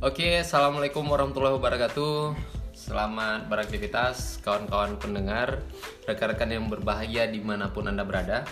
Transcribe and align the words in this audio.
Oke, 0.00 0.40
assalamualaikum 0.40 1.04
warahmatullahi 1.04 1.60
wabarakatuh. 1.60 2.32
Selamat 2.72 3.52
beraktivitas, 3.52 4.40
kawan-kawan 4.40 4.96
pendengar, 4.96 5.60
rekan-rekan 6.08 6.48
yang 6.48 6.72
berbahagia 6.72 7.28
di 7.28 7.36
mana 7.44 7.68
pun 7.68 7.84
anda 7.84 8.00
berada. 8.00 8.48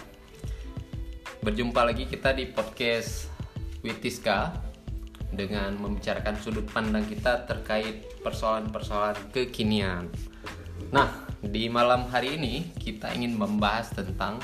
Berjumpa 1.40 1.88
lagi 1.88 2.04
kita 2.04 2.36
di 2.36 2.52
podcast 2.52 3.32
Witiska 3.80 4.60
dengan 5.32 5.80
membicarakan 5.80 6.36
sudut 6.36 6.68
pandang 6.68 7.08
kita 7.08 7.48
terkait 7.48 8.20
persoalan-persoalan 8.20 9.32
kekinian. 9.32 10.04
Nah, 10.92 11.32
di 11.40 11.64
malam 11.72 12.12
hari 12.12 12.36
ini 12.36 12.76
kita 12.76 13.16
ingin 13.16 13.40
membahas 13.40 13.96
tentang 13.96 14.36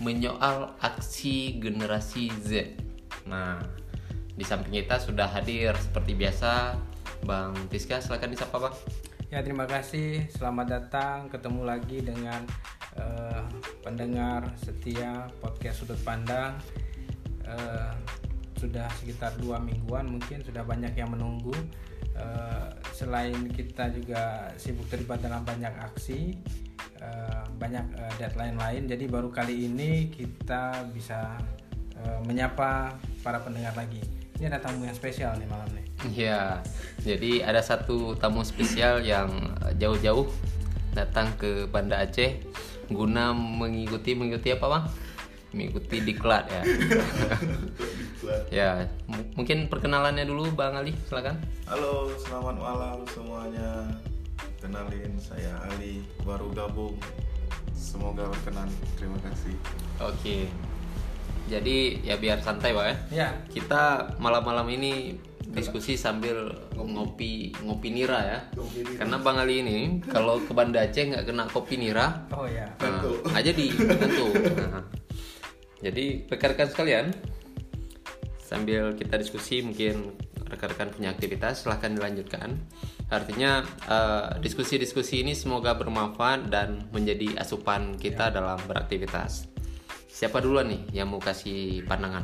menyoal 0.00 0.72
aksi 0.80 1.60
generasi 1.60 2.32
Z. 2.40 2.80
Nah, 3.28 3.83
di 4.34 4.42
samping 4.42 4.82
kita 4.82 4.98
sudah 4.98 5.30
hadir 5.30 5.70
seperti 5.78 6.18
biasa 6.18 6.74
Bang 7.22 7.54
Tiska, 7.70 8.02
silakan 8.02 8.34
disapa 8.34 8.58
Bang. 8.58 8.74
Ya 9.30 9.40
terima 9.40 9.64
kasih, 9.64 10.26
selamat 10.34 10.66
datang, 10.66 11.18
ketemu 11.30 11.62
lagi 11.62 11.98
dengan 12.02 12.42
uh, 12.98 13.46
pendengar 13.86 14.50
setia 14.58 15.30
podcast 15.38 15.86
sudut 15.86 15.98
pandang. 16.02 16.58
Uh, 17.46 17.94
sudah 18.58 18.90
sekitar 18.98 19.34
dua 19.38 19.62
mingguan 19.62 20.10
mungkin 20.10 20.42
sudah 20.42 20.66
banyak 20.66 20.98
yang 20.98 21.14
menunggu. 21.14 21.54
Uh, 22.14 22.70
selain 22.94 23.34
kita 23.50 23.90
juga 23.90 24.50
sibuk 24.58 24.86
terlibat 24.90 25.22
dalam 25.22 25.42
banyak 25.42 25.72
aksi, 25.82 26.38
banyak 27.58 27.86
uh, 27.98 28.12
deadline 28.18 28.58
lain. 28.58 28.82
Jadi 28.90 29.04
baru 29.06 29.30
kali 29.30 29.70
ini 29.70 30.10
kita 30.10 30.90
bisa 30.90 31.38
menyapa 32.28 32.92
para 33.24 33.40
pendengar 33.40 33.72
lagi. 33.72 34.23
Ini 34.34 34.50
ada 34.50 34.58
tamu 34.58 34.82
yang 34.82 34.96
spesial 34.96 35.38
nih 35.38 35.46
malam 35.46 35.68
nih. 35.70 35.84
Iya, 36.10 36.58
jadi 37.06 37.46
ada 37.46 37.62
satu 37.62 38.18
tamu 38.18 38.42
spesial 38.42 39.00
yang 39.06 39.30
jauh-jauh 39.78 40.26
datang 40.90 41.30
ke 41.38 41.70
Banda 41.70 42.02
Aceh 42.02 42.42
guna 42.90 43.30
mengikuti 43.32 44.12
mengikuti 44.18 44.50
apa 44.52 44.66
bang? 44.66 44.84
Mengikuti 45.54 45.96
diklat 46.02 46.50
ya. 46.50 46.62
ya, 48.50 48.68
mungkin 49.38 49.70
perkenalannya 49.70 50.26
dulu 50.26 50.50
bang 50.50 50.82
Ali, 50.82 50.92
silakan. 51.06 51.38
Halo, 51.70 52.10
selamat 52.18 52.58
malam 52.58 52.98
semuanya. 53.06 53.86
Kenalin 54.58 55.14
saya 55.22 55.54
Ali, 55.70 56.02
baru 56.26 56.50
gabung. 56.50 56.98
Semoga 57.70 58.26
berkenan. 58.26 58.66
Terima 58.98 59.18
kasih. 59.22 59.54
Oke. 60.02 60.50
Jadi 61.44 62.00
ya 62.00 62.16
biar 62.16 62.40
santai 62.40 62.72
bang 62.72 62.86
ya. 62.88 62.96
Ya. 63.12 63.28
Kita 63.52 64.16
malam-malam 64.16 64.64
ini 64.72 65.14
diskusi 65.54 65.94
sambil 65.94 66.50
ngopi 66.74 67.54
ngopi 67.62 67.88
nira 67.92 68.20
ya. 68.24 68.38
Karena 68.98 69.20
bang 69.20 69.36
Ali 69.38 69.60
ini 69.60 70.00
kalau 70.08 70.40
ke 70.40 70.56
Banda 70.56 70.82
Aceh 70.82 71.04
nggak 71.14 71.24
kena 71.28 71.44
kopi 71.46 71.76
nira. 71.76 72.26
Oh 72.32 72.48
ya 72.48 72.66
nah, 72.80 73.04
aja 73.36 73.52
di 73.52 73.70
tentu. 73.70 74.26
Nah, 74.74 74.84
jadi 75.84 76.24
rekan-rekan 76.32 76.68
sekalian 76.72 77.06
sambil 78.40 78.96
kita 78.96 79.20
diskusi 79.20 79.60
mungkin 79.60 80.16
rekan-rekan 80.48 80.92
punya 80.96 81.12
aktivitas 81.12 81.64
silahkan 81.64 81.92
dilanjutkan. 81.92 82.56
Artinya 83.12 83.62
diskusi-diskusi 84.40 85.20
uh, 85.20 85.22
ini 85.28 85.32
semoga 85.36 85.76
bermanfaat 85.76 86.48
dan 86.48 86.88
menjadi 86.90 87.36
asupan 87.36 88.00
kita 88.00 88.32
ya. 88.32 88.40
dalam 88.40 88.58
beraktivitas 88.64 89.53
siapa 90.14 90.38
duluan 90.38 90.70
nih 90.70 91.02
yang 91.02 91.10
mau 91.10 91.18
kasih 91.18 91.82
pandangan? 91.90 92.22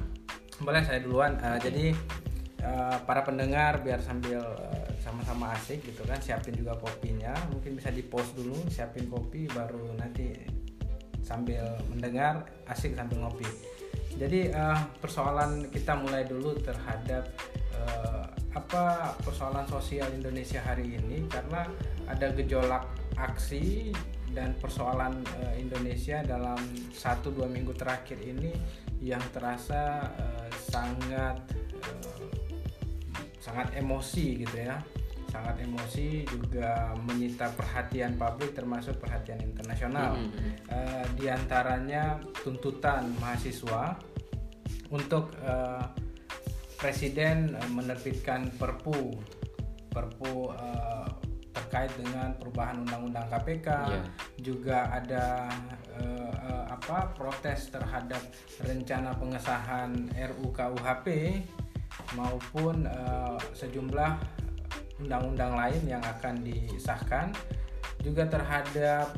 Boleh 0.63 0.87
saya 0.87 1.03
duluan. 1.03 1.35
Uh, 1.43 1.59
jadi 1.59 1.91
uh, 2.63 3.03
para 3.03 3.27
pendengar 3.27 3.83
biar 3.83 3.99
sambil 3.99 4.39
uh, 4.39 4.87
sama-sama 5.03 5.51
asik 5.59 5.83
gitu 5.83 6.07
kan 6.07 6.23
siapin 6.23 6.55
juga 6.55 6.79
kopinya. 6.79 7.35
Mungkin 7.51 7.75
bisa 7.75 7.91
di 7.91 8.07
post 8.07 8.39
dulu 8.39 8.55
siapin 8.71 9.11
kopi 9.11 9.51
baru 9.51 9.91
nanti 9.99 10.39
sambil 11.27 11.67
mendengar 11.91 12.47
asik 12.71 12.95
sambil 12.95 13.27
ngopi. 13.27 13.51
Jadi 14.15 14.55
uh, 14.55 14.79
persoalan 15.03 15.67
kita 15.75 15.99
mulai 15.99 16.23
dulu 16.31 16.55
terhadap 16.63 17.27
uh, 17.75 18.23
apa 18.55 19.19
persoalan 19.27 19.67
sosial 19.67 20.07
Indonesia 20.15 20.63
hari 20.63 20.95
ini. 20.95 21.27
Karena 21.27 21.67
ada 22.07 22.31
gejolak 22.39 22.87
aksi 23.19 23.91
dan 24.31 24.55
persoalan 24.59 25.23
uh, 25.43 25.55
Indonesia 25.59 26.23
dalam 26.23 26.59
satu 26.95 27.35
dua 27.35 27.51
minggu 27.51 27.75
terakhir 27.75 28.23
ini 28.23 28.55
yang 29.03 29.23
terasa 29.35 30.07
uh, 30.07 30.49
sangat 30.55 31.37
uh, 31.83 32.25
sangat 33.43 33.75
emosi 33.75 34.47
gitu 34.47 34.57
ya. 34.61 34.79
Sangat 35.31 35.63
emosi 35.63 36.27
juga 36.27 36.91
menyita 37.07 37.55
perhatian 37.55 38.19
publik 38.19 38.51
termasuk 38.51 38.99
perhatian 38.99 39.39
internasional. 39.43 40.19
Mm 40.19 40.27
-hmm. 40.27 40.51
uh, 40.71 41.07
di 41.15 41.31
antaranya 41.31 42.19
tuntutan 42.43 43.15
mahasiswa 43.23 43.95
untuk 44.91 45.31
uh, 45.47 45.87
presiden 46.79 47.55
menerbitkan 47.71 48.51
perpu. 48.59 49.15
Perpu 49.91 50.51
uh, 50.51 51.30
terkait 51.51 51.91
dengan 51.99 52.31
perubahan 52.39 52.79
undang-undang 52.87 53.27
KPK 53.27 53.69
yeah. 53.69 54.05
juga 54.39 54.79
ada 54.91 55.51
uh, 55.99 56.35
uh, 56.47 56.65
apa 56.71 57.11
protes 57.19 57.75
terhadap 57.75 58.23
rencana 58.63 59.11
pengesahan 59.19 59.91
RUU 60.15 60.55
KUHP 60.55 61.07
maupun 62.15 62.87
uh, 62.87 63.39
sejumlah 63.55 64.13
undang-undang 65.03 65.59
lain 65.59 65.83
yang 65.89 66.03
akan 66.05 66.39
disahkan 66.45 67.35
juga 68.01 68.25
terhadap 68.31 69.13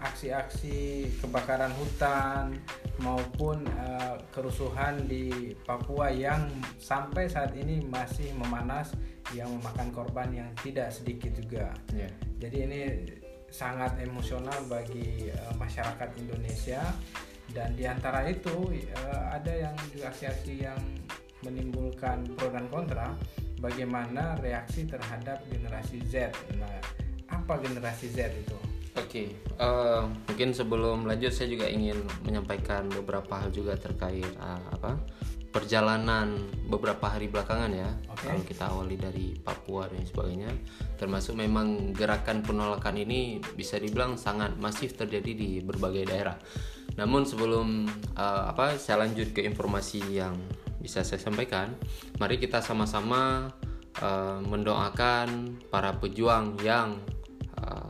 aksi-aksi 0.00 0.78
uh, 1.04 1.12
kebakaran 1.20 1.72
hutan 1.76 2.56
maupun 2.98 3.62
uh, 3.78 4.18
kerusuhan 4.34 5.06
di 5.06 5.54
Papua 5.62 6.10
yang 6.10 6.50
sampai 6.78 7.30
saat 7.30 7.54
ini 7.54 7.82
masih 7.86 8.34
memanas 8.34 8.94
yang 9.30 9.50
memakan 9.58 9.88
korban 9.94 10.28
yang 10.34 10.50
tidak 10.58 10.90
sedikit 10.90 11.30
juga. 11.38 11.70
Yeah. 11.94 12.10
Jadi 12.42 12.56
ini 12.66 12.80
sangat 13.48 13.96
emosional 14.02 14.66
bagi 14.66 15.30
uh, 15.30 15.54
masyarakat 15.56 16.08
Indonesia 16.20 16.82
dan 17.54 17.72
di 17.78 17.88
antara 17.88 18.28
itu 18.28 18.72
uh, 18.74 19.24
ada 19.32 19.52
yang 19.70 19.74
juga 19.94 20.12
aksi-aksi 20.12 20.54
yang 20.68 20.80
menimbulkan 21.46 22.26
pro 22.34 22.50
dan 22.50 22.66
kontra 22.66 23.14
bagaimana 23.62 24.34
reaksi 24.42 24.84
terhadap 24.84 25.42
generasi 25.46 26.02
Z. 26.02 26.34
Nah, 26.58 26.78
apa 27.30 27.62
generasi 27.62 28.10
Z 28.10 28.34
itu? 28.34 28.58
Oke, 28.98 29.06
okay. 29.06 29.28
uh, 29.62 30.10
mungkin 30.26 30.50
sebelum 30.50 31.06
lanjut 31.06 31.30
saya 31.30 31.46
juga 31.46 31.70
ingin 31.70 32.02
menyampaikan 32.26 32.90
beberapa 32.90 33.38
hal 33.38 33.54
juga 33.54 33.78
terkait 33.78 34.26
uh, 34.42 34.74
apa 34.74 34.98
perjalanan 35.54 36.34
beberapa 36.66 37.06
hari 37.06 37.30
belakangan 37.30 37.70
ya. 37.72 37.88
Okay. 38.10 38.26
Kalau 38.26 38.42
kita 38.42 38.64
awali 38.68 38.96
dari 38.98 39.38
Papua 39.38 39.86
dan 39.86 40.02
sebagainya, 40.02 40.50
termasuk 40.98 41.38
memang 41.38 41.94
gerakan 41.94 42.42
penolakan 42.42 42.98
ini 42.98 43.38
bisa 43.54 43.78
dibilang 43.78 44.18
sangat 44.18 44.58
masif 44.58 44.98
terjadi 44.98 45.30
di 45.30 45.50
berbagai 45.62 46.10
daerah. 46.10 46.36
Namun 46.98 47.22
sebelum 47.22 47.86
uh, 48.18 48.50
apa 48.50 48.76
saya 48.82 49.06
lanjut 49.06 49.30
ke 49.30 49.46
informasi 49.46 50.02
yang 50.10 50.34
bisa 50.82 51.06
saya 51.06 51.22
sampaikan, 51.22 51.70
mari 52.18 52.42
kita 52.42 52.58
sama-sama 52.58 53.46
uh, 54.02 54.42
mendoakan 54.42 55.58
para 55.70 55.94
pejuang 55.96 56.58
yang 56.66 56.98
uh, 57.62 57.86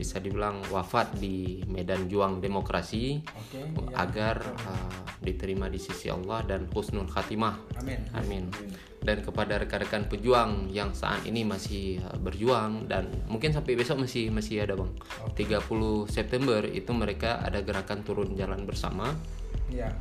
bisa 0.00 0.16
dibilang 0.16 0.64
wafat 0.72 1.12
di 1.20 1.60
medan 1.68 2.08
juang 2.08 2.40
demokrasi 2.40 3.20
okay, 3.20 3.68
ya. 3.68 4.00
agar 4.00 4.40
uh, 4.64 5.04
diterima 5.20 5.68
di 5.68 5.76
sisi 5.76 6.08
Allah 6.08 6.40
dan 6.48 6.64
husnul 6.72 7.04
khatimah. 7.04 7.76
Amin. 7.76 8.00
Amin. 8.16 8.48
Dan 9.04 9.20
kepada 9.20 9.60
rekan-rekan 9.60 10.08
pejuang 10.08 10.72
yang 10.72 10.96
saat 10.96 11.28
ini 11.28 11.44
masih 11.44 12.00
berjuang 12.24 12.88
dan 12.88 13.12
mungkin 13.28 13.52
sampai 13.52 13.76
besok 13.76 14.00
masih 14.00 14.32
masih 14.32 14.64
ada 14.64 14.80
bang. 14.80 14.92
Okay. 15.36 15.44
30 15.44 16.08
September 16.08 16.64
itu 16.64 16.96
mereka 16.96 17.44
ada 17.44 17.60
gerakan 17.60 18.00
turun 18.00 18.32
jalan 18.32 18.64
bersama 18.64 19.12
ya. 19.68 19.92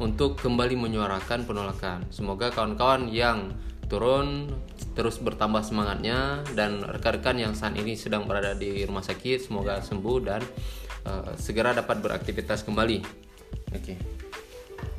untuk 0.00 0.40
kembali 0.40 0.80
menyuarakan 0.80 1.44
penolakan. 1.44 2.08
Semoga 2.08 2.48
kawan-kawan 2.48 3.12
yang 3.12 3.52
turun 3.86 4.50
terus 4.92 5.16
bertambah 5.18 5.64
semangatnya 5.64 6.44
dan 6.52 6.84
rekan-rekan 6.84 7.36
yang 7.40 7.52
saat 7.56 7.72
ini 7.78 7.96
sedang 7.96 8.28
berada 8.28 8.52
di 8.52 8.84
rumah 8.84 9.00
sakit 9.00 9.48
semoga 9.48 9.80
sembuh 9.80 10.18
dan 10.20 10.42
uh, 11.08 11.32
segera 11.36 11.72
dapat 11.72 12.00
beraktivitas 12.04 12.64
kembali. 12.66 12.98
Oke. 13.72 13.80
Okay. 13.80 13.96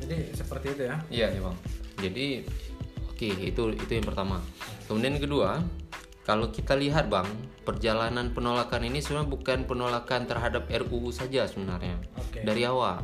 Jadi 0.04 0.16
seperti 0.34 0.66
itu 0.74 0.82
ya? 0.84 0.96
Iya, 1.08 1.26
ya 1.32 1.40
bang. 1.40 1.56
Jadi 2.02 2.26
oke 3.06 3.16
okay, 3.16 3.32
itu 3.48 3.62
itu 3.72 3.92
yang 3.94 4.06
pertama. 4.06 4.42
Kemudian 4.84 5.16
yang 5.16 5.24
kedua, 5.24 5.50
kalau 6.26 6.50
kita 6.50 6.74
lihat 6.76 7.06
bang, 7.06 7.26
perjalanan 7.62 8.34
penolakan 8.34 8.84
ini 8.84 9.00
sebenarnya 9.00 9.30
bukan 9.30 9.58
penolakan 9.64 10.28
terhadap 10.28 10.68
RUU 10.68 11.14
saja 11.14 11.48
sebenarnya 11.48 11.96
okay. 12.18 12.44
dari 12.44 12.66
awal 12.68 13.00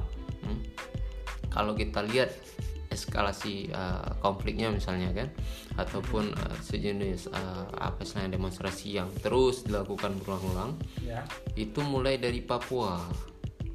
kalau 1.50 1.74
kita 1.74 2.06
lihat 2.06 2.30
eskalasi 2.90 3.70
uh, 3.70 4.18
konfliknya 4.18 4.68
misalnya 4.68 5.14
kan 5.14 5.28
ataupun 5.78 6.34
uh, 6.34 6.58
sejenis 6.60 7.30
uh, 7.30 7.70
apa 7.78 8.02
istilahnya 8.02 8.34
demonstrasi 8.36 8.98
yang 8.98 9.08
terus 9.22 9.62
dilakukan 9.62 10.18
berulang-ulang 10.20 10.74
Ya. 11.00 11.22
itu 11.54 11.80
mulai 11.80 12.18
dari 12.18 12.42
Papua 12.42 12.98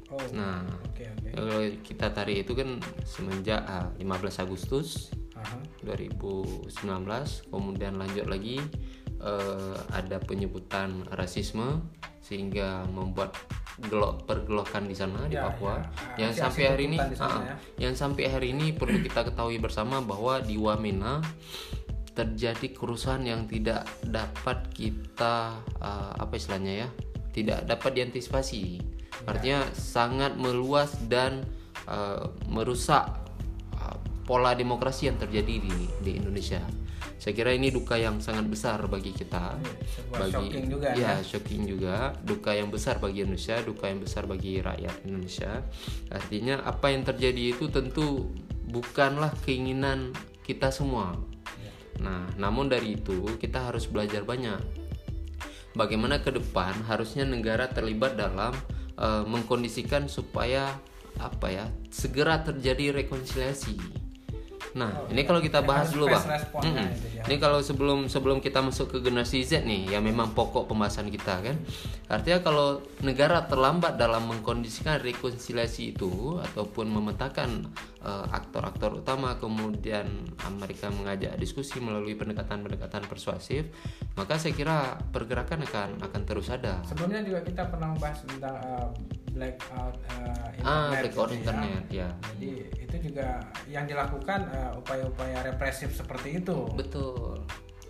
Oh. 0.06 0.22
nah 0.30 0.62
Oke 0.86 1.02
oke. 1.02 1.34
kalau 1.34 1.58
kita 1.82 2.14
tarik 2.14 2.46
itu 2.46 2.54
kan 2.54 2.78
semenjak 3.02 3.58
uh, 3.66 3.90
15 3.98 4.38
Agustus 4.38 5.10
Aha. 5.34 5.58
2019 5.82 6.70
kemudian 7.50 7.98
lanjut 7.98 8.30
lagi 8.30 8.62
eh, 9.20 9.76
ada 9.92 10.16
penyebutan 10.22 11.04
rasisme 11.14 11.82
sehingga 12.20 12.82
membuat 12.90 13.38
gelok 13.76 14.24
pergelokan 14.24 14.88
di 14.88 14.96
sana 14.96 15.28
di 15.28 15.36
Ya, 15.36 15.52
Papua 15.52 15.78
ya. 16.16 16.26
yang 16.26 16.32
sampai 16.32 16.64
hari 16.64 16.84
ini 16.88 16.96
di 17.12 17.16
sana 17.16 17.36
ah, 17.36 17.42
ya. 17.44 17.56
yang 17.86 17.94
sampai 17.94 18.24
hari 18.32 18.56
ini 18.56 18.72
perlu 18.72 19.04
kita 19.04 19.28
ketahui 19.28 19.60
bersama 19.60 20.00
bahwa 20.00 20.40
di 20.40 20.56
Wamena 20.56 21.20
terjadi 22.16 22.72
kerusuhan 22.72 23.28
yang 23.28 23.44
tidak 23.44 23.84
dapat 24.00 24.64
kita 24.72 25.60
eh, 25.76 26.12
apa 26.16 26.32
istilahnya 26.34 26.72
ya 26.84 26.88
tidak 27.36 27.68
dapat 27.68 28.00
diantisipasi 28.00 28.80
artinya 29.28 29.68
sangat 29.76 30.40
meluas 30.40 30.96
dan 31.08 31.44
eh, 31.84 32.24
merusak 32.48 33.04
uh, 33.76 33.96
pola 34.26 34.52
demokrasi 34.52 35.08
yang 35.08 35.16
terjadi 35.16 35.62
di 35.62 35.72
di 36.02 36.12
Indonesia. 36.18 36.60
Saya 37.16 37.32
kira 37.32 37.56
ini 37.56 37.72
duka 37.72 37.96
yang 37.96 38.20
sangat 38.20 38.44
besar 38.44 38.76
bagi 38.92 39.14
kita. 39.14 39.56
Sebuah 39.96 40.28
shocking 40.28 40.66
juga 40.68 40.88
ya, 40.92 41.16
ya. 41.16 41.24
shocking 41.24 41.62
juga, 41.64 42.12
duka 42.20 42.52
yang 42.52 42.68
besar 42.68 43.00
bagi 43.00 43.24
Indonesia, 43.24 43.56
duka 43.64 43.88
yang 43.88 44.04
besar 44.04 44.28
bagi 44.28 44.60
rakyat 44.60 44.94
Indonesia. 45.08 45.64
Artinya 46.12 46.60
apa 46.66 46.92
yang 46.92 47.08
terjadi 47.08 47.56
itu 47.56 47.72
tentu 47.72 48.28
bukanlah 48.68 49.32
keinginan 49.48 50.12
kita 50.44 50.68
semua. 50.68 51.16
Ya. 51.62 51.72
Nah, 52.04 52.28
namun 52.36 52.68
dari 52.68 53.00
itu 53.00 53.24
kita 53.40 53.72
harus 53.72 53.88
belajar 53.88 54.26
banyak. 54.26 54.60
Bagaimana 55.72 56.20
ke 56.20 56.32
depan 56.36 56.84
harusnya 56.84 57.24
negara 57.24 57.68
terlibat 57.68 58.20
dalam 58.20 58.52
eh, 59.00 59.24
mengkondisikan 59.24 60.08
supaya 60.08 60.76
apa 61.16 61.48
ya 61.48 61.66
segera 61.88 62.44
terjadi 62.44 62.92
rekonsiliasi. 62.92 64.05
Nah, 64.76 64.92
Oh, 64.92 65.08
ini 65.08 65.24
kalau 65.24 65.40
kita 65.40 65.64
Ya, 65.64 65.66
bahas 65.66 65.88
dulu 65.88 66.04
bang. 66.12 66.24
dia. 66.60 67.24
Ini 67.24 67.36
kalau 67.40 67.64
sebelum 67.64 68.12
sebelum 68.12 68.44
kita 68.44 68.60
masuk 68.60 68.92
ke 68.92 68.98
generasi 69.00 69.40
Z 69.40 69.64
nih, 69.64 69.96
yang 69.96 70.04
memang 70.04 70.36
pokok 70.36 70.68
pembahasan 70.68 71.08
kita 71.08 71.40
kan. 71.40 71.56
Artinya 72.12 72.44
kalau 72.44 72.84
negara 73.00 73.48
terlambat 73.48 73.96
dalam 73.96 74.28
mengkondisikan 74.28 75.00
rekonsiliasi 75.00 75.96
itu 75.96 76.36
ataupun 76.52 76.92
memetakan 76.92 77.72
eh, 78.04 78.26
aktor-aktor 78.30 79.00
utama, 79.00 79.40
kemudian 79.40 80.06
mereka 80.60 80.92
mengajak 80.92 81.34
diskusi 81.40 81.80
melalui 81.80 82.12
pendekatan-pendekatan 82.14 83.08
persuasif, 83.08 83.66
maka 84.14 84.36
saya 84.36 84.52
kira 84.52 85.00
pergerakan 85.10 85.64
akan 85.64 85.88
akan 86.04 86.22
terus 86.28 86.52
ada. 86.52 86.84
Sebelumnya 86.84 87.24
juga 87.24 87.40
kita 87.42 87.64
pernah 87.72 87.96
membahas 87.96 88.22
tentang 88.28 88.54
uh, 88.60 88.92
blackout 89.36 89.96
uh, 90.08 90.64
Ah, 90.64 90.88
internet. 90.88 91.00
blackout 91.04 91.28
gitu 91.28 91.36
ya. 91.36 91.38
internet, 91.38 91.84
ya. 91.92 92.08
Jadi 92.32 92.50
itu 92.80 92.96
juga 93.04 93.28
yang 93.66 93.84
dilakukan 93.84 94.40
uh, 94.48 94.72
upaya-upaya 94.74 95.44
represif 95.44 95.92
seperti 95.92 96.40
itu. 96.40 96.56
Betul. 96.72 97.44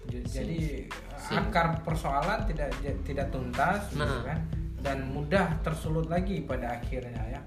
Jadi 0.06 0.86
uh, 0.86 1.18
Sing- 1.18 1.38
akar 1.40 1.82
persoalan 1.82 2.44
tidak 2.44 2.74
tidak 3.02 3.26
tuntas, 3.30 3.86
gitu 3.88 4.02
Nah. 4.02 4.22
kan? 4.24 4.38
Dan 4.76 5.08
mudah 5.08 5.58
tersulut 5.62 6.06
lagi 6.06 6.42
pada 6.42 6.78
akhirnya 6.78 7.18
ya, 7.28 7.40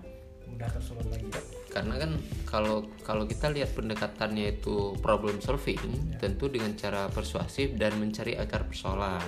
mudah 0.46 0.68
tersulut 0.70 1.08
lagi. 1.08 1.28
karena 1.70 2.02
kan 2.02 2.12
kalau 2.44 2.82
kalau 3.00 3.24
kita 3.24 3.46
lihat 3.48 3.72
pendekatannya 3.72 4.58
itu 4.58 4.98
problem 5.00 5.38
solving 5.38 5.78
Ya. 6.10 6.18
tentu 6.18 6.50
dengan 6.50 6.74
cara 6.74 7.06
persuasif 7.08 7.78
dan 7.78 7.94
mencari 7.96 8.34
akar 8.34 8.66
persoalan 8.66 9.22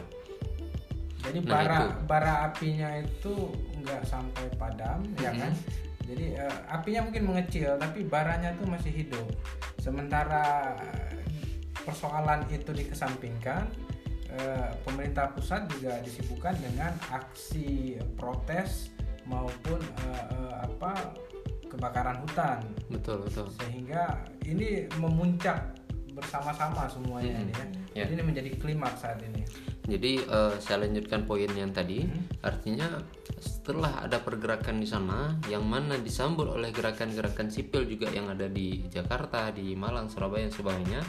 Jadi 1.21 1.37
Nah, 1.37 1.53
bara 1.53 1.77
itu. 1.77 1.87
bara 2.03 2.33
apinya 2.49 2.89
itu 2.97 3.33
nggak 3.81 4.05
sampai 4.05 4.45
padam, 4.55 5.01
ya 5.17 5.33
Mm-hmm. 5.33 5.41
kan? 5.41 5.53
Jadi 6.01 6.25
eh, 6.35 6.57
apinya 6.67 7.01
mungkin 7.07 7.23
mengecil, 7.29 7.77
tapi 7.77 8.03
baranya 8.03 8.51
tuh 8.57 8.67
masih 8.67 8.91
hidup. 8.91 9.27
Sementara 9.77 10.75
eh, 10.81 11.21
persoalan 11.81 12.45
itu 12.49 12.73
dikesampingkan, 12.73 13.69
eh, 14.29 14.69
pemerintah 14.83 15.31
pusat 15.31 15.65
juga 15.71 16.01
disibukkan 16.01 16.57
dengan 16.59 16.93
aksi 17.09 17.97
protes 18.17 18.91
maupun 19.25 19.77
eh, 19.79 20.25
eh, 20.35 20.53
apa 20.65 21.15
kebakaran 21.71 22.19
hutan, 22.27 22.59
betul 22.91 23.23
betul 23.23 23.47
sehingga 23.63 24.27
ini 24.43 24.91
memuncak 24.99 25.71
bersama-sama 26.11 26.85
semuanya 26.85 27.31
Mm-mm. 27.33 27.43
ini 27.43 27.53
ya. 27.53 27.65
Ya. 27.91 28.03
Jadi 28.03 28.11
ini 28.13 28.23
menjadi 28.23 28.49
klimaks 28.55 28.99
saat 28.99 29.19
ini. 29.21 29.43
jadi 29.81 30.11
eh, 30.21 30.53
saya 30.57 30.85
lanjutkan 30.85 31.25
poin 31.25 31.49
yang 31.49 31.71
tadi 31.71 32.05
Mm-hmm. 32.05 32.45
artinya 32.45 32.87
setelah 33.37 34.05
ada 34.05 34.21
pergerakan 34.21 34.77
di 34.77 34.85
sana 34.85 35.33
yang 35.47 35.63
mana 35.63 35.97
disambut 35.97 36.45
oleh 36.47 36.69
gerakan-gerakan 36.69 37.49
sipil 37.49 37.83
juga 37.83 38.07
yang 38.07 38.29
ada 38.29 38.45
di 38.45 38.85
Jakarta 38.87 39.49
di 39.49 39.73
Malang 39.73 40.05
Surabaya 40.07 40.45
dan 40.45 40.53
sebagainya 40.53 41.01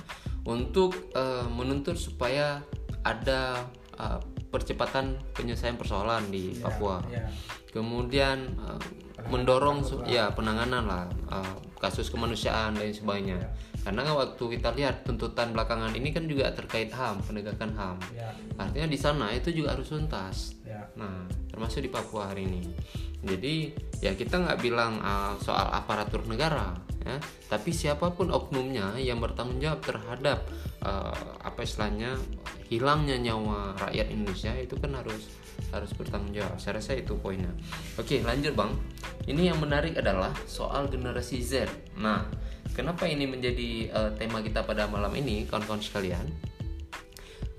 untuk 0.43 1.13
eh, 1.13 1.47
menuntut 1.47 1.95
supaya 1.95 2.65
ada 3.03 3.61
eh, 3.95 4.19
percepatan 4.49 5.17
penyelesaian 5.33 5.77
persoalan 5.77 6.29
di 6.29 6.57
Ya, 6.57 6.69
Papua 6.69 7.01
ya. 7.09 7.25
kemudian 7.73 8.53
uh, 8.61 8.77
mendorong 9.33 9.81
su- 9.81 10.05
ya 10.05 10.29
penanganan 10.29 10.85
lah 10.85 11.09
uh, 11.33 11.57
kasus 11.81 12.13
kemanusiaan 12.13 12.77
dan 12.77 12.93
sebagainya 12.93 13.41
karena 13.83 14.15
waktu 14.15 14.45
kita 14.59 14.79
lihat 14.79 15.03
tuntutan 15.03 15.51
belakangan 15.51 15.91
ini 15.99 16.15
kan 16.15 16.31
juga 16.31 16.55
terkait 16.55 16.95
ham 16.95 17.19
penegakan 17.27 17.75
ham 17.75 17.97
Ya, 18.15 18.31
artinya 18.55 18.87
di 18.87 18.99
sana 18.99 19.35
itu 19.35 19.51
juga 19.51 19.75
harus 19.75 19.91
tuntas. 19.91 20.55
Ya. 20.63 20.87
nah 20.95 21.27
termasuk 21.51 21.83
di 21.83 21.91
Papua 21.91 22.31
hari 22.31 22.47
ini. 22.47 22.63
Jadi 23.23 23.75
ya 24.03 24.15
kita 24.15 24.39
nggak 24.39 24.59
bilang 24.63 25.03
uh, 25.03 25.35
soal 25.43 25.71
aparatur 25.75 26.23
negara 26.27 26.75
ya. 27.03 27.19
Tapi 27.51 27.71
siapa 27.75 28.15
pun 28.15 28.31
oknumnya 28.31 28.99
yang 28.99 29.19
bertanggung 29.19 29.59
jawab 29.59 29.83
terhadap 29.83 30.47
uh, 30.83 31.15
apa 31.43 31.67
istilahnya 31.67 32.15
hilangnya 32.71 33.19
nyawa 33.19 33.77
rakyat 33.79 34.09
Indonesia 34.11 34.53
itu 34.57 34.75
kan 34.79 34.95
harus 34.95 35.31
harus 35.71 35.91
bertanggung 35.95 36.35
jawab. 36.35 36.57
Saya 36.59 36.79
rasa 36.79 36.95
itu 36.95 37.19
poinnya. 37.19 37.51
Oke 37.99 38.23
lanjut 38.23 38.55
bang. 38.55 38.73
Ini 39.27 39.55
yang 39.55 39.59
menarik 39.63 39.99
adalah 39.99 40.35
soal 40.47 40.91
generasi 40.91 41.43
Z. 41.43 41.67
Nah 41.99 42.27
kenapa 42.73 43.05
ini 43.07 43.29
menjadi 43.29 43.71
uh, 43.93 44.11
tema 44.17 44.41
kita 44.41 44.65
pada 44.65 44.89
malam 44.89 45.13
ini 45.15 45.45
kawan-kawan 45.47 45.81
sekalian? 45.81 46.25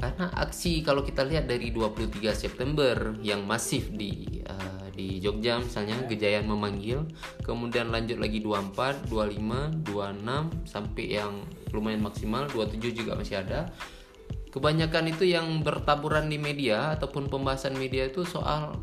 Karena 0.04 0.28
aksi 0.36 0.84
kalau 0.84 1.00
kita 1.00 1.24
lihat 1.24 1.48
dari 1.48 1.72
23 1.72 2.20
September 2.36 3.16
yang 3.24 3.48
masif 3.48 3.88
di 3.96 4.44
uh, 4.44 4.92
di 4.92 5.24
Jogja 5.24 5.64
misalnya 5.64 5.96
Gejayan 6.06 6.44
memanggil 6.44 7.08
kemudian 7.42 7.88
lanjut 7.88 8.20
lagi 8.20 8.44
24 8.44 9.08
25 9.08 9.88
26 9.88 10.68
sampai 10.68 11.06
yang 11.08 11.48
lumayan 11.72 12.04
maksimal 12.04 12.52
27 12.52 13.00
juga 13.00 13.16
masih 13.16 13.40
ada. 13.40 13.72
Kebanyakan 14.54 15.10
itu 15.10 15.26
yang 15.26 15.66
bertaburan 15.66 16.30
di 16.30 16.38
media 16.38 16.94
ataupun 16.94 17.26
pembahasan 17.26 17.74
media 17.74 18.06
itu 18.06 18.22
soal 18.22 18.78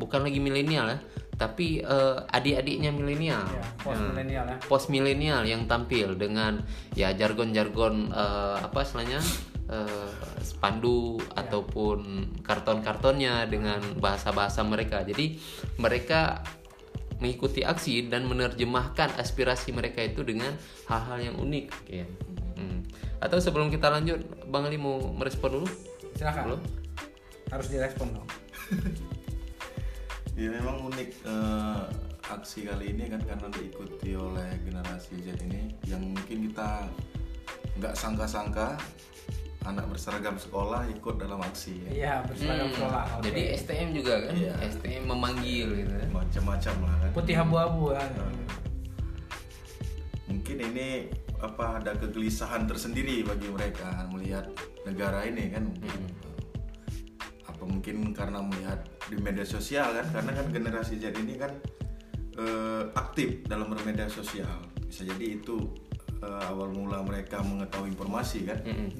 bukan 0.00 0.26
lagi 0.26 0.42
milenial 0.42 0.90
ya 0.90 0.98
tapi 1.36 1.80
uh, 1.82 2.22
adik-adiknya 2.28 2.92
milenial 2.92 3.42
Ya, 3.48 3.64
post 3.80 4.00
milenial 4.04 4.44
ya. 4.46 4.56
post 4.68 4.86
milenial 4.92 5.42
yang 5.48 5.64
tampil 5.64 6.14
dengan 6.14 6.60
ya 6.92 7.10
jargon-jargon 7.16 8.12
eh, 8.12 8.56
apa 8.60 8.78
istilahnya 8.84 9.18
eh, 9.72 10.12
spanduk 10.44 11.24
ataupun 11.32 12.28
karton-kartonnya 12.44 13.48
dengan 13.48 13.80
bahasa-bahasa 13.98 14.60
mereka. 14.62 15.00
Jadi 15.02 15.40
mereka 15.80 16.44
mengikuti 17.22 17.62
aksi 17.62 18.10
dan 18.10 18.26
menerjemahkan 18.26 19.14
aspirasi 19.16 19.70
mereka 19.70 20.02
itu 20.02 20.26
dengan 20.26 20.52
hal-hal 20.90 21.32
yang 21.32 21.36
unik. 21.38 21.66
Ya. 21.88 22.06
Hmm. 22.58 22.82
Atau 23.22 23.38
sebelum 23.38 23.70
kita 23.70 23.88
lanjut, 23.88 24.20
Bang 24.50 24.66
Ali 24.66 24.76
mau 24.76 24.98
merespon 25.14 25.62
dulu? 25.62 25.68
Silakan. 26.18 26.42
Belum? 26.50 26.62
Harus 27.54 27.66
direspon 27.70 28.08
dong. 28.10 28.28
Ya 30.32 30.48
memang 30.48 30.88
unik 30.88 31.10
eh, 31.22 31.82
aksi 32.24 32.64
kali 32.64 32.96
ini 32.96 33.12
kan 33.12 33.20
karena 33.20 33.48
diikuti 33.52 34.16
oleh 34.16 34.48
generasi 34.64 35.20
Z 35.20 35.36
ini 35.44 35.68
yang 35.84 36.00
mungkin 36.00 36.48
kita 36.48 36.88
nggak 37.76 37.92
sangka-sangka 37.92 38.80
anak 39.62 39.86
berseragam 39.86 40.34
sekolah 40.34 40.88
ikut 40.90 41.20
dalam 41.20 41.38
aksi 41.38 41.84
ya. 41.86 41.90
Iya, 41.92 42.14
berseragam 42.26 42.66
Hmm. 42.66 42.74
sekolah. 42.74 43.04
Oke. 43.14 43.24
Jadi 43.30 43.42
STM 43.54 43.88
juga 43.94 44.14
kan? 44.26 44.32
Iya. 44.34 44.54
STM 44.66 45.02
memanggil 45.06 45.66
gitu. 45.78 45.92
ya. 45.92 46.06
macam-macam 46.10 46.74
lah 46.82 46.94
kan. 46.98 47.10
putih 47.12 47.36
abu-abu 47.38 47.84
ya. 47.92 48.02
Mungkin 50.26 50.56
ini 50.72 50.88
apa 51.38 51.82
ada 51.82 51.92
kegelisahan 51.94 52.64
tersendiri 52.64 53.20
bagi 53.22 53.50
mereka 53.50 54.06
melihat 54.08 54.48
negara 54.82 55.22
ini 55.28 55.52
kan. 55.52 55.64
Apa 55.68 56.31
mungkin 57.64 58.10
karena 58.12 58.38
melihat 58.40 58.82
di 59.06 59.16
media 59.16 59.42
sosial 59.42 59.92
kan 59.92 60.06
karena 60.10 60.30
kan 60.34 60.46
generasi 60.48 60.98
Z 60.98 61.14
ini 61.16 61.34
kan 61.36 61.52
eh, 62.36 62.82
aktif 62.94 63.44
dalam 63.44 63.68
bermedia 63.68 64.08
sosial. 64.08 64.62
Bisa 64.86 65.04
jadi 65.04 65.40
itu 65.40 65.72
eh, 66.20 66.48
awal 66.48 66.70
mula 66.70 67.00
mereka 67.02 67.40
mengetahui 67.40 67.92
informasi 67.92 68.44
kan 68.48 68.58
Mm-mm. 68.62 68.90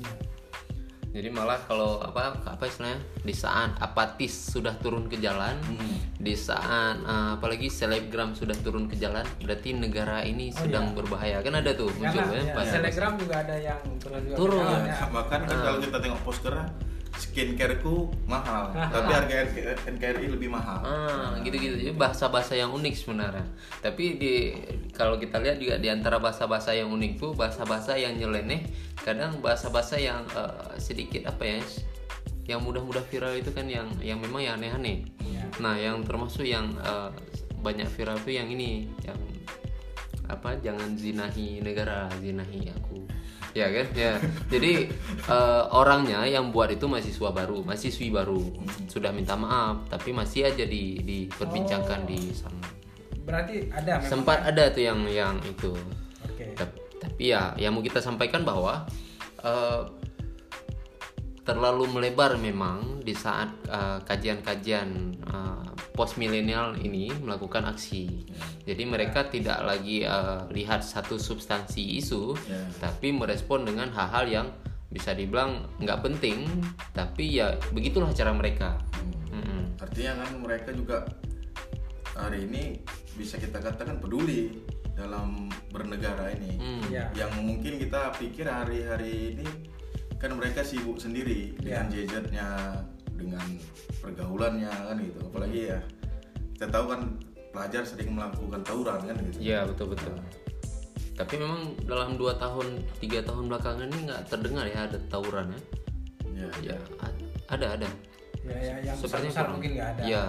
Jadi 1.13 1.29
malah 1.29 1.61
kalau 1.69 2.01
apa 2.01 2.41
apa 2.41 2.65
istilahnya 2.65 2.97
di 3.21 3.37
saat 3.37 3.77
apatis 3.85 4.33
sudah 4.49 4.73
turun 4.81 5.13
ke 5.13 5.21
jalan, 5.21 5.61
di 6.17 6.33
saat 6.33 7.05
eh, 7.05 7.31
apalagi 7.37 7.69
selebgram 7.69 8.33
sudah 8.33 8.57
turun 8.65 8.89
ke 8.89 8.97
jalan, 8.97 9.21
berarti 9.45 9.77
negara 9.77 10.25
ini 10.25 10.49
sedang 10.57 10.97
berbahaya. 10.97 11.45
Kan 11.45 11.61
ada 11.61 11.77
tuh 11.77 11.93
muncul 12.01 12.17
ya, 12.33 12.57
ya, 12.57 12.65
Telegram 12.65 13.13
juga 13.21 13.45
ada 13.45 13.57
yang 13.61 13.77
turun 14.01 14.25
juga 14.25 14.33
ke 14.33 14.41
Turun. 14.41 14.65
jalan, 14.65 14.81
Ya, 14.89 14.97
ya. 14.97 15.07
bahkan 15.13 15.41
kan 15.45 15.59
kalau 15.61 15.79
kita 15.85 15.99
tengok 16.01 16.21
posternya 16.25 16.67
skincareku 17.13 18.09
mahal 18.25 18.73
tapi 18.73 19.13
harga 19.13 19.37
NKRI 19.85 20.33
lebih 20.33 20.49
mahal 20.49 20.81
Ah, 20.83 21.37
gitu-gitu. 21.45 21.77
Jadi 21.77 21.93
bahasa-bahasa 21.93 22.57
yang 22.57 22.73
unik 22.73 22.95
sebenarnya. 22.97 23.45
Tapi 23.85 24.05
di 24.17 24.33
kalau 24.97 25.21
kita 25.21 25.39
lihat 25.39 25.61
juga 25.61 25.77
di 25.77 25.89
antara 25.93 26.17
bahasa-bahasa 26.17 26.73
yang 26.73 26.89
unik 26.91 27.13
tuh 27.21 27.33
bahasa-bahasa 27.37 27.97
yang 28.01 28.17
nyeleneh, 28.17 28.65
kadang 29.05 29.39
bahasa-bahasa 29.45 30.01
yang 30.01 30.25
eh, 30.33 30.77
sedikit 30.81 31.29
apa 31.29 31.45
ya? 31.45 31.59
Yang 32.49 32.61
mudah-mudah 32.65 33.05
viral 33.07 33.39
itu 33.39 33.53
kan 33.55 33.69
yang 33.69 33.89
yang 34.01 34.19
memang 34.19 34.43
yang 34.43 34.55
aneh-aneh. 34.59 35.07
Iya. 35.23 35.45
Nah, 35.63 35.75
yang 35.79 36.03
termasuk 36.03 36.49
yang 36.49 36.73
eh, 36.81 37.11
banyak 37.63 37.87
viral 37.93 38.19
tuh 38.25 38.35
yang 38.35 38.49
ini, 38.51 38.91
yang 39.07 39.19
apa? 40.27 40.59
Jangan 40.59 40.97
zinahi 40.97 41.61
negara, 41.61 42.09
zinahi 42.19 42.73
aku. 42.73 43.05
Ya 43.53 43.69
kan? 43.69 43.87
Ya. 43.93 44.13
Jadi 44.49 44.89
eh, 45.29 45.63
orangnya 45.71 46.25
yang 46.25 46.49
buat 46.51 46.73
itu 46.73 46.89
mahasiswa 46.89 47.29
baru, 47.29 47.61
mahasiswi 47.63 48.09
baru. 48.09 48.41
Sudah 48.89 49.13
minta 49.13 49.37
maaf, 49.37 49.85
tapi 49.93 50.13
masih 50.13 50.49
aja 50.49 50.65
di 50.65 50.97
diperbincangkan 51.01 52.09
di 52.09 52.33
sana. 52.33 52.65
Berarti 53.23 53.69
ada 53.71 54.01
memang. 54.01 54.09
Sempat 54.09 54.39
ada 54.49 54.73
tuh 54.73 54.83
yang 54.83 55.05
yang 55.07 55.37
itu. 55.45 55.77
Oke. 56.25 56.57
Tap- 56.57 56.81
Tapi 57.03 57.35
ya, 57.35 57.51
yang 57.59 57.75
mau 57.75 57.83
kita 57.83 57.99
sampaikan 57.99 58.47
bahwa 58.47 58.87
eh, 59.43 59.81
terlalu 61.43 61.91
melebar 61.91 62.39
memang 62.39 63.03
di 63.03 63.13
saat 63.13 63.51
eh, 63.67 63.99
kajian-kajian 64.03 64.89
eh, 65.19 65.65
post 65.93 66.17
milenial 66.17 66.79
ini 66.79 67.11
melakukan 67.13 67.67
aksi. 67.67 68.27
Jadi 68.63 68.83
mereka 68.87 69.27
tidak 69.27 69.59
lagi 69.61 70.07
eh, 70.07 70.41
lihat 70.51 70.83
satu 70.83 71.19
substansi 71.19 71.99
isu, 71.99 72.39
Ya. 72.47 72.63
tapi 72.79 73.11
merespon 73.11 73.67
dengan 73.67 73.91
hal-hal 73.91 74.27
yang 74.27 74.49
bisa 74.87 75.11
dibilang 75.13 75.67
nggak 75.79 76.01
penting, 76.01 76.47
tapi 76.93 77.41
ya 77.41 77.57
begitulah 77.73 78.13
cara 78.13 78.31
mereka. 78.31 78.77
Mm-mm. 79.33 79.81
artinya 79.81 80.21
kan 80.21 80.31
mereka 80.39 80.71
juga 80.71 81.09
hari 82.13 82.45
ini 82.45 82.77
bisa 83.17 83.41
kita 83.41 83.57
katakan 83.59 83.97
peduli 83.97 84.61
dalam 84.93 85.49
bernegara 85.73 86.29
ini 86.31 86.61
Hmm. 86.61 86.85
Iya. 86.87 87.09
yang 87.17 87.33
mungkin 87.41 87.81
kita 87.81 88.13
pikir 88.15 88.45
hari-hari 88.45 89.33
ini 89.35 89.49
kan 90.23 90.31
mereka 90.33 90.63
sibuk 90.63 90.97
sendiri 90.97 91.51
dengan 91.59 91.91
Iya. 91.91 92.07
gadgetnya 92.07 92.49
dengan 93.19 93.47
pergaulannya 93.99 94.71
kan 94.71 94.97
gitu 94.97 95.19
apalagi 95.21 95.61
ya 95.69 95.79
kita 96.55 96.67
tahu 96.71 96.85
kan 96.95 97.01
pelajar 97.51 97.83
sering 97.83 98.15
melakukan 98.15 98.63
tawuran 98.63 99.03
kan 99.03 99.17
gitu 99.29 99.39
Iya 99.43 99.67
betul 99.67 99.93
betul. 99.93 100.15
Tapi 101.13 101.35
memang 101.37 101.77
dalam 101.85 102.17
dua 102.17 102.39
tahun 102.39 102.81
tiga 102.97 103.21
tahun 103.21 103.51
belakangan 103.51 103.85
ini 103.85 103.99
nggak 104.09 104.23
terdengar 104.31 104.65
ya 104.65 104.89
ada 104.89 104.99
tawuran 105.11 105.53
ya. 105.53 105.61
ya, 106.33 106.47
Ya 106.65 106.77
a- 107.03 107.19
ada 107.53 107.67
ada. 107.77 107.89
Ya, 108.43 108.57
ya, 108.59 108.75
yang 108.81 108.97
Sepertinya 108.97 109.53
mungkin 109.53 109.71
nggak 109.77 109.89
ada. 109.99 110.03
Ya. 110.09 110.25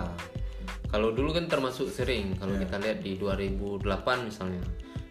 Kalau 0.92 1.10
dulu 1.10 1.34
kan 1.34 1.48
termasuk 1.48 1.90
sering. 1.90 2.36
Kalau 2.38 2.54
kita 2.60 2.78
lihat 2.78 3.00
di 3.02 3.16
2008 3.18 4.28
misalnya. 4.28 4.62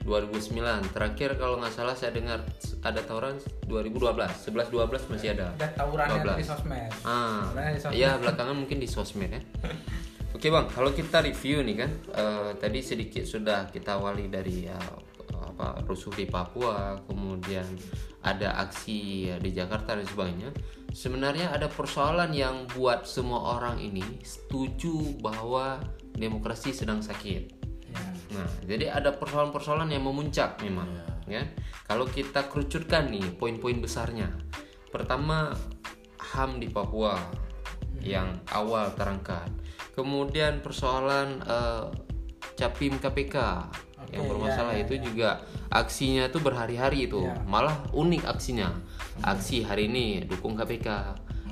2009 0.02 0.90
terakhir 0.90 1.38
kalau 1.38 1.62
nggak 1.62 1.74
salah 1.74 1.94
saya 1.94 2.10
dengar 2.10 2.42
ada 2.82 3.00
tawuran 3.06 3.38
2012 3.70 4.50
11 4.50 4.74
12 4.74 5.12
masih 5.14 5.28
ada 5.38 5.54
Ada 5.54 5.68
tawurannya 5.78 6.18
tuh 6.26 6.34
12. 6.34 6.40
di 6.42 6.46
sosmed. 6.46 6.90
Ah, 7.06 7.42
iya 7.94 8.18
belakangan 8.18 8.56
mungkin 8.58 8.82
di 8.82 8.88
sosmed 8.90 9.30
ya. 9.30 9.42
Oke 10.36 10.48
bang, 10.48 10.66
kalau 10.72 10.90
kita 10.90 11.22
review 11.22 11.60
nih 11.60 11.76
kan, 11.86 11.90
eh, 12.18 12.50
tadi 12.56 12.80
sedikit 12.80 13.22
sudah 13.22 13.68
kita 13.68 14.00
awali 14.00 14.26
dari 14.32 14.64
ya, 14.66 14.80
apa 15.38 15.84
rusuh 15.84 16.10
di 16.16 16.24
Papua, 16.24 16.98
kemudian 17.04 17.68
ada 18.24 18.56
aksi 18.64 19.28
ya, 19.28 19.36
di 19.36 19.52
Jakarta 19.52 19.92
dan 19.92 20.08
sebagainya. 20.08 20.50
Sebenarnya 20.90 21.52
ada 21.52 21.68
persoalan 21.68 22.32
yang 22.32 22.64
buat 22.72 23.04
semua 23.04 23.60
orang 23.60 23.78
ini 23.78 24.02
setuju 24.24 25.20
bahwa 25.20 25.78
demokrasi 26.16 26.72
sedang 26.74 27.04
sakit. 27.04 27.61
Ya. 27.92 28.02
Nah, 28.32 28.48
jadi 28.64 28.84
ada 28.96 29.12
persoalan-persoalan 29.12 29.92
yang 29.92 30.08
memuncak 30.08 30.56
memang, 30.64 30.88
ya. 31.28 31.44
Kalau 31.84 32.08
kita 32.08 32.48
kerucutkan 32.48 33.12
nih 33.12 33.36
poin-poin 33.36 33.76
besarnya. 33.76 34.32
Pertama, 34.88 35.52
HAM 36.32 36.56
di 36.56 36.72
Papua 36.72 37.20
yang 38.00 38.40
awal 38.50 38.92
terangkat. 38.96 39.52
Kemudian 39.92 40.64
persoalan 40.64 41.44
eh, 41.44 41.84
Capim 42.56 42.96
KPK 42.96 43.36
yang 44.12 44.28
Oke, 44.28 44.30
bermasalah 44.36 44.76
ya, 44.76 44.84
ya, 44.84 44.84
itu 44.84 44.94
juga 45.08 45.40
aksinya 45.72 46.28
tuh 46.28 46.40
berhari-hari 46.44 47.08
itu. 47.08 47.24
Ya. 47.24 47.36
Malah 47.44 47.76
unik 47.92 48.28
aksinya. 48.28 48.72
Aksi 49.24 49.64
hari 49.64 49.88
ini 49.88 50.24
dukung 50.24 50.56
KPK. 50.56 50.88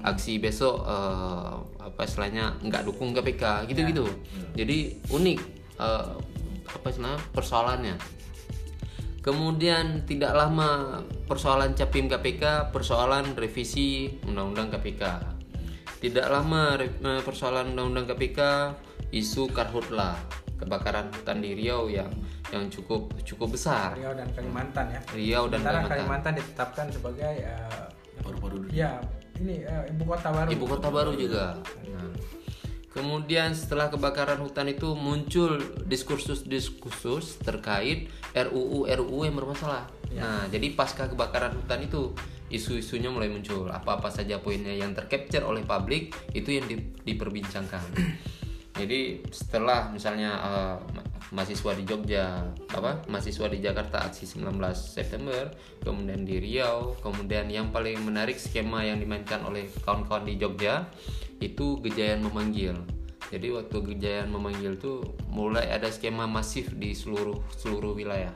Aksi 0.01 0.41
besok 0.41 0.85
eh, 0.89 1.53
apa 1.81 2.01
istilahnya 2.09 2.57
nggak 2.65 2.89
dukung 2.89 3.13
KPK 3.13 3.69
gitu-gitu. 3.69 4.09
Jadi 4.57 5.05
unik 5.13 5.60
eh, 5.81 6.07
apa 6.71 6.87
istilahnya 6.93 7.21
persoalannya. 7.33 7.97
Kemudian 9.21 10.09
tidak 10.09 10.33
lama 10.33 11.01
persoalan 11.29 11.77
Capim 11.77 12.09
KPK, 12.09 12.73
persoalan 12.73 13.37
revisi 13.37 14.17
Undang-Undang 14.25 14.81
KPK. 14.81 15.03
Tidak 16.01 16.27
lama 16.33 16.81
re- 16.81 17.01
eh, 17.01 17.21
persoalan 17.21 17.77
Undang-Undang 17.77 18.17
KPK, 18.17 18.41
isu 19.13 19.53
karhutla, 19.53 20.17
kebakaran 20.57 21.13
hutan 21.13 21.45
di 21.45 21.53
Riau 21.53 21.93
yang 21.93 22.09
yang 22.49 22.67
cukup 22.73 23.13
cukup 23.23 23.55
besar. 23.55 23.93
Riau 23.95 24.17
dan 24.17 24.29
Kalimantan 24.33 24.87
ya. 24.89 25.01
Riau 25.13 25.45
dan 25.53 25.61
Sementara 25.61 25.77
Kalimantan. 25.85 25.93
Kalimantan 25.93 26.33
ditetapkan 26.41 26.87
sebagai 26.89 27.35
eh, 27.45 27.85
baru-baru 28.25 28.57
ya 28.73 29.01
ini 29.41 29.65
eh, 29.65 29.85
ibu 29.93 30.05
kota 30.05 30.29
baru. 30.33 30.49
Ibu 30.49 30.65
kota 30.65 30.89
baru 30.93 31.13
juga. 31.17 31.57
Nah, 31.93 32.09
kemudian 32.91 33.55
setelah 33.55 33.87
kebakaran 33.87 34.43
hutan 34.43 34.67
itu 34.67 34.99
muncul 34.99 35.63
diskursus-diskursus 35.87 37.39
terkait 37.43 38.11
RUU 38.35 38.91
RUU 38.91 39.21
yang 39.27 39.39
bermasalah. 39.39 39.87
Nah, 40.11 40.51
jadi 40.51 40.75
pasca 40.75 41.07
kebakaran 41.07 41.55
hutan 41.55 41.87
itu 41.87 42.11
isu-isunya 42.51 43.09
mulai 43.09 43.31
muncul. 43.31 43.71
Apa-apa 43.71 44.11
saja 44.11 44.43
poinnya 44.43 44.75
yang 44.75 44.91
tercapture 44.91 45.47
oleh 45.47 45.63
publik 45.63 46.11
itu 46.35 46.59
yang 46.59 46.67
di- 46.67 46.91
diperbincangkan. 47.07 47.95
Jadi 48.81 49.23
setelah 49.31 49.91
misalnya 49.91 50.41
ma- 50.91 51.07
mahasiswa 51.31 51.75
di 51.79 51.85
Jogja, 51.87 52.43
apa 52.75 53.07
mahasiswa 53.07 53.47
di 53.47 53.63
Jakarta 53.63 54.03
aksi 54.03 54.27
19 54.27 54.57
September, 54.75 55.53
kemudian 55.83 56.27
di 56.27 56.43
Riau, 56.43 56.99
kemudian 56.99 57.47
yang 57.47 57.71
paling 57.71 58.03
menarik 58.03 58.35
skema 58.35 58.83
yang 58.83 58.99
dimainkan 58.99 59.47
oleh 59.47 59.71
kawan-kawan 59.87 60.27
di 60.27 60.35
Jogja 60.39 60.91
itu 61.41 61.81
Gejayan 61.81 62.23
memanggil. 62.23 62.77
Jadi 63.33 63.49
waktu 63.51 63.77
Gejayan 63.95 64.29
memanggil 64.29 64.77
tuh 64.77 65.17
mulai 65.33 65.73
ada 65.73 65.89
skema 65.89 66.29
masif 66.29 66.71
di 66.77 66.93
seluruh 66.93 67.41
seluruh 67.57 67.97
wilayah. 67.97 68.33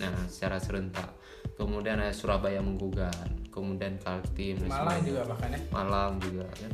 Nah, 0.00 0.12
secara 0.28 0.60
serentak. 0.60 1.12
Kemudian 1.56 1.96
ada 1.96 2.12
Surabaya 2.12 2.60
menggugat, 2.60 3.32
kemudian 3.48 3.96
Kaltim 3.96 4.60
Malang 4.68 5.00
juga 5.00 5.22
bahkan 5.24 5.48
ya. 5.56 5.60
Malang 5.72 6.12
juga 6.20 6.44
kan. 6.52 6.72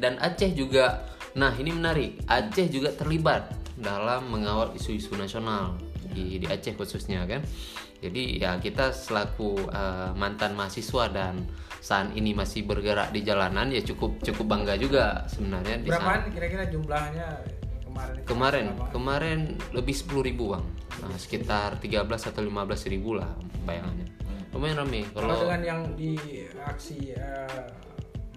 Dan 0.00 0.14
Aceh 0.16 0.52
juga. 0.56 1.04
Nah, 1.36 1.52
ini 1.56 1.76
menarik. 1.76 2.24
Aceh 2.24 2.72
juga 2.72 2.92
terlibat 2.96 3.52
dalam 3.76 4.32
mengawal 4.32 4.72
isu-isu 4.72 5.12
nasional 5.16 5.76
di, 6.12 6.40
di 6.40 6.46
Aceh 6.48 6.72
khususnya 6.72 7.28
kan. 7.28 7.44
Jadi 8.02 8.42
ya 8.42 8.58
kita 8.58 8.90
selaku 8.90 9.70
eh, 9.70 10.10
mantan 10.18 10.58
mahasiswa 10.58 11.06
dan 11.12 11.46
saat 11.82 12.14
ini 12.14 12.30
masih 12.30 12.62
bergerak 12.62 13.10
di 13.10 13.26
jalanan 13.26 13.66
ya 13.74 13.82
cukup 13.82 14.22
cukup 14.22 14.46
bangga 14.46 14.78
juga 14.78 15.26
sebenarnya 15.26 15.82
di 15.82 15.90
saat 15.90 15.98
Berapaan 15.98 16.22
kira-kira 16.30 16.64
jumlahnya 16.70 17.26
kemarin? 17.82 18.20
kemarin 18.22 18.64
Berapa? 18.70 18.90
kemarin 18.94 19.38
lebih 19.74 19.94
10.000 19.98 20.28
ribu 20.30 20.44
bang. 20.54 20.64
Nah, 21.02 21.18
sekitar 21.18 21.82
13 21.82 22.06
atau 22.06 22.40
15 22.46 22.86
ribu 22.86 23.18
lah 23.18 23.34
bayangannya. 23.66 24.06
Lumayan 24.54 24.84
rame 24.86 25.02
Kalau 25.10 25.42
dengan 25.42 25.62
yang 25.64 25.80
di 25.98 26.14
aksi 26.54 27.18
eh, 27.18 27.66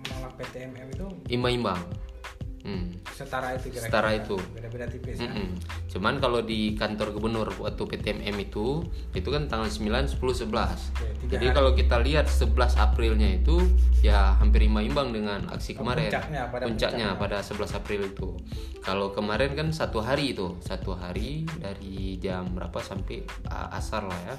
menolak 0.10 0.34
PTMM 0.42 0.88
itu? 0.90 1.08
Imbang-imbang 1.30 1.82
hmm. 2.66 3.06
setara 3.14 3.54
itu 3.54 3.70
kira-kira. 3.70 3.88
Setara 3.88 4.10
itu. 4.18 4.36
Beda-beda 4.52 4.86
tipis 4.90 5.22
ya. 5.22 5.30
Mm-mm. 5.30 5.54
Cuman 5.88 6.18
kalau 6.18 6.42
di 6.42 6.74
kantor 6.74 7.14
gubernur 7.14 7.48
waktu 7.62 7.84
PTMM 7.86 8.36
itu 8.42 8.82
itu 9.14 9.30
kan 9.30 9.46
tanggal 9.46 9.70
9, 9.70 10.18
10, 10.18 10.18
11. 10.18 10.50
tiga 10.50 11.38
Jadi 11.38 11.46
kalau 11.54 11.72
kita 11.78 12.02
lihat 12.02 12.26
11 12.28 12.52
Aprilnya 12.76 13.30
itu 13.38 13.62
ya 14.02 14.34
hampir 14.42 14.66
imbang 14.66 15.14
dengan 15.14 15.46
aksi 15.54 15.78
kemarin. 15.78 16.10
puncaknya, 16.10 16.42
pada 16.50 16.64
Puncaknya 16.66 17.08
pada 17.16 17.38
11 17.40 17.78
April 17.78 18.02
itu. 18.10 18.30
Kalau 18.82 19.14
kemarin 19.14 19.54
kan 19.54 19.68
satu 19.70 20.02
hari 20.02 20.34
itu, 20.34 20.58
satu 20.60 20.98
hari 20.98 21.46
dari 21.62 22.18
jam 22.18 22.52
berapa 22.52 22.82
sampai 22.82 23.24
uh, 23.48 23.78
asar 23.78 24.10
lah 24.10 24.20
ya. 24.26 24.36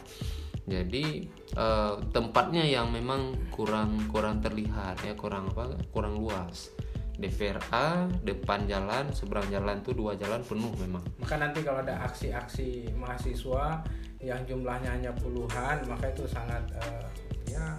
Jadi 0.67 1.31
eh, 1.55 1.95
tempatnya 2.11 2.67
yang 2.67 2.91
memang 2.91 3.39
kurang 3.55 4.11
kurang 4.11 4.43
terlihat 4.43 4.99
ya 5.07 5.15
kurang 5.15 5.55
apa 5.55 5.79
kurang 5.95 6.19
luas. 6.19 6.75
DPRA 7.17 8.07
depan 8.23 8.65
jalan 8.65 9.09
seberang 9.11 9.49
jalan 9.49 9.81
tuh 9.81 9.97
dua 9.97 10.13
jalan 10.15 10.41
penuh 10.45 10.73
memang. 10.77 11.03
Maka 11.17 11.35
nanti 11.37 11.65
kalau 11.65 11.81
ada 11.81 12.05
aksi-aksi 12.05 12.93
mahasiswa 12.93 13.81
yang 14.21 14.41
jumlahnya 14.45 14.91
hanya 14.93 15.13
puluhan, 15.17 15.81
maka 15.89 16.13
itu 16.13 16.25
sangat 16.29 16.63
eh, 16.77 17.07
ya 17.51 17.77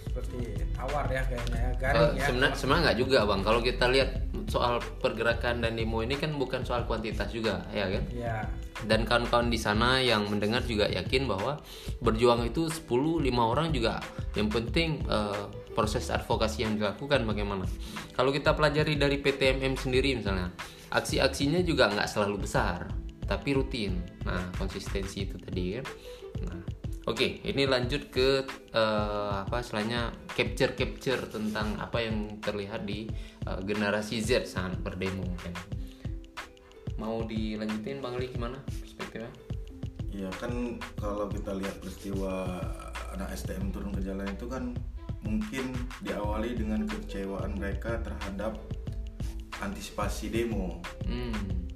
seperti 0.00 0.58
tawar 0.74 1.06
ya 1.06 1.22
kayaknya 1.22 1.58
ya 1.62 1.72
garing 1.78 2.02
Eh, 2.02 2.10
ya. 2.18 2.26
sebenarnya 2.26 2.56
sebenarnya 2.58 2.82
nggak 2.90 2.98
juga 2.98 3.18
bang. 3.24 3.40
Kalau 3.46 3.60
kita 3.62 3.84
lihat 3.88 4.10
soal 4.50 4.74
pergerakan 4.98 5.62
dan 5.62 5.78
demo 5.78 6.02
ini 6.02 6.18
kan 6.18 6.34
bukan 6.34 6.66
soal 6.66 6.82
kuantitas 6.82 7.30
juga 7.30 7.62
ya 7.70 7.86
kan. 7.86 8.02
Ya, 8.10 8.42
dan 8.90 9.06
kawan-kawan 9.06 9.46
di 9.46 9.60
sana 9.60 10.02
yang 10.02 10.26
mendengar 10.26 10.66
juga 10.66 10.90
yakin 10.90 11.30
bahwa 11.30 11.62
berjuang 12.02 12.42
itu 12.42 12.66
10 12.66 12.90
5 13.22 13.30
orang 13.38 13.70
juga 13.70 14.02
yang 14.34 14.50
penting 14.50 14.98
eh, 15.06 15.44
proses 15.80 16.12
advokasi 16.12 16.68
yang 16.68 16.76
dilakukan 16.76 17.24
bagaimana. 17.24 17.64
Kalau 18.12 18.28
kita 18.28 18.52
pelajari 18.52 19.00
dari 19.00 19.16
PTMM 19.16 19.80
sendiri 19.80 20.12
misalnya 20.12 20.52
aksi-aksinya 20.92 21.64
juga 21.64 21.88
nggak 21.88 22.04
selalu 22.04 22.44
besar 22.44 22.92
tapi 23.24 23.56
rutin. 23.56 24.04
Nah 24.28 24.52
konsistensi 24.60 25.24
itu 25.24 25.40
tadi. 25.40 25.80
Ya 25.80 25.82
nah 26.44 26.60
oke 27.08 27.40
ini 27.48 27.64
lanjut 27.64 28.12
ke 28.12 28.44
eh, 28.76 29.34
apa 29.40 29.64
istilahnya 29.64 30.12
capture 30.36 30.76
capture 30.76 31.24
tentang 31.32 31.80
apa 31.80 32.04
yang 32.04 32.36
terlihat 32.44 32.84
di 32.84 33.08
eh, 33.48 33.60
generasi 33.64 34.20
Z 34.20 34.52
saat 34.52 34.76
berdemo 34.84 35.24
mungkin. 35.24 35.56
Mau 37.00 37.24
dilanjutin 37.24 38.04
bang 38.04 38.12
Ali 38.20 38.28
gimana 38.28 38.60
perspektifnya? 38.68 39.32
Iya 40.12 40.28
kan 40.36 40.76
kalau 41.00 41.32
kita 41.32 41.56
lihat 41.56 41.80
peristiwa 41.80 42.60
anak 43.16 43.32
STM 43.32 43.72
turun 43.72 43.94
ke 43.94 44.04
jalan 44.04 44.26
itu 44.28 44.44
kan 44.50 44.74
mungkin 45.22 45.72
diawali 46.00 46.54
dengan 46.54 46.84
kekecewaan 46.84 47.54
mereka 47.54 48.00
terhadap 48.00 48.56
antisipasi 49.58 50.28
demo. 50.28 50.80
hmm 51.04 51.68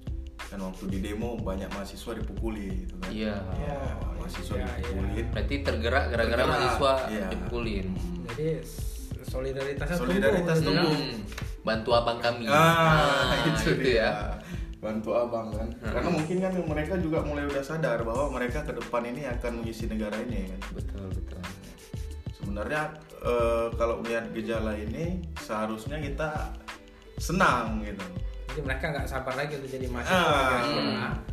Kan 0.45 0.61
waktu 0.63 0.87
di 0.87 0.99
demo 1.01 1.35
banyak 1.37 1.67
mahasiswa 1.69 2.15
dipukuli 2.15 2.71
gitu 2.81 2.95
kan. 2.97 3.11
iya 3.11 3.43
ya, 3.59 3.79
mahasiswa 4.15 4.55
ya, 4.57 4.69
dipukulin. 4.77 5.27
berarti 5.29 5.55
tergerak 5.61 6.05
gara-gara 6.07 6.25
Tergerak, 6.39 6.47
mahasiswa 6.47 6.93
iya. 7.09 7.27
dipukulin 7.29 7.87
Jadi 8.25 8.47
s- 8.63 9.11
solidaritasnya 9.25 9.97
Solidaritas 9.99 10.59
tumbuh, 10.59 10.85
tumbuh. 10.85 10.95
Hmm, 10.95 11.19
bantu 11.61 11.91
abang 11.93 12.19
kami 12.21 12.45
Ah, 12.47 13.35
itu, 13.51 13.71
dia. 13.77 13.99
ya 13.99 14.11
Bantu 14.79 15.11
abang 15.13 15.49
kan. 15.51 15.69
Karena 15.81 16.11
mungkin 16.13 16.37
kan 16.39 16.53
mereka 16.61 16.95
juga 16.99 17.19
mulai 17.21 17.45
udah 17.45 17.65
sadar 17.65 18.05
bahwa 18.05 18.29
mereka 18.31 18.61
ke 18.63 18.73
depan 18.75 19.01
ini 19.03 19.25
akan 19.27 19.59
mengisi 19.59 19.89
negara 19.89 20.15
ini 20.19 20.45
kan. 20.47 20.61
betul 20.73 21.09
betul 21.11 21.41
Sebenarnya 22.31 22.95
eh, 23.25 23.67
kalau 23.75 23.99
melihat 23.99 24.29
gejala 24.31 24.73
ini 24.73 25.19
seharusnya 25.37 25.97
kita 25.97 26.53
senang 27.17 27.81
gitu. 27.81 28.05
Jadi 28.49 28.61
mereka 28.63 28.85
nggak 28.91 29.07
sabar 29.07 29.35
lagi 29.35 29.57
untuk 29.57 29.71
jadi 29.71 29.87
mahasiswa. 29.89 30.15
Ah, 30.15 30.61
hmm. 30.63 31.33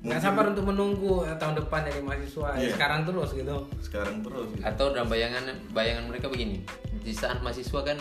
Nggak 0.00 0.16
Mungkin- 0.16 0.22
sabar 0.22 0.44
untuk 0.48 0.64
menunggu 0.64 1.12
tahun 1.34 1.54
depan 1.58 1.80
jadi 1.82 2.00
mahasiswa. 2.00 2.48
Ya, 2.54 2.60
Iya. 2.62 2.72
sekarang 2.72 3.00
terus 3.04 3.30
gitu. 3.32 3.56
Sekarang 3.80 4.16
terus 4.20 4.46
gitu. 4.50 4.62
atau 4.62 4.86
dalam 4.90 5.08
bayangan 5.08 5.44
bayangan 5.70 6.04
mereka 6.06 6.26
begini 6.26 6.64
di 7.00 7.12
saat 7.12 7.40
mahasiswa 7.40 7.80
kan 7.82 7.98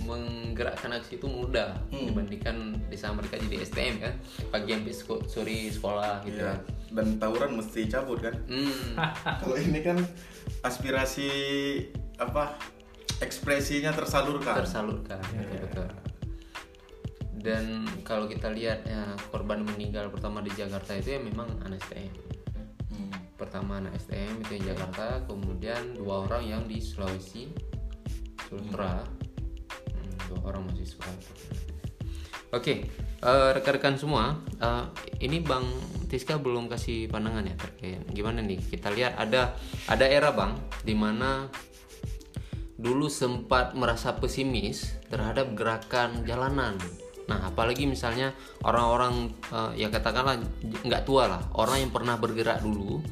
menggerakkan 0.00 0.90
aksi 0.92 1.16
itu 1.16 1.26
mudah 1.26 1.74
Hmm. 1.88 2.10
dibandingkan 2.10 2.56
di 2.86 2.96
saat 2.96 3.14
mereka 3.14 3.38
jadi 3.38 3.62
STM 3.62 3.94
kan 4.00 4.12
pagi 4.48 4.70
sampai 4.72 4.94
sore 5.24 5.58
sekolah 5.68 6.22
gitu 6.22 6.38
Iya. 6.38 6.50
kan 6.52 6.58
Dan 6.88 7.06
tawuran 7.16 7.50
mesti 7.54 7.86
cabut 7.86 8.18
kan. 8.20 8.34
hmm. 8.46 8.94
kalau 9.40 9.56
ini 9.56 9.80
kan 9.80 9.98
aspirasi 10.62 11.30
apa 12.16 12.56
ekspresinya 13.20 13.90
tersalurkan. 13.96 14.54
tersalurkan 14.62 15.20
betul 15.34 15.58
betul 15.66 15.88
dan 17.36 17.86
kalau 18.02 18.26
kita 18.26 18.50
lihat 18.50 18.82
ya 18.88 19.14
korban 19.30 19.62
meninggal 19.62 20.10
pertama 20.10 20.42
di 20.42 20.50
Jakarta 20.52 20.98
itu 20.98 21.14
ya 21.14 21.20
memang 21.22 21.46
anak 21.62 21.78
STM 21.86 22.10
Hmm. 22.86 23.12
pertama 23.36 23.76
anak 23.76 23.92
STM 24.00 24.40
itu 24.40 24.56
di 24.56 24.72
Jakarta 24.72 25.20
kemudian 25.28 26.00
dua 26.00 26.24
orang 26.24 26.42
yang 26.48 26.62
di 26.64 26.80
Sulawesi 26.80 27.50
Sultra. 28.46 29.02
Hmm, 29.02 30.16
dua 30.30 30.40
orang 30.48 30.70
mahasiswa. 30.70 31.04
Oke 32.54 32.88
eh, 33.20 33.50
rekan-rekan 33.52 33.98
semua 33.98 34.38
eh, 34.62 34.84
ini 35.20 35.42
Bang 35.42 35.66
Tiska 36.06 36.38
belum 36.38 36.70
kasih 36.70 37.10
pandangan 37.10 37.42
ya 37.42 37.54
terkait 37.58 38.00
gimana 38.14 38.38
nih? 38.40 38.62
Kita 38.62 38.88
lihat 38.94 39.18
ada 39.18 39.58
ada 39.90 40.06
era 40.06 40.30
Bang 40.30 40.56
di 40.86 40.94
mana 40.94 41.50
dulu 42.76 43.08
sempat 43.08 43.72
merasa 43.72 44.12
pesimis 44.16 44.96
terhadap 45.08 45.56
gerakan 45.56 46.24
jalanan. 46.28 46.76
Nah, 47.26 47.50
apalagi 47.50 47.88
misalnya 47.90 48.30
orang-orang 48.62 49.32
eh, 49.50 49.82
ya 49.82 49.88
katakanlah 49.90 50.38
nggak 50.86 51.02
tua 51.08 51.26
lah, 51.26 51.42
orang 51.58 51.82
yang 51.88 51.92
pernah 51.92 52.14
bergerak 52.20 52.62
dulu 52.62 53.02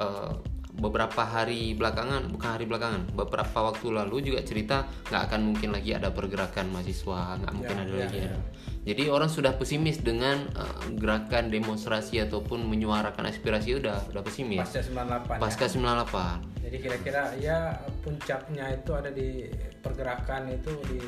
eh, 0.00 0.32
beberapa 0.70 1.22
hari 1.26 1.76
belakangan, 1.76 2.32
bukan 2.32 2.50
hari 2.56 2.64
belakangan, 2.64 3.12
beberapa 3.12 3.58
waktu 3.68 3.86
lalu 3.92 4.32
juga 4.32 4.40
cerita 4.42 4.88
nggak 5.12 5.22
akan 5.28 5.40
mungkin 5.52 5.70
lagi 5.76 5.92
ada 5.92 6.08
pergerakan 6.10 6.72
mahasiswa, 6.72 7.36
nggak 7.44 7.52
mungkin 7.52 7.76
Ya, 7.76 7.82
ada 7.84 7.92
ya, 7.92 8.00
lagi 8.00 8.18
ya. 8.18 8.26
ada. 8.32 8.38
Jadi 8.80 9.06
orang 9.06 9.28
sudah 9.28 9.52
pesimis 9.52 10.00
dengan 10.00 10.48
eh, 10.48 10.64
gerakan 10.94 11.48
demonstrasi 11.48 12.16
ataupun 12.18 12.64
menyuarakan 12.64 13.28
aspirasi 13.28 13.76
udah 13.76 14.08
udah 14.08 14.22
pesimis. 14.22 14.56
Pasca 14.58 14.80
98. 14.80 15.36
ya. 15.36 15.38
Pasca 15.38 15.66
98. 15.68 16.60
Jadi 16.60 16.76
kira-kira 16.78 17.22
ya 17.36 17.58
puncaknya 18.00 18.72
itu 18.72 18.90
ada 18.90 19.10
di 19.10 19.48
pergerakan 19.76 20.48
itu 20.50 20.72
di 20.86 20.98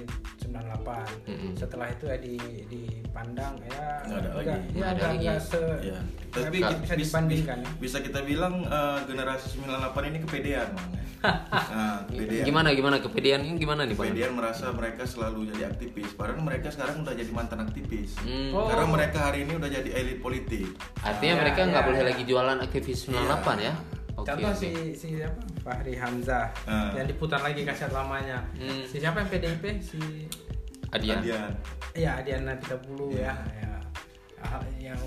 98. 0.43 1.25
Mm-mm. 1.25 1.53
Setelah 1.55 1.89
itu 1.89 2.05
ya 2.05 2.19
di 2.19 2.37
dipandang 2.67 3.57
ya 3.63 4.03
Nggak 4.03 4.19
ada 4.19 4.29
lagi. 4.31 4.49
ya 4.49 4.57
Nggak 4.71 4.91
ada 4.91 5.05
lagi. 5.07 5.27
se 5.41 5.61
Iya. 5.81 6.01
nggak 6.29 6.43
Tapi 6.43 6.57
bisa, 6.59 6.75
bisa 6.77 6.95
bis- 6.95 7.09
dibandingkan 7.09 7.57
ya. 7.59 7.69
bis- 7.71 7.81
bisa 7.81 7.99
kita 8.01 8.21
bilang 8.23 8.55
eh, 8.65 8.99
generasi 9.07 9.47
98 9.55 10.11
ini 10.11 10.19
kepedean, 10.21 10.69
Bang. 10.73 10.91
nah, 11.71 12.03
kepedean. 12.05 12.43
Gimana 12.43 12.69
gimana 12.73 12.97
kepedean 12.99 13.41
ini 13.45 13.55
gimana 13.57 13.83
nih 13.85 13.95
Bang? 13.95 14.11
Kepedean 14.11 14.33
merasa 14.35 14.67
mereka 14.73 15.03
selalu 15.05 15.55
jadi 15.55 15.71
aktivis, 15.71 16.11
padahal 16.13 16.43
mereka 16.43 16.67
sekarang 16.69 17.01
udah 17.01 17.15
jadi 17.15 17.31
mantan 17.31 17.62
aktivis. 17.63 18.13
Hmm. 18.19 18.51
Oh. 18.51 18.67
Karena 18.67 18.87
mereka 18.87 19.19
hari 19.23 19.39
ini 19.43 19.53
udah 19.55 19.71
jadi 19.71 19.91
elit 19.93 20.19
politik. 20.19 20.67
Artinya 20.99 21.35
Ya, 21.35 21.41
mereka 21.41 21.61
nggak 21.65 21.79
ya, 21.79 21.87
boleh 21.87 22.01
ya. 22.01 22.07
lagi 22.07 22.23
jualan 22.25 22.59
aktivis 22.61 22.99
98 23.07 23.59
ya? 23.59 23.73
Oke. 24.13 24.29
Contoh 24.29 24.51
oke. 24.51 24.59
si 24.59 24.69
si 24.93 25.07
siapa? 25.17 25.41
Fahri 25.63 25.95
Hamzah 25.95 26.51
Ah. 26.65 26.93
yang 26.93 27.07
diputar 27.07 27.39
lagi 27.39 27.63
kaset 27.63 27.89
lamanya. 27.89 28.43
Hmm. 28.55 28.83
Si 28.85 28.99
siapa 28.99 29.21
yang 29.21 29.29
PDIP? 29.29 29.65
Si 29.81 29.99
Adian. 30.91 31.19
Adian. 31.19 31.51
ya 31.95 32.11
Adiana 32.17 32.53
30 32.55 33.15
ya. 33.15 33.33
ya. 33.57 33.73
Ah, 34.39 34.61
yang 34.77 34.99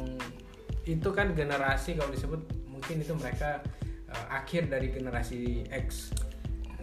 itu 0.81 1.09
kan 1.09 1.33
generasi 1.33 1.93
kalau 1.93 2.09
disebut 2.09 2.41
mungkin 2.65 2.95
itu 2.99 3.13
mereka 3.13 3.61
eh, 4.05 4.25
akhir 4.31 4.67
dari 4.67 4.89
generasi 4.89 5.65
X. 5.69 6.13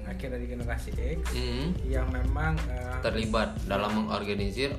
Akhir 0.02 0.30
dari 0.30 0.46
generasi 0.46 0.90
X 0.92 1.22
Hmm. 1.30 1.70
yang 1.85 2.06
memang 2.08 2.58
eh, 2.66 2.98
Terlibat 3.00 3.54
dalam 3.64 3.94
mengorganisir 3.96 4.74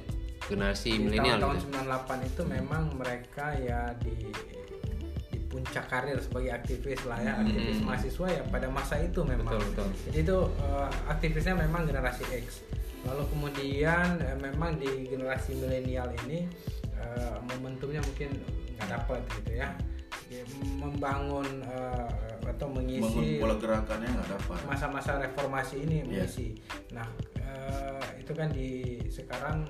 generasi 0.46 0.90
di 0.92 1.00
milenial 1.02 1.40
tahun-tahun 1.40 1.58
gitu. 1.58 1.78
98 2.26 2.30
itu 2.30 2.42
memang 2.46 2.84
mereka 2.94 3.46
ya 3.56 3.82
di 3.98 4.14
di 5.30 5.38
puncak 5.46 5.86
karir 5.86 6.18
sebagai 6.18 6.52
aktivis 6.52 7.02
lah 7.06 7.18
ya 7.18 7.34
aktivis 7.38 7.78
Mm-mm. 7.78 7.88
mahasiswa 7.88 8.28
ya 8.28 8.42
pada 8.48 8.68
masa 8.68 8.96
itu 8.98 9.22
memang 9.22 9.54
Betul, 9.54 9.62
betul. 9.70 9.88
jadi 10.10 10.18
itu 10.20 10.38
eh, 10.60 10.90
aktivisnya 11.08 11.56
memang 11.56 11.82
generasi 11.86 12.24
X 12.34 12.66
lalu 13.04 13.24
kemudian 13.30 14.08
eh, 14.18 14.38
memang 14.38 14.76
di 14.76 14.90
generasi 15.06 15.54
milenial 15.56 16.10
ini 16.26 16.50
eh, 16.96 17.36
momentumnya 17.46 18.02
mungkin 18.02 18.34
nggak 18.74 18.90
dapat 18.90 19.22
gitu 19.38 19.52
ya 19.56 19.70
membangun 20.82 21.46
eh, 21.64 22.10
atau 22.44 22.68
mengisi 22.68 23.38
pola 23.38 23.56
gerakannya 23.56 24.10
nggak 24.10 24.30
dapat. 24.34 24.58
masa-masa 24.66 25.22
reformasi 25.22 25.86
ini 25.86 26.02
Iya. 26.02 26.26
mengisi. 26.26 26.58
Nah, 26.92 27.08
eh, 27.38 28.04
itu 28.20 28.32
kan 28.34 28.50
di 28.50 28.70
sekarang 29.08 29.70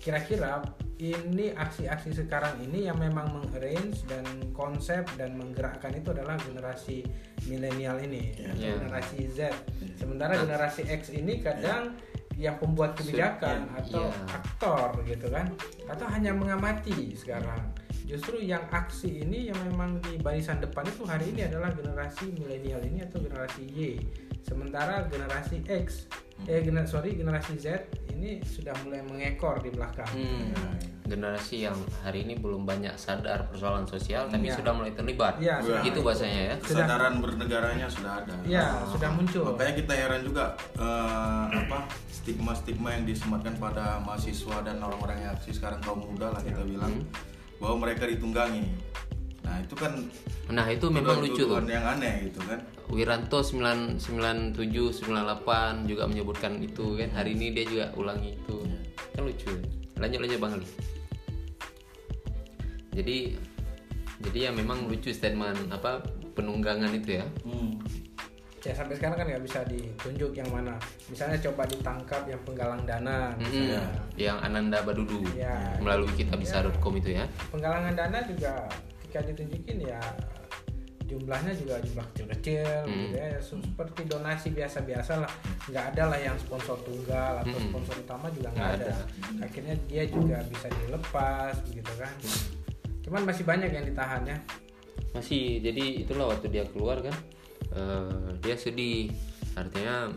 kira-kira 0.00 0.64
ini 1.00 1.52
aksi-aksi 1.52 2.12
sekarang 2.12 2.60
ini 2.60 2.88
yang 2.88 2.96
memang 3.00 3.32
mengarrange 3.32 4.04
dan 4.04 4.24
konsep 4.52 5.04
dan 5.16 5.32
menggerakkan 5.32 5.96
itu 5.96 6.12
adalah 6.12 6.36
generasi 6.40 7.04
milenial 7.48 7.96
ini, 8.00 8.36
atau 8.36 8.56
Iya. 8.60 8.76
generasi 8.76 9.18
Z. 9.32 9.38
Sementara 9.96 10.36
Nah. 10.36 10.44
generasi 10.44 10.84
X 10.84 11.08
ini 11.12 11.40
kadang 11.40 11.96
yang 12.36 12.56
pembuat 12.56 12.96
kebijakan 12.96 13.68
atau 13.76 14.08
Iya. 14.08 14.24
aktor 14.28 14.88
gitu 15.04 15.28
kan, 15.32 15.52
atau 15.88 16.06
hanya 16.08 16.32
mengamati 16.36 17.16
sekarang. 17.16 17.60
Justru 18.04 18.38
yang 18.38 18.64
aksi 18.68 19.22
ini 19.22 19.48
yang 19.48 19.58
memang 19.64 20.00
di 20.00 20.16
barisan 20.16 20.58
depan 20.58 20.82
itu 20.84 21.02
hari 21.04 21.30
ini 21.30 21.46
adalah 21.46 21.70
generasi 21.70 22.32
milenial 22.32 22.80
ini 22.80 23.00
atau 23.00 23.18
generasi 23.18 23.62
Y. 23.66 24.00
Sementara 24.40 25.06
generasi 25.06 25.62
X, 25.64 26.08
eh 26.44 26.60
gener- 26.60 26.88
sorry 26.88 27.12
generasi 27.12 27.54
Z 27.54 27.86
ini 28.10 28.40
sudah 28.42 28.72
mulai 28.82 29.00
mengekor 29.00 29.60
di 29.60 29.70
belakang. 29.70 30.08
Hmm. 30.10 30.52
generasi 31.10 31.66
yang 31.66 31.74
hari 32.06 32.22
ini 32.22 32.38
belum 32.38 32.62
banyak 32.62 32.94
sadar 32.94 33.50
persoalan 33.50 33.82
sosial 33.82 34.30
tapi 34.30 34.46
sudah 34.46 34.70
mulai 34.70 34.94
terlibat. 34.94 35.42
Iya, 35.42 35.58
sudah. 35.58 35.82
Itu 35.82 36.06
bahasanya 36.06 36.40
ya. 36.46 36.54
kesadaran 36.56 37.18
bernegaranya 37.18 37.90
sudah 37.90 38.22
ada 38.22 38.30
Iya, 38.46 38.86
sudah 38.86 39.10
muncul. 39.10 39.42
makanya 39.50 39.74
kita 39.74 39.92
heran 39.98 40.22
juga 40.22 40.54
eh, 40.78 41.44
apa 41.50 41.90
stigma-stigma 42.06 42.94
yang 42.94 43.02
disematkan 43.02 43.58
pada 43.58 43.98
mahasiswa 43.98 44.62
dan 44.62 44.78
orang-orang 44.78 45.18
yang 45.18 45.34
aksi 45.34 45.50
sekarang 45.50 45.82
kaum 45.82 45.98
muda 45.98 46.30
lah 46.30 46.38
kita 46.38 46.62
bilang 46.62 46.94
bahwa 47.60 47.86
mereka 47.86 48.08
ditunggangi 48.08 48.64
nah 49.44 49.60
itu 49.60 49.74
kan 49.76 49.94
Nah, 50.50 50.66
itu 50.66 50.90
memang 50.90 51.22
lucu 51.22 51.46
tuh. 51.46 51.62
yang 51.62 51.86
aneh 51.86 52.26
gitu 52.26 52.42
kan 52.42 52.58
Wiranto 52.90 53.38
997 53.38 54.58
98 54.58 55.86
juga 55.86 56.10
menyebutkan 56.10 56.58
itu 56.58 56.98
kan. 56.98 57.06
Hari 57.14 57.38
ini 57.38 57.54
dia 57.54 57.64
juga 57.70 57.86
ulangi 57.94 58.34
itu. 58.34 58.66
Kan 59.14 59.30
lucu. 59.30 59.54
Lanjut 59.94 60.26
aja 60.26 60.36
Bang 60.42 60.58
Ali. 60.58 60.68
Jadi 62.90 63.38
jadi 64.26 64.38
ya 64.42 64.50
memang 64.50 64.90
lucu 64.90 65.14
statement 65.14 65.70
apa 65.70 66.02
penunggangan 66.34 66.90
itu 66.90 67.22
ya. 67.22 67.26
Ya 68.60 68.72
sampai 68.72 68.92
sekarang 68.92 69.16
kan 69.16 69.26
nggak 69.26 69.40
bisa 69.42 69.60
ditunjuk 69.64 70.30
yang 70.32 70.48
mana. 70.48 70.76
Misalnya 71.06 71.40
coba 71.40 71.64
ditangkap 71.64 72.22
yang 72.24 72.40
penggalang 72.42 72.82
dana 72.84 73.32
misalnya. 73.34 73.80
Yang 74.14 74.38
Ananda 74.42 74.78
Badudu 74.80 75.24
Iya. 75.32 75.76
melalui 75.78 76.12
kitabisa.com 76.12 76.92
itu 76.94 77.10
ya. 77.14 77.24
penggalangan 77.48 77.94
dana 77.94 78.18
juga 78.22 78.68
ketika 79.00 79.20
ditunjukin 79.26 79.78
ya 79.82 80.00
jumlahnya 81.02 81.50
juga 81.52 81.74
jumlah 81.80 82.06
kecil-kecil 82.06 82.62
Hmm. 82.84 82.94
gitu 83.02 83.16
ya. 83.16 83.28
Seperti 83.40 84.00
donasi 84.06 84.48
biasa-biasa 84.52 85.12
lah. 85.18 85.32
Nggak 85.66 85.84
ada 85.90 86.02
lah 86.06 86.18
yang 86.20 86.36
sponsor 86.36 86.78
tunggal 86.80 87.42
atau 87.42 87.56
Hmm. 87.56 87.66
sponsor 87.66 87.94
utama 87.98 88.30
juga 88.30 88.48
Nggak 88.50 88.62
nggak 88.76 88.78
ada. 88.78 88.94
akhirnya 89.42 89.74
dia 89.84 90.04
juga 90.04 90.36
bisa 90.46 90.66
dilepas 90.70 91.54
begitu 91.66 91.92
kan. 91.96 92.14
Cuman 93.00 93.22
masih 93.24 93.42
banyak 93.42 93.70
yang 93.72 93.82
ditahan 93.82 94.22
ya. 94.22 94.38
Masih 95.10 95.58
jadi 95.58 96.06
itulah 96.06 96.30
waktu 96.30 96.46
dia 96.46 96.62
keluar 96.68 97.00
kan 97.00 97.16
eh, 97.70 98.28
dia 98.40 98.56
sedih 98.56 99.10
artinya 99.54 100.08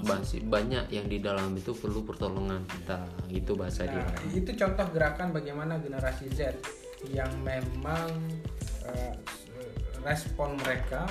masih 0.00 0.40
banyak 0.42 0.88
yang 0.88 1.04
di 1.04 1.20
dalam 1.20 1.52
itu 1.52 1.76
perlu 1.76 2.00
pertolongan 2.00 2.64
kita 2.64 3.04
itu 3.28 3.52
bahasa 3.52 3.84
dia. 3.84 4.00
Nah, 4.00 4.32
itu 4.32 4.48
contoh 4.56 4.86
gerakan 4.90 5.28
bagaimana 5.30 5.76
generasi 5.76 6.24
Z 6.32 6.56
yang 7.12 7.28
memang 7.40 8.08
eh, 8.88 9.14
respon 10.00 10.56
mereka 10.56 11.04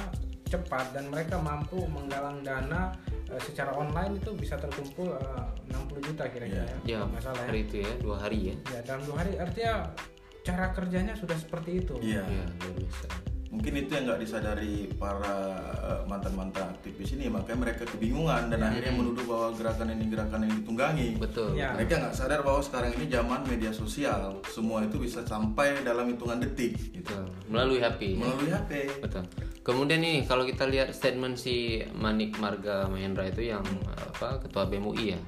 cepat 0.50 0.98
dan 0.98 1.14
mereka 1.14 1.38
mampu 1.38 1.78
menggalang 1.86 2.42
dana 2.42 2.90
eh, 3.30 3.38
secara 3.46 3.78
online 3.78 4.18
itu 4.18 4.34
bisa 4.34 4.58
terkumpul 4.58 5.14
eh, 5.14 5.70
60 5.70 6.10
juta 6.10 6.26
kira-kira 6.26 6.66
ya, 6.82 6.98
Ya, 6.98 7.06
ya. 7.06 7.30
hari 7.46 7.70
itu 7.70 7.86
ya, 7.86 7.94
dua 8.02 8.18
hari 8.18 8.40
ya. 8.50 8.56
Ya, 8.74 8.80
dalam 8.90 9.06
dua 9.06 9.22
hari 9.22 9.38
artinya 9.38 9.94
cara 10.42 10.74
kerjanya 10.74 11.14
sudah 11.14 11.38
seperti 11.38 11.86
itu. 11.86 11.94
iya 12.02 12.26
Iya, 12.26 12.46
luar 12.58 12.74
biasa. 12.74 13.08
Mungkin 13.50 13.74
itu 13.82 13.92
yang 13.98 14.06
nggak 14.06 14.22
disadari 14.22 14.86
para 14.94 15.58
eh, 15.82 16.02
mantan-mantan 16.06 16.70
aktivis 16.70 17.18
ini 17.18 17.34
makanya 17.34 17.66
mereka 17.66 17.84
kebingungan 17.90 18.54
dan 18.54 18.62
akhirnya 18.62 18.94
menuduh 18.94 19.26
bahwa 19.26 19.48
gerakan 19.58 19.90
ini 19.98 20.06
gerakan 20.06 20.40
yang 20.46 20.54
ditunggangi 20.62 21.10
Betul. 21.18 21.58
Ya. 21.58 21.74
mereka 21.74 21.98
nggak 21.98 22.14
sadar 22.14 22.46
bahwa 22.46 22.62
sekarang 22.62 22.94
ini 23.02 23.10
zaman 23.10 23.42
media 23.50 23.74
sosial 23.74 24.38
semua 24.46 24.86
itu 24.86 25.02
bisa 25.02 25.26
sampai 25.26 25.82
dalam 25.82 26.14
hitungan 26.14 26.38
detik 26.38 26.78
gitu. 26.94 27.10
Betul. 27.10 27.26
Melalui 27.50 27.82
HP. 27.82 28.02
melalui 28.22 28.50
HP 28.54 28.72
Betul. 29.02 29.26
Kemudian 29.66 30.02
nih 30.02 30.26
kalau 30.26 30.46
kita 30.46 30.66
lihat 30.66 30.94
statement 30.94 31.38
si 31.38 31.86
Manik 31.94 32.38
Marga 32.38 32.90
Mahendra 32.90 33.28
itu 33.30 33.50
yang 33.50 33.66
apa 33.98 34.42
ketua 34.42 34.66
BMUI 34.66 35.14
ya. 35.14 35.20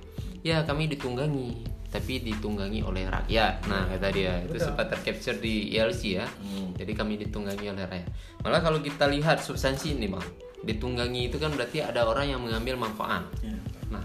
Ya, 0.41 0.57
kami 0.65 0.89
ditunggangi, 0.89 1.61
tapi 1.93 2.17
ditunggangi 2.25 2.81
oleh 2.81 3.05
rakyat. 3.05 3.61
Nah, 3.69 3.85
kata 3.85 4.09
dia 4.09 4.41
itu 4.41 4.57
sempat 4.57 4.89
tercapture 4.89 5.37
di 5.37 5.69
ILC 5.77 6.01
ya. 6.17 6.25
Jadi 6.81 6.91
kami 6.97 7.21
ditunggangi 7.21 7.69
oleh 7.69 7.85
rakyat. 7.85 8.09
Malah 8.41 8.61
kalau 8.65 8.81
kita 8.81 9.05
lihat 9.05 9.45
substansi 9.45 9.93
ini, 9.93 10.09
Bang. 10.09 10.25
Ditunggangi 10.65 11.29
itu 11.29 11.37
kan 11.37 11.53
berarti 11.53 11.85
ada 11.85 12.09
orang 12.09 12.33
yang 12.33 12.41
mengambil 12.41 12.81
manfaat. 12.81 13.29
Iya. 13.45 13.57
Nah, 13.93 14.03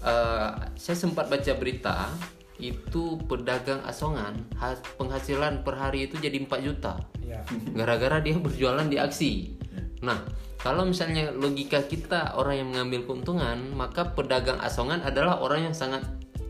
eh, 0.00 0.50
saya 0.76 0.96
sempat 0.96 1.28
baca 1.28 1.52
berita 1.56 2.08
itu 2.56 3.18
pedagang 3.26 3.82
asongan 3.84 4.38
has- 4.56 4.80
penghasilan 4.94 5.66
per 5.66 5.74
hari 5.74 6.06
itu 6.06 6.14
jadi 6.22 6.38
4 6.38 6.62
juta 6.62 7.02
Ya. 7.18 7.42
gara-gara 7.74 8.22
dia 8.22 8.38
berjualan 8.38 8.86
di 8.86 8.94
aksi. 8.94 9.58
Nah, 10.06 10.22
kalau 10.60 10.86
misalnya 10.86 11.34
logika 11.34 11.82
kita 11.84 12.36
orang 12.38 12.62
yang 12.62 12.68
mengambil 12.70 13.10
keuntungan, 13.10 13.74
maka 13.74 14.12
pedagang 14.12 14.60
asongan 14.62 15.02
adalah 15.02 15.42
orang 15.42 15.68
yang 15.68 15.76
sangat 15.76 16.04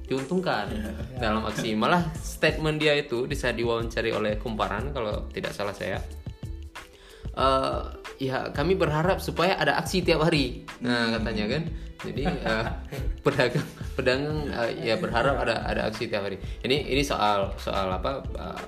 diuntungkan 0.05 0.69
dalam 1.17 1.45
aksi. 1.49 1.73
Malah 1.75 2.13
statement 2.17 2.81
dia 2.81 2.95
itu 2.97 3.25
bisa 3.25 3.51
diwawancari 3.51 4.13
oleh 4.13 4.37
Kumparan 4.37 4.93
kalau 4.93 5.27
tidak 5.33 5.57
salah 5.57 5.73
saya. 5.73 5.99
Eh, 7.35 7.81
ya 8.23 8.55
kami 8.55 8.79
berharap 8.79 9.19
supaya 9.19 9.59
ada 9.59 9.81
aksi 9.81 10.07
tiap 10.07 10.23
hari. 10.23 10.63
Nah 10.85 11.19
katanya 11.19 11.59
kan. 11.59 11.63
Jadi 12.05 12.25
eh, 12.29 12.67
pedagang 13.25 13.69
pedagang 13.97 14.45
eh, 14.53 14.93
ya 14.93 14.95
berharap 15.01 15.41
ada 15.43 15.65
ada 15.67 15.81
aksi 15.91 16.07
tiap 16.07 16.29
hari. 16.29 16.39
Ini 16.63 16.93
ini 16.95 17.03
soal 17.03 17.57
soal 17.59 17.91
apa 17.91 18.23
eh, 18.23 18.61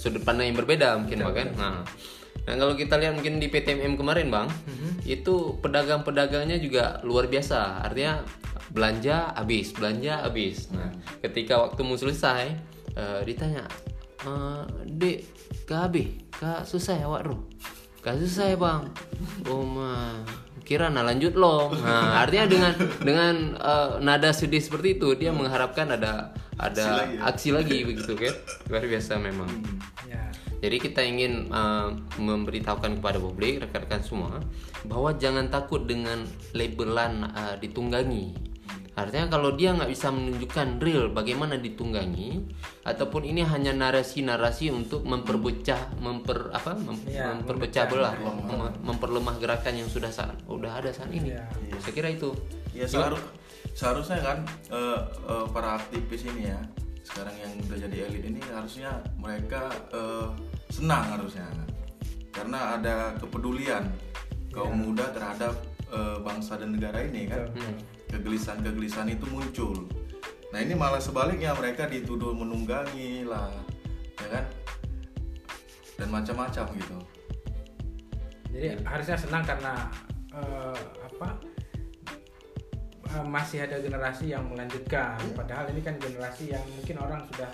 sudut 0.00 0.24
pandang 0.24 0.48
yang 0.48 0.56
berbeda 0.56 0.96
mungkin 0.96 1.20
Bang, 1.28 1.36
kan. 1.36 1.48
Nah, 1.60 1.76
nah 2.50 2.58
kalau 2.58 2.74
kita 2.74 2.98
lihat 2.98 3.14
mungkin 3.14 3.38
di 3.38 3.46
PTMM 3.46 3.94
kemarin 3.94 4.26
bang, 4.26 4.50
itu 5.06 5.54
pedagang-pedagangnya 5.62 6.58
juga 6.58 6.98
luar 7.06 7.30
biasa. 7.30 7.86
Artinya 7.86 8.26
belanja 8.74 9.34
habis, 9.38 9.70
belanja 9.70 10.26
habis. 10.26 10.66
Nah, 10.74 10.90
ketika 11.22 11.62
waktu 11.62 11.80
mau 11.86 11.94
selesai, 11.94 12.54
eh, 12.94 13.20
ditanya, 13.22 13.66
"Eh, 14.26 14.62
dek, 14.86 15.18
kak 15.66 15.80
habis, 15.90 16.08
kak 16.34 16.66
susah 16.66 16.98
ya 16.98 17.06
wak 17.06 17.22
Ro?" 17.22 17.46
Kak 18.00 18.16
susah 18.16 18.48
ya 18.48 18.56
bang. 18.56 18.88
Oh 19.44 19.60
mah 19.60 20.24
kira 20.64 20.88
nah 20.88 21.04
lanjut 21.04 21.36
loh. 21.36 21.68
Nah 21.74 22.24
artinya 22.24 22.46
dengan 22.48 22.72
dengan 23.02 23.34
eh, 23.60 23.90
nada 24.00 24.32
sedih 24.32 24.62
seperti 24.62 24.96
itu 24.96 25.12
dia 25.20 25.34
mengharapkan 25.34 25.84
ada 25.92 26.32
ada 26.56 27.04
aksi 27.28 27.52
lagi, 27.52 27.84
begitu 27.84 28.16
kan 28.16 28.32
luar 28.72 28.84
biasa 28.88 29.20
memang. 29.20 29.50
Ya. 30.08 30.29
Jadi 30.60 30.76
kita 30.76 31.00
ingin 31.00 31.48
uh, 31.48 31.96
memberitahukan 32.20 33.00
kepada 33.00 33.16
publik 33.16 33.64
rekan-rekan 33.64 34.04
semua 34.04 34.44
bahwa 34.84 35.16
jangan 35.16 35.48
takut 35.48 35.88
dengan 35.88 36.28
labelan 36.52 37.24
uh, 37.32 37.56
ditunggangi. 37.56 38.52
Artinya 38.92 39.32
kalau 39.32 39.56
dia 39.56 39.72
nggak 39.72 39.88
bisa 39.88 40.12
menunjukkan 40.12 40.76
real 40.84 41.08
bagaimana 41.08 41.56
ditunggangi, 41.56 42.44
ataupun 42.84 43.24
ini 43.24 43.40
hanya 43.40 43.72
narasi-narasi 43.72 44.68
untuk 44.68 45.08
memperpecah, 45.08 45.96
memper 45.96 46.52
apa, 46.52 46.76
mem- 46.76 47.08
Iya, 47.08 47.32
memperpecah 47.40 47.88
belah, 47.88 48.12
mem- 48.20 48.76
memperlemah 48.84 49.40
gerakan 49.40 49.80
yang 49.80 49.88
sudah 49.88 50.12
saat, 50.12 50.36
udah 50.44 50.84
ada 50.84 50.92
saat 50.92 51.08
ini. 51.16 51.32
Iya. 51.32 51.48
Saya 51.80 51.94
kira 51.96 52.12
itu. 52.12 52.36
Ya 52.76 52.84
seharus, 52.84 53.24
seharusnya 53.72 54.20
kan 54.20 54.38
eh, 54.68 55.00
eh, 55.32 55.46
para 55.48 55.80
aktivis 55.80 56.28
ini 56.28 56.52
ya 56.52 56.60
sekarang 57.00 57.34
yang 57.40 57.52
udah 57.66 57.78
jadi 57.88 57.96
elit 58.06 58.22
ini 58.22 58.40
harusnya 58.52 59.00
mereka 59.16 59.66
eh, 59.90 60.28
senang 60.70 61.18
harusnya 61.18 61.46
karena 62.30 62.78
ada 62.78 63.18
kepedulian 63.18 63.90
kaum 64.54 64.74
muda 64.74 65.10
terhadap 65.10 65.54
eh, 65.90 66.18
bangsa 66.22 66.56
dan 66.58 66.78
negara 66.78 67.02
ini 67.02 67.26
kan 67.26 67.50
kegelisahan-kegelisahan 68.10 69.10
itu 69.14 69.26
muncul. 69.30 69.86
Nah 70.50 70.58
ini 70.58 70.74
malah 70.74 70.98
sebaliknya 70.98 71.54
mereka 71.54 71.86
dituduh 71.86 72.34
menunggangi 72.34 73.22
lah, 73.22 73.54
ya 74.18 74.28
kan? 74.34 74.44
Dan 75.94 76.08
macam-macam 76.10 76.64
gitu. 76.74 76.98
Jadi 78.50 78.82
harusnya 78.82 79.14
senang 79.14 79.46
karena 79.46 79.74
eh, 80.34 80.80
apa 81.06 81.28
eh, 83.14 83.24
masih 83.30 83.62
ada 83.62 83.78
generasi 83.78 84.34
yang 84.34 84.42
melanjutkan. 84.50 85.14
Padahal 85.38 85.70
ini 85.70 85.86
kan 85.86 85.94
generasi 86.02 86.50
yang 86.50 86.64
mungkin 86.74 86.98
orang 86.98 87.22
sudah 87.30 87.50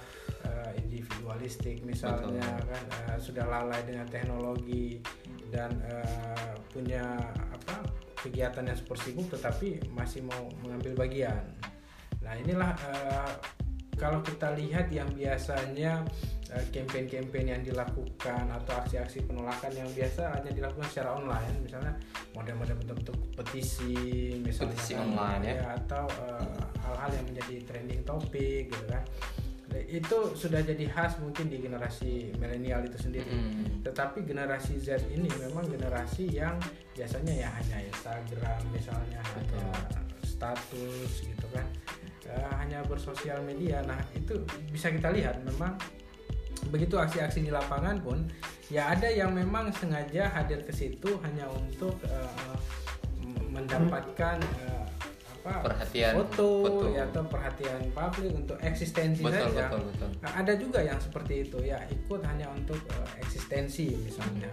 eh, 0.46 0.72
individualistik 0.80 1.82
misalnya 1.82 2.46
kan 2.62 2.85
eh, 3.11 3.18
sudah 3.18 3.44
lalai 3.44 3.82
dengan 3.82 4.06
teknologi 4.06 5.02
dan 5.50 5.74
eh, 5.82 6.54
punya 6.70 7.18
apa 7.50 7.82
kegiatan 8.16 8.66
yang 8.66 8.78
super 8.78 8.98
sibuk 8.98 9.26
tetapi 9.30 9.82
masih 9.92 10.22
mau 10.24 10.46
mengambil 10.62 11.06
bagian. 11.06 11.42
Nah 12.22 12.35
inilah 12.38 12.72
eh, 12.78 13.32
kalau 13.96 14.20
kita 14.20 14.52
lihat 14.52 14.92
yang 14.92 15.09
biasanya 15.16 16.04
eh, 16.52 16.64
campaign-campaign 16.68 17.46
yang 17.48 17.62
dilakukan 17.64 18.44
atau 18.52 18.72
aksi-aksi 18.85 19.24
penolakan 19.24 19.72
yang 19.72 19.88
biasa 19.96 20.37
hanya 20.37 20.52
dilakukan 20.52 20.87
secara 20.92 21.16
online, 21.16 21.64
misalnya 21.64 21.96
model-model 22.37 22.76
bentuk-bentuk 22.85 23.16
petisi, 23.32 24.37
misalnya 24.44 24.76
Petisi 24.76 24.92
kan, 24.94 25.09
online, 25.09 25.42
ya. 25.48 25.80
atau 25.80 26.04
eh, 26.28 26.61
hal-hal 26.85 27.11
yang 27.16 27.26
menjadi 27.32 27.54
trending 27.64 28.02
topik 28.04 28.68
gitu 28.68 28.85
kan. 28.85 29.02
Itu 29.84 30.32
sudah 30.32 30.64
jadi 30.64 30.88
khas 30.88 31.20
mungkin 31.20 31.52
di 31.52 31.60
generasi 31.60 32.32
milenial 32.40 32.86
itu 32.88 32.96
sendiri. 32.96 33.28
Mm. 33.28 33.84
Tetapi 33.84 34.24
generasi 34.24 34.80
Z 34.80 35.04
ini 35.12 35.28
memang 35.36 35.68
generasi 35.68 36.32
yang 36.32 36.56
biasanya 36.96 37.34
ya 37.36 37.48
hanya 37.52 37.78
Instagram 37.92 38.60
misalnya 38.72 39.20
hanya 39.36 39.64
status 40.24 41.24
gitu 41.24 41.46
kan. 41.52 41.66
uh, 42.26 42.52
hanya 42.58 42.82
bersosial 42.84 43.38
media 43.46 43.86
nah 43.86 43.98
itu 44.12 44.34
bisa 44.74 44.90
kita 44.90 45.14
lihat 45.14 45.38
memang 45.46 45.78
begitu 46.74 46.98
aksi-aksi 46.98 47.46
di 47.46 47.52
lapangan 47.54 48.02
pun 48.02 48.26
ya 48.66 48.90
ada 48.90 49.06
yang 49.06 49.30
memang 49.30 49.70
sengaja 49.70 50.26
hadir 50.34 50.58
ke 50.66 50.74
situ 50.74 51.22
hanya 51.22 51.46
untuk 51.54 51.94
uh, 52.10 52.58
mendapatkan 53.54 54.42
uh, 54.66 54.86
apa 55.46 55.62
perhatian 55.62 56.12
foto, 56.18 56.48
foto. 56.66 56.87
ya 56.90 57.06
atau 57.06 57.22
perhatian 57.30 57.80
publik 57.94 58.32
untuk 58.35 58.59
eksistensi 58.59 59.22
betul, 59.22 59.54
saja 59.54 59.70
betul, 59.70 59.82
betul. 59.94 60.11
Nah, 60.18 60.32
ada 60.42 60.52
juga 60.59 60.78
yang 60.82 60.98
seperti 60.98 61.46
itu 61.46 61.59
ya 61.62 61.78
ikut 61.87 62.20
hanya 62.26 62.50
untuk 62.50 62.82
uh, 62.90 63.11
eksistensi 63.22 63.94
misalnya 63.94 64.50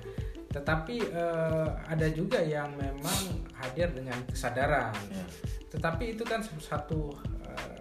tetapi 0.54 1.02
uh, 1.18 1.82
ada 1.90 2.06
juga 2.14 2.38
yang 2.46 2.70
memang 2.78 3.42
hadir 3.58 3.90
dengan 3.90 4.22
kesadaran 4.30 4.94
ya. 5.10 5.26
tetapi 5.74 6.14
itu 6.14 6.22
kan 6.22 6.46
satu 6.46 7.10
uh, 7.42 7.78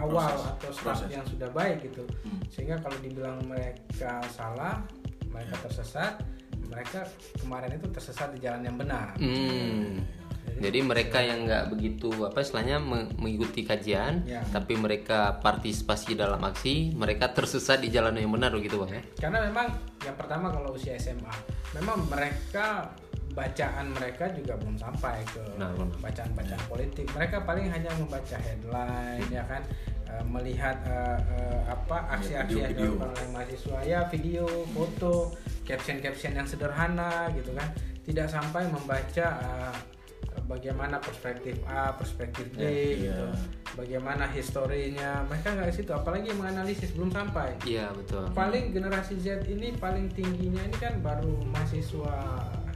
awal 0.00 0.32
proses, 0.32 0.48
atau 0.56 0.70
start 0.72 1.12
yang 1.12 1.26
sudah 1.28 1.52
baik 1.52 1.84
gitu 1.84 2.08
hmm. 2.08 2.40
sehingga 2.48 2.80
kalau 2.80 2.96
dibilang 3.04 3.44
mereka 3.44 4.24
salah 4.32 4.80
mereka 5.28 5.52
ya. 5.52 5.62
tersesat 5.68 6.14
mereka 6.72 7.04
kemarin 7.36 7.76
itu 7.76 7.88
tersesat 7.92 8.32
di 8.32 8.40
jalan 8.40 8.64
yang 8.64 8.76
benar 8.80 9.12
hmm. 9.20 10.00
Jadi 10.62 10.78
mereka 10.78 11.18
yang 11.18 11.42
nggak 11.42 11.74
begitu 11.74 12.08
apa 12.22 12.38
istilahnya 12.38 12.78
mengikuti 13.18 13.66
kajian, 13.66 14.22
ya. 14.22 14.46
tapi 14.54 14.78
mereka 14.78 15.42
partisipasi 15.42 16.14
dalam 16.14 16.38
aksi, 16.38 16.94
mereka 16.94 17.34
tersesat 17.34 17.82
di 17.82 17.90
jalan 17.90 18.14
yang 18.14 18.30
benar 18.30 18.54
begitu 18.54 18.78
pak 18.78 18.90
ya? 18.94 19.02
Karena 19.26 19.38
memang 19.50 19.74
yang 20.06 20.14
pertama 20.14 20.54
kalau 20.54 20.70
usia 20.78 20.94
SMA, 20.94 21.34
memang 21.74 22.06
mereka 22.06 22.94
bacaan 23.32 23.90
mereka 23.96 24.28
juga 24.36 24.54
belum 24.60 24.76
sampai 24.76 25.24
ke 25.32 25.42
bacaan-bacaan 25.98 26.62
politik. 26.68 27.08
Mereka 27.16 27.42
paling 27.48 27.66
hanya 27.72 27.90
membaca 27.96 28.36
headline 28.36 29.24
ya 29.32 29.42
kan, 29.48 29.64
e, 30.04 30.12
melihat 30.28 30.76
uh, 30.84 31.16
uh, 31.16 31.60
apa 31.72 32.20
aksi-aksi 32.20 32.60
yang 32.60 32.72
dilakukan 32.76 33.08
oleh 33.16 33.28
mahasiswa 33.32 33.78
ya 33.88 34.04
video, 34.12 34.44
foto, 34.76 35.32
caption-caption 35.64 36.36
yang 36.36 36.44
sederhana 36.44 37.32
gitu 37.32 37.56
kan, 37.56 37.72
tidak 38.04 38.28
sampai 38.28 38.68
membaca 38.68 39.26
uh, 39.40 39.74
bagaimana 40.46 40.98
perspektif 40.98 41.56
A, 41.68 41.94
perspektif 41.96 42.48
B, 42.54 42.60
yeah, 42.60 42.94
gitu. 42.98 43.26
Yeah. 43.28 43.34
bagaimana 43.76 44.24
historinya. 44.28 45.24
Mereka 45.28 45.54
nggak 45.56 45.68
ke 45.70 45.74
situ, 45.82 45.92
apalagi 45.92 46.32
menganalisis 46.36 46.92
belum 46.92 47.10
sampai. 47.12 47.56
Iya 47.64 47.86
yeah, 47.86 47.88
betul. 47.92 48.24
Paling 48.32 48.72
generasi 48.74 49.16
Z 49.20 49.48
ini 49.48 49.74
paling 49.76 50.12
tingginya 50.12 50.62
ini 50.64 50.76
kan 50.76 51.00
baru 51.00 51.32
mahasiswa 51.52 52.16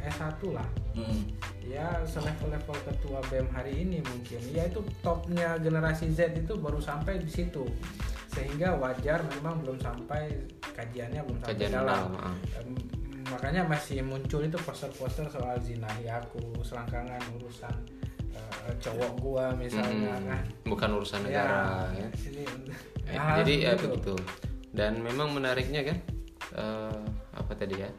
S1 0.06 0.40
lah. 0.54 0.68
Mm. 0.94 1.34
Ya 1.66 1.98
selevel-level 2.06 2.76
ketua 2.86 3.18
BEM 3.26 3.50
hari 3.50 3.82
ini 3.82 3.98
mungkin. 4.06 4.40
Ya 4.54 4.70
itu 4.70 4.80
topnya 5.02 5.58
generasi 5.58 6.14
Z 6.14 6.38
itu 6.38 6.54
baru 6.54 6.78
sampai 6.78 7.18
di 7.18 7.28
situ. 7.28 7.66
Sehingga 8.30 8.78
wajar 8.78 9.24
memang 9.38 9.64
belum 9.64 9.80
sampai 9.82 10.30
kajiannya 10.76 11.20
belum 11.26 11.38
sampai 11.42 11.56
Kajian 11.56 11.72
dalam. 11.72 12.14
dalam 12.14 12.96
makanya 13.30 13.62
masih 13.66 14.02
muncul 14.06 14.42
itu 14.44 14.58
poster-poster 14.62 15.26
soal 15.26 15.58
zina 15.62 15.88
aku 16.06 16.40
selangkangan 16.62 17.20
urusan 17.40 17.74
uh, 18.36 18.70
cowok 18.78 19.12
gua 19.18 19.46
misalnya 19.56 20.14
hmm, 20.16 20.26
kan. 20.28 20.44
Bukan 20.66 20.88
urusan 21.00 21.20
ya, 21.26 21.26
negara 21.26 21.60
ya, 21.96 22.08
Ini, 22.12 22.44
eh, 23.10 23.34
jadi 23.42 23.54
ya 23.58 23.72
begitu. 23.78 24.14
Dan 24.70 25.00
memang 25.00 25.32
menariknya 25.32 25.82
kan 25.86 25.98
uh, 26.54 27.02
apa 27.34 27.52
tadi 27.56 27.80
ya? 27.80 27.90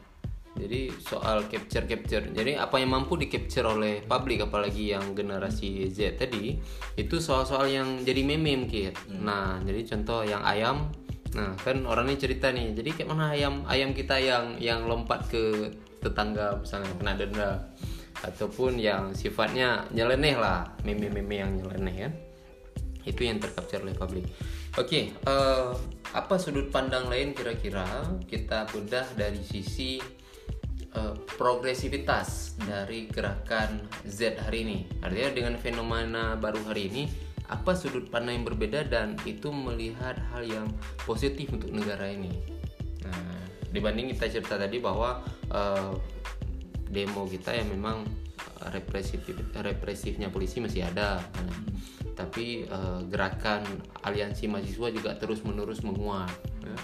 Jadi 0.58 0.90
soal 0.98 1.46
capture 1.46 1.86
capture 1.86 2.34
jadi 2.34 2.58
apa 2.58 2.82
yang 2.82 2.90
mampu 2.90 3.14
di 3.14 3.30
capture 3.30 3.62
oleh 3.62 4.02
publik 4.02 4.42
apalagi 4.42 4.90
yang 4.90 5.14
generasi 5.14 5.86
Z 5.86 6.18
tadi 6.18 6.58
itu 6.98 7.16
soal-soal 7.22 7.70
yang 7.70 8.02
jadi 8.02 8.26
meme 8.26 8.66
mungkin 8.66 8.90
hmm. 8.90 9.22
nah 9.22 9.62
jadi 9.62 9.86
contoh 9.94 10.26
yang 10.26 10.42
ayam 10.42 10.90
Nah 11.36 11.52
kan 11.60 11.84
orang 11.84 12.08
ini 12.08 12.16
cerita 12.16 12.48
nih, 12.48 12.72
jadi 12.72 12.90
kayak 12.94 13.08
mana 13.08 13.36
ayam 13.36 13.64
ayam 13.68 13.92
kita 13.92 14.16
yang 14.16 14.56
yang 14.56 14.88
lompat 14.88 15.28
ke 15.28 15.72
tetangga 16.00 16.56
misalnya 16.62 16.94
kena 16.94 17.12
denda 17.18 17.50
ataupun 18.22 18.78
yang 18.78 19.14
sifatnya 19.14 19.86
nyeleneh 19.94 20.34
lah 20.38 20.66
meme-meme 20.82 21.36
yang 21.38 21.52
nyeleneh 21.54 21.96
kan 22.08 22.12
itu 23.06 23.24
yang 23.24 23.40
tercapture 23.40 23.80
oleh 23.80 23.96
publik. 23.96 24.28
Oke, 24.76 24.84
okay, 24.84 25.04
uh, 25.24 25.32
eh, 25.32 25.70
apa 26.12 26.36
sudut 26.36 26.68
pandang 26.68 27.08
lain 27.08 27.32
kira-kira 27.32 28.04
kita 28.28 28.68
bedah 28.68 29.08
dari 29.16 29.40
sisi 29.40 29.96
uh, 30.92 31.16
progresivitas 31.40 32.60
dari 32.60 33.08
gerakan 33.08 33.88
Z 34.04 34.38
hari 34.44 34.68
ini. 34.68 34.78
Artinya 35.00 35.30
dengan 35.32 35.54
fenomena 35.56 36.36
baru 36.36 36.60
hari 36.68 36.92
ini 36.92 37.02
apa 37.48 37.72
sudut 37.72 38.12
pandang 38.12 38.40
yang 38.40 38.46
berbeda 38.46 38.84
dan 38.92 39.16
itu 39.24 39.48
melihat 39.48 40.20
hal 40.32 40.44
yang 40.44 40.68
positif 41.08 41.48
untuk 41.48 41.72
negara 41.72 42.04
ini. 42.04 42.28
Nah, 43.08 43.40
dibanding 43.72 44.12
kita 44.12 44.28
cerita 44.28 44.60
tadi 44.60 44.76
bahwa 44.76 45.24
uh, 45.48 45.96
demo 46.92 47.24
kita 47.24 47.56
yang 47.56 47.72
memang 47.72 48.04
represif 48.68 49.24
represifnya 49.56 50.28
polisi 50.28 50.60
masih 50.60 50.84
ada, 50.84 51.24
nah, 51.24 51.60
tapi 52.12 52.68
uh, 52.68 53.00
gerakan 53.08 53.64
aliansi 54.04 54.44
mahasiswa 54.44 54.88
juga 54.92 55.16
terus 55.16 55.40
menerus 55.40 55.80
menguat. 55.80 56.28
Ya. 56.60 56.76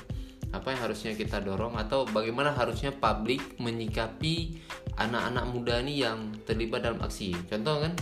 Apa 0.55 0.70
yang 0.72 0.87
harusnya 0.87 1.12
kita 1.18 1.42
dorong 1.44 1.77
atau 1.77 2.09
bagaimana 2.09 2.55
harusnya 2.55 2.94
publik 2.94 3.59
menyikapi 3.59 4.64
anak-anak 4.96 5.44
muda 5.50 5.83
ini 5.83 6.07
yang 6.07 6.31
terlibat 6.46 6.87
dalam 6.87 7.03
aksi? 7.03 7.35
Contoh 7.50 7.83
kan 7.83 7.92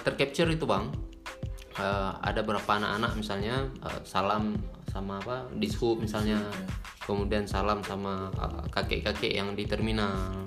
tercapture 0.00 0.48
itu 0.48 0.64
bang 0.64 0.88
uh, 1.78 2.12
ada 2.22 2.40
berapa 2.42 2.66
anak-anak 2.66 3.12
misalnya 3.18 3.66
uh, 3.82 4.00
salam 4.06 4.54
sama 4.90 5.18
apa 5.18 5.50
dishub 5.58 5.98
misalnya. 5.98 6.38
Kemudian 7.04 7.44
salam 7.44 7.84
sama 7.84 8.32
kakek 8.72 9.04
kakek-kakek 9.04 9.32
yang 9.36 9.52
di 9.52 9.68
terminal. 9.68 10.40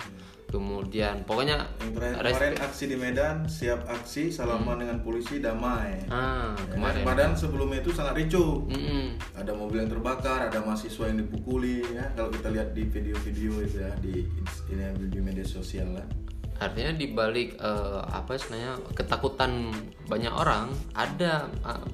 Kemudian 0.47 1.27
pokoknya 1.27 1.67
yang 1.83 1.91
kemarin 2.23 2.55
aksi 2.55 2.87
di 2.87 2.95
Medan 2.95 3.43
siap 3.51 3.83
aksi 3.83 4.31
salaman 4.31 4.79
hmm. 4.79 4.81
dengan 4.81 4.97
polisi 5.03 5.43
damai. 5.43 5.99
Ah, 6.07 6.55
ya, 6.55 6.71
kemarin. 6.71 7.03
Medan 7.03 7.31
sebelumnya 7.35 7.83
itu 7.83 7.91
sangat 7.91 8.15
ricu. 8.15 8.63
Hmm. 8.71 9.19
ada 9.35 9.51
mobil 9.51 9.83
yang 9.83 9.91
terbakar 9.91 10.47
ada 10.47 10.63
mahasiswa 10.63 11.11
yang 11.11 11.19
dipukuli 11.19 11.83
ya. 11.91 12.07
Kalau 12.15 12.31
kita 12.31 12.47
lihat 12.55 12.71
di 12.71 12.87
video-video 12.87 13.59
itu 13.59 13.77
ya 13.83 13.91
di 13.99 14.23
ini 14.71 15.11
di 15.11 15.19
media 15.19 15.43
sosial 15.43 15.91
lah 15.93 16.26
artinya 16.57 16.91
di 16.93 17.07
balik 17.13 17.57
uh, 17.61 18.01
apa 18.09 18.37
sebenarnya 18.37 18.81
ketakutan 18.97 19.69
banyak 20.09 20.33
orang 20.33 20.73
ada 20.97 21.49
uh, 21.61 21.85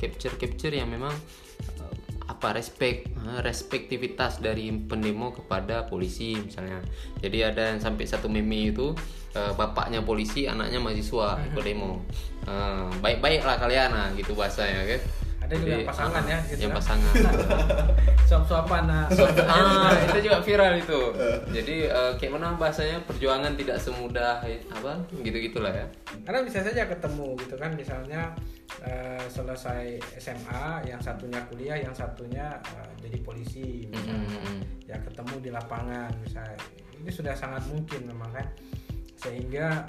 capture 0.00 0.34
capture 0.40 0.72
yang 0.72 0.88
memang 0.88 1.12
uh, 1.80 1.94
apa 2.28 2.56
respect 2.56 3.12
uh, 3.20 3.44
respektivitas 3.44 4.40
dari 4.40 4.72
pendemo 4.72 5.36
kepada 5.36 5.84
polisi 5.84 6.38
misalnya. 6.40 6.80
Jadi 7.20 7.38
ada 7.44 7.76
yang 7.76 7.80
sampai 7.82 8.08
satu 8.08 8.32
meme 8.32 8.72
itu 8.72 8.96
uh, 9.36 9.52
bapaknya 9.52 10.00
polisi 10.00 10.48
anaknya 10.48 10.80
mahasiswa 10.80 11.36
ikut 11.52 11.64
demo. 11.64 12.00
Uh, 12.48 12.88
baik 13.04 13.20
baiklah 13.20 13.60
kalian 13.60 13.92
nah 13.92 14.08
gitu 14.16 14.32
bahasanya 14.32 14.88
kan 14.88 15.00
ada 15.50 15.58
juga 15.58 15.74
yang 15.82 15.90
pasangan 15.90 16.22
ya 16.30 16.38
gitu 16.46 16.60
yang 16.62 16.70
kan? 16.70 16.78
pasangan. 16.78 17.12
Suap-suapan 18.30 18.82
nah. 18.86 19.06
Ah 19.50 19.90
itu 20.06 20.30
juga 20.30 20.38
viral 20.46 20.78
itu. 20.78 21.00
Jadi 21.50 21.76
uh, 21.90 22.14
kayak 22.14 22.32
mana 22.38 22.54
bahasanya 22.54 23.02
perjuangan 23.02 23.58
tidak 23.58 23.82
semudah 23.82 24.38
apa 24.46 24.92
gitu 25.10 25.36
gitulah 25.42 25.74
ya. 25.74 25.90
Karena 26.22 26.46
bisa 26.46 26.62
saja 26.62 26.86
ketemu 26.86 27.34
gitu 27.42 27.58
kan. 27.58 27.74
Misalnya 27.74 28.30
uh, 28.86 29.26
selesai 29.26 29.98
SMA 30.22 30.86
yang 30.86 31.02
satunya 31.02 31.42
kuliah 31.50 31.82
yang 31.82 31.94
satunya 31.98 32.54
uh, 32.78 32.90
jadi 33.02 33.18
polisi 33.26 33.90
misalnya. 33.90 34.30
Mm 34.30 34.38
-hmm. 34.46 34.58
ya 34.86 34.96
ketemu 35.02 35.34
di 35.42 35.50
lapangan 35.50 36.14
misalnya. 36.22 36.54
Ini 36.94 37.10
sudah 37.10 37.34
sangat 37.34 37.66
mungkin 37.66 38.06
memang 38.06 38.30
kan. 38.30 38.46
Sehingga 39.18 39.82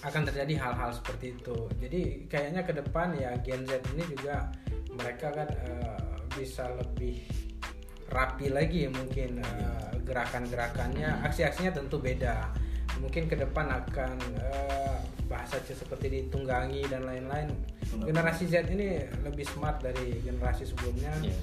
akan 0.00 0.22
terjadi 0.32 0.54
hal-hal 0.56 0.90
seperti 0.96 1.36
itu. 1.36 1.68
Jadi 1.76 2.24
kayaknya 2.26 2.64
ke 2.64 2.72
depan 2.72 3.12
ya 3.20 3.36
Gen 3.44 3.68
Z 3.68 3.84
ini 3.92 4.04
juga 4.16 4.48
mereka 4.96 5.28
kan 5.28 5.48
uh, 5.68 6.16
bisa 6.32 6.72
lebih 6.80 7.20
rapi 8.10 8.50
lagi 8.50 8.88
mungkin 8.90 9.44
uh, 9.44 9.92
gerakan-gerakannya, 10.02 11.20
aksi-aksinya 11.28 11.76
tentu 11.76 12.00
beda. 12.00 12.48
Mungkin 12.98 13.28
ke 13.28 13.36
depan 13.38 13.70
akan 13.70 14.16
uh, 14.40 14.98
bahasa 15.28 15.60
seperti 15.62 16.10
ditunggangi 16.10 16.84
dan 16.88 17.06
lain-lain. 17.06 17.52
Generasi 17.86 18.48
Z 18.48 18.66
ini 18.72 19.04
lebih 19.20 19.46
smart 19.46 19.84
dari 19.84 20.18
generasi 20.24 20.64
sebelumnya. 20.64 21.12
Yeah. 21.22 21.38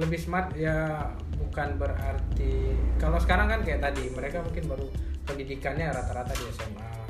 Lebih 0.00 0.18
smart 0.18 0.56
ya 0.56 1.12
bukan 1.36 1.76
berarti 1.76 2.72
kalau 2.96 3.20
sekarang 3.20 3.52
kan 3.52 3.60
kayak 3.60 3.84
tadi 3.84 4.08
mereka 4.16 4.40
mungkin 4.40 4.64
baru 4.64 4.88
pendidikannya 5.28 5.92
rata-rata 5.92 6.32
di 6.32 6.48
SMA 6.56 7.01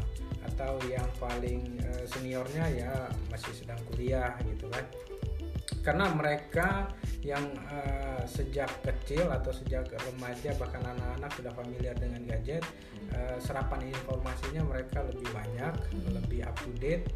atau 0.62 0.78
yang 0.86 1.10
paling 1.18 1.82
uh, 1.82 2.06
seniornya 2.06 2.70
ya 2.70 2.94
masih 3.34 3.50
sedang 3.50 3.82
kuliah 3.90 4.30
gitu 4.46 4.70
kan 4.70 4.86
karena 5.82 6.06
mereka 6.14 6.86
yang 7.26 7.42
uh, 7.66 8.22
sejak 8.30 8.70
kecil 8.86 9.26
atau 9.26 9.50
sejak 9.50 9.90
remaja 9.90 10.54
bahkan 10.54 10.86
anak-anak 10.86 11.34
sudah 11.34 11.50
familiar 11.58 11.98
dengan 11.98 12.22
gadget 12.30 12.62
uh, 13.10 13.42
serapan 13.42 13.90
informasinya 13.90 14.62
mereka 14.62 15.02
lebih 15.02 15.26
banyak 15.34 15.74
hmm. 15.74 16.22
lebih 16.22 16.46
up 16.46 16.54
to 16.62 16.70
date 16.78 17.10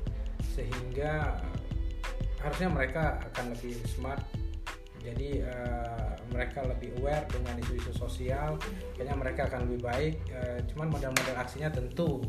sehingga 0.58 1.38
harusnya 2.42 2.66
mereka 2.66 3.22
akan 3.30 3.54
lebih 3.54 3.78
smart 3.86 4.26
jadi 5.06 5.46
uh, 5.46 6.10
mereka 6.34 6.66
lebih 6.66 6.90
aware 6.98 7.22
dengan 7.30 7.54
isu-isu 7.62 7.94
sosial 7.94 8.58
kayaknya 8.98 9.14
mereka 9.14 9.46
akan 9.46 9.70
lebih 9.70 9.80
baik. 9.86 10.14
Uh, 10.34 10.58
cuman 10.74 10.90
model-model 10.90 11.36
aksinya 11.38 11.70
tentu 11.70 12.26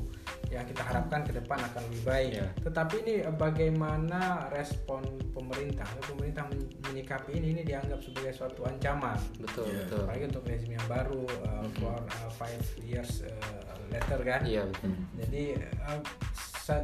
yang 0.53 0.63
kita 0.63 0.79
harapkan 0.85 1.25
ke 1.25 1.33
depan 1.33 1.59
akan 1.59 1.81
lebih 1.91 2.01
baik. 2.05 2.31
Yeah. 2.37 2.51
tetapi 2.61 2.95
ini 3.03 3.15
uh, 3.25 3.33
bagaimana 3.33 4.47
respon 4.53 5.03
pemerintah? 5.33 5.89
Pemerintah 6.05 6.45
menyikapi 6.87 7.35
ini 7.35 7.57
ini 7.57 7.61
dianggap 7.65 7.99
sebagai 8.05 8.37
suatu 8.37 8.61
ancaman. 8.69 9.17
Betul 9.41 9.73
yeah. 9.73 9.81
betul. 9.89 10.03
Apalagi 10.05 10.25
untuk 10.29 10.43
rezim 10.45 10.71
yang 10.77 10.87
baru 10.87 11.23
uh, 11.49 11.65
for 11.81 11.97
uh, 11.97 12.29
five 12.37 12.61
years 12.85 13.25
uh, 13.25 13.73
later 13.89 14.21
kan? 14.21 14.45
Iya 14.45 14.61
yeah, 14.61 14.65
betul. 14.69 14.91
Jadi 15.25 15.43
uh, 15.83 15.99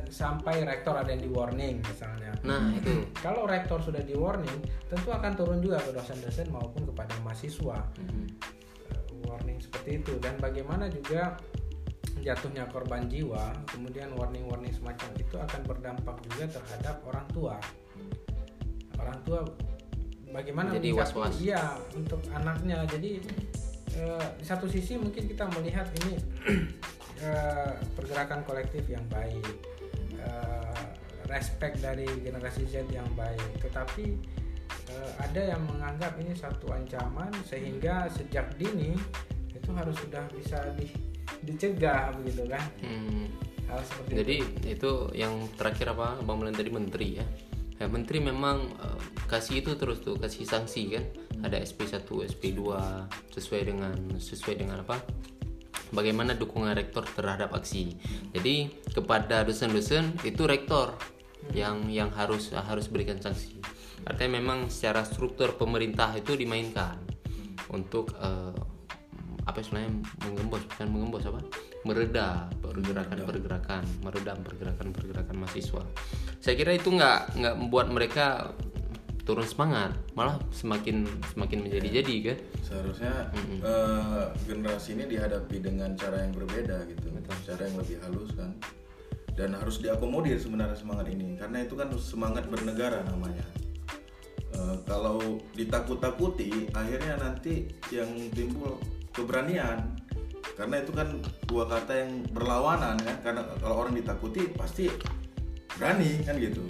sampai 0.08 0.64
rektor 0.64 0.96
ada 0.96 1.12
yang 1.12 1.24
di 1.28 1.32
warning 1.32 1.84
misalnya. 1.84 2.32
Nah 2.48 2.72
itu. 2.72 3.04
Kalau 3.20 3.44
rektor 3.44 3.84
sudah 3.84 4.00
di 4.00 4.16
warning, 4.16 4.64
tentu 4.88 5.12
akan 5.12 5.32
turun 5.36 5.60
juga 5.60 5.84
ke 5.84 5.92
dosen-dosen 5.92 6.48
maupun 6.48 6.88
kepada 6.88 7.12
mahasiswa. 7.28 7.84
Mm-hmm. 8.00 8.26
Warning 9.28 9.60
seperti 9.60 10.04
itu 10.04 10.14
dan 10.24 10.40
bagaimana 10.40 10.88
juga 10.88 11.36
jatuhnya 12.24 12.70
korban 12.72 13.12
jiwa, 13.12 13.52
kemudian 13.68 14.16
warning-warning 14.16 14.72
semacam 14.72 15.10
itu 15.20 15.36
akan 15.36 15.62
berdampak 15.68 16.16
juga 16.32 16.46
terhadap 16.60 17.04
orang 17.04 17.28
tua. 17.36 17.56
Orang 18.96 19.20
tua 19.28 19.40
bagaimana 20.32 20.80
jadi 20.80 20.96
was-was. 20.96 21.44
Iya 21.44 21.76
untuk 21.92 22.24
anaknya. 22.32 22.88
Jadi 22.88 23.20
uh, 24.00 24.28
di 24.40 24.46
satu 24.48 24.72
sisi 24.72 24.96
mungkin 24.96 25.28
kita 25.28 25.44
melihat 25.60 25.92
ini 26.04 26.16
uh, 27.28 27.76
pergerakan 28.00 28.48
kolektif 28.48 28.88
yang 28.88 29.04
baik 29.12 29.73
respect 31.32 31.80
dari 31.80 32.08
generasi 32.24 32.68
Z 32.68 32.88
yang 32.90 33.08
baik. 33.14 33.62
Tetapi 33.62 34.06
uh, 34.94 35.12
ada 35.22 35.42
yang 35.56 35.62
menganggap 35.68 36.18
ini 36.20 36.34
satu 36.36 36.72
ancaman 36.72 37.32
sehingga 37.48 38.10
sejak 38.12 38.56
dini 38.60 38.96
itu 39.54 39.70
harus 39.74 39.96
sudah 40.02 40.26
bisa 40.34 40.60
di, 40.76 40.90
dicegah 41.46 42.14
begitu 42.20 42.44
kan? 42.50 42.64
Hmm. 42.82 43.28
hal 43.64 43.80
seperti 43.88 44.12
jadi 44.20 44.36
itu. 44.44 44.68
itu 44.76 44.92
yang 45.16 45.34
terakhir 45.56 45.96
apa? 45.96 46.20
Bang 46.28 46.44
Melan 46.44 46.52
tadi 46.52 46.68
menteri 46.68 47.22
ya. 47.22 47.26
Ya 47.82 47.90
menteri 47.90 48.22
memang 48.22 48.76
uh, 48.80 49.02
kasih 49.32 49.64
itu 49.64 49.74
terus 49.80 50.04
tuh 50.04 50.20
kasih 50.20 50.44
sanksi 50.44 51.00
kan. 51.00 51.04
Ada 51.44 51.64
SP1 51.64 52.08
SP2 52.08 52.60
sesuai 53.36 53.62
dengan 53.68 53.96
sesuai 54.20 54.56
dengan 54.60 54.84
apa 54.84 55.00
bagaimana 55.94 56.34
dukungan 56.34 56.74
rektor 56.74 57.06
terhadap 57.06 57.54
aksi. 57.54 57.96
Jadi 58.34 58.74
kepada 58.92 59.46
dosen-dosen 59.46 60.18
itu 60.26 60.44
rektor 60.50 60.98
yang 61.54 61.88
yang 61.88 62.10
harus 62.12 62.52
harus 62.52 62.90
berikan 62.90 63.22
sanksi. 63.22 63.62
Artinya 64.04 64.42
memang 64.42 64.68
secara 64.68 65.06
struktur 65.08 65.56
pemerintah 65.56 66.12
itu 66.18 66.36
dimainkan 66.36 67.00
untuk 67.72 68.12
uh, 68.20 68.52
apa 69.44 69.60
sebenarnya 69.60 69.92
menggembos 70.24 70.64
bukan 70.72 70.88
menggembos 70.88 71.24
apa 71.28 71.42
mereda 71.84 72.48
pergerakan-pergerakan 72.64 73.84
meredam 74.04 74.38
pergerakan-pergerakan 74.40 75.36
mahasiswa. 75.36 75.84
Saya 76.40 76.56
kira 76.56 76.76
itu 76.76 76.92
nggak 76.92 77.40
nggak 77.40 77.56
membuat 77.60 77.88
mereka 77.92 78.56
turun 79.24 79.48
semangat 79.48 79.96
malah 80.20 80.36
semakin 80.52 81.08
semakin 81.32 81.64
menjadi-jadi 81.64 82.16
kan? 82.28 82.38
Seharusnya 82.60 83.14
mm-hmm. 83.32 83.60
uh, 83.64 84.28
generasi 84.44 85.00
ini 85.00 85.08
dihadapi 85.16 85.64
dengan 85.64 85.96
cara 85.96 86.28
yang 86.28 86.36
berbeda 86.36 86.84
gitu. 86.92 87.08
Betul. 87.08 87.36
cara 87.48 87.62
yang 87.68 87.78
lebih 87.80 87.98
halus 88.04 88.32
kan? 88.36 88.52
Dan 89.34 89.58
harus 89.58 89.82
diakomodir 89.82 90.38
sebenarnya 90.38 90.78
semangat 90.78 91.10
ini 91.10 91.40
karena 91.40 91.64
itu 91.64 91.74
kan 91.74 91.90
semangat 91.96 92.46
bernegara 92.52 93.02
namanya. 93.08 93.48
Uh, 94.54 94.78
kalau 94.86 95.42
ditakut-takuti 95.58 96.70
akhirnya 96.76 97.18
nanti 97.18 97.72
yang 97.90 98.12
timbul 98.36 98.78
keberanian. 99.16 99.98
Karena 100.54 100.86
itu 100.86 100.94
kan 100.94 101.18
dua 101.50 101.66
kata 101.66 102.06
yang 102.06 102.12
berlawanan 102.30 103.00
kan? 103.02 103.18
Karena 103.26 103.42
kalau 103.58 103.88
orang 103.88 103.98
ditakuti 103.98 104.54
pasti 104.54 104.86
berani 105.74 106.22
kan 106.22 106.38
gitu 106.38 106.62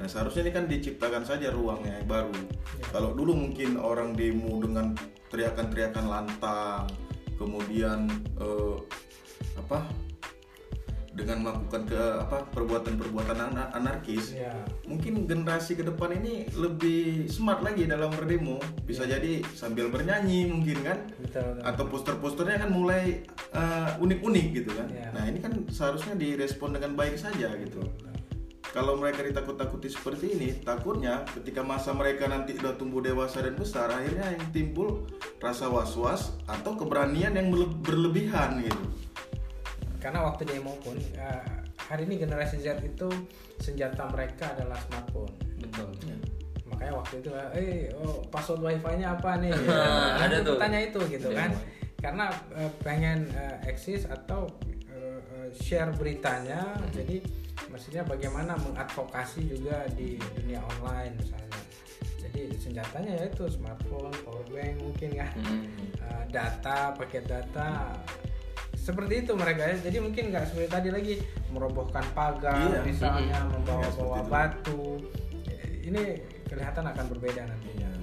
Nah 0.00 0.06
seharusnya 0.08 0.48
ini 0.48 0.52
kan 0.52 0.64
diciptakan 0.68 1.22
saja 1.26 1.52
ruangnya 1.52 2.00
yang 2.00 2.08
baru. 2.08 2.32
Ya. 2.80 2.86
Kalau 2.92 3.10
dulu 3.12 3.36
mungkin 3.36 3.76
orang 3.76 4.16
demo 4.16 4.60
dengan 4.62 4.96
teriakan-teriakan 5.28 6.06
lantang, 6.08 6.84
kemudian 7.36 8.08
eh, 8.40 8.76
apa 9.58 9.84
dengan 11.12 11.44
melakukan 11.44 11.84
ke 11.84 12.00
apa 12.24 12.48
perbuatan-perbuatan 12.56 13.52
anarkis 13.76 14.32
ya. 14.32 14.52
mungkin 14.88 15.28
generasi 15.28 15.76
ke 15.76 15.84
depan 15.84 16.16
ini 16.16 16.48
lebih 16.56 17.28
smart 17.28 17.60
lagi 17.60 17.84
dalam 17.84 18.08
berdemo 18.08 18.56
bisa 18.88 19.04
ya. 19.04 19.20
jadi 19.20 19.44
sambil 19.52 19.92
bernyanyi 19.92 20.48
mungkin 20.48 20.80
kan 20.80 20.98
betul, 21.20 21.60
betul. 21.60 21.68
atau 21.68 21.84
poster-posternya 21.92 22.64
kan 22.64 22.70
mulai 22.72 23.28
uh, 23.52 24.00
unik-unik 24.00 24.46
gitu 24.56 24.70
kan 24.72 24.88
ya. 24.88 25.12
nah 25.12 25.28
ini 25.28 25.36
kan 25.36 25.52
seharusnya 25.68 26.16
direspon 26.16 26.72
dengan 26.72 26.96
baik 26.96 27.20
saja 27.20 27.52
gitu 27.60 27.84
betul 27.84 28.11
kalau 28.72 28.96
mereka 28.96 29.20
ditakut-takuti 29.20 29.92
seperti 29.92 30.32
ini, 30.32 30.48
takutnya 30.64 31.28
ketika 31.36 31.60
masa 31.60 31.92
mereka 31.92 32.24
nanti 32.24 32.56
udah 32.56 32.72
tumbuh 32.80 33.04
dewasa 33.04 33.44
dan 33.44 33.52
besar, 33.52 33.92
akhirnya 33.92 34.32
yang 34.32 34.48
timbul 34.48 35.04
rasa 35.44 35.68
was-was 35.68 36.32
atau 36.48 36.72
keberanian 36.80 37.36
yang 37.36 37.52
berlebihan 37.84 38.64
gitu. 38.64 38.84
Karena 40.00 40.24
waktu 40.24 40.48
demo 40.48 40.72
pun 40.80 40.96
uh, 41.20 41.44
hari 41.84 42.08
ini 42.08 42.24
generasi 42.24 42.64
Z 42.64 42.80
itu 42.80 43.12
senjata 43.60 44.08
mereka 44.08 44.56
adalah 44.56 44.80
smartphone. 44.88 45.30
Betul. 45.60 45.92
Ya. 46.08 46.16
Makanya 46.72 46.94
waktu 46.96 47.14
itu, 47.20 47.30
eh, 47.52 47.92
oh, 48.00 48.24
password 48.32 48.64
wifi-nya 48.64 49.20
apa 49.20 49.36
nih? 49.36 49.52
ya, 49.52 49.84
ada 50.24 50.40
tuh. 50.40 50.56
Tanya 50.56 50.80
itu 50.80 51.00
gitu 51.12 51.28
kan. 51.36 51.52
Karena 52.00 52.32
uh, 52.56 52.72
pengen 52.80 53.28
uh, 53.36 53.60
eksis 53.68 54.08
atau 54.08 54.48
uh, 54.90 55.20
share 55.52 55.92
beritanya, 55.92 56.72
hmm. 56.80 56.88
jadi 56.96 57.16
maksudnya 57.68 58.02
bagaimana 58.04 58.56
mengadvokasi 58.60 59.48
juga 59.48 59.84
di 59.92 60.20
dunia 60.38 60.60
online 60.78 61.16
misalnya. 61.16 61.60
Jadi 62.22 62.42
senjatanya 62.56 63.12
yaitu 63.18 63.44
smartphone 63.50 64.14
power 64.24 64.46
bank 64.48 64.74
mungkin 64.80 65.10
kan. 65.16 65.30
Hmm. 65.40 65.66
uh, 66.00 66.24
data 66.32 66.96
paket 66.96 67.24
data. 67.28 67.96
Seperti 68.76 69.26
itu 69.26 69.32
mereka 69.38 69.68
ya. 69.68 69.76
Jadi 69.78 69.98
mungkin 70.02 70.24
nggak 70.34 70.44
seperti 70.48 70.68
tadi 70.68 70.88
lagi 70.90 71.14
merobohkan 71.54 72.02
pagar 72.16 72.56
iya. 72.66 72.80
misalnya 72.82 73.38
membawa-bawa 73.46 74.20
ya, 74.20 74.28
batu. 74.28 74.98
Ini 75.82 76.02
kelihatan 76.48 76.84
akan 76.88 77.04
berbeda 77.10 77.42
nantinya 77.46 78.01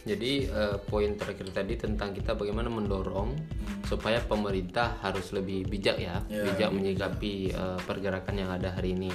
jadi 0.00 0.48
uh, 0.48 0.76
poin 0.80 1.12
terakhir 1.12 1.52
tadi 1.52 1.76
tentang 1.76 2.16
kita 2.16 2.32
bagaimana 2.32 2.72
mendorong 2.72 3.36
supaya 3.84 4.22
pemerintah 4.24 4.96
harus 5.04 5.32
lebih 5.36 5.68
bijak 5.68 6.00
ya, 6.00 6.24
yeah. 6.32 6.46
bijak 6.48 6.72
menyikapi 6.72 7.52
uh, 7.52 7.76
pergerakan 7.84 8.40
yang 8.40 8.50
ada 8.50 8.72
hari 8.72 8.96
ini. 8.96 9.12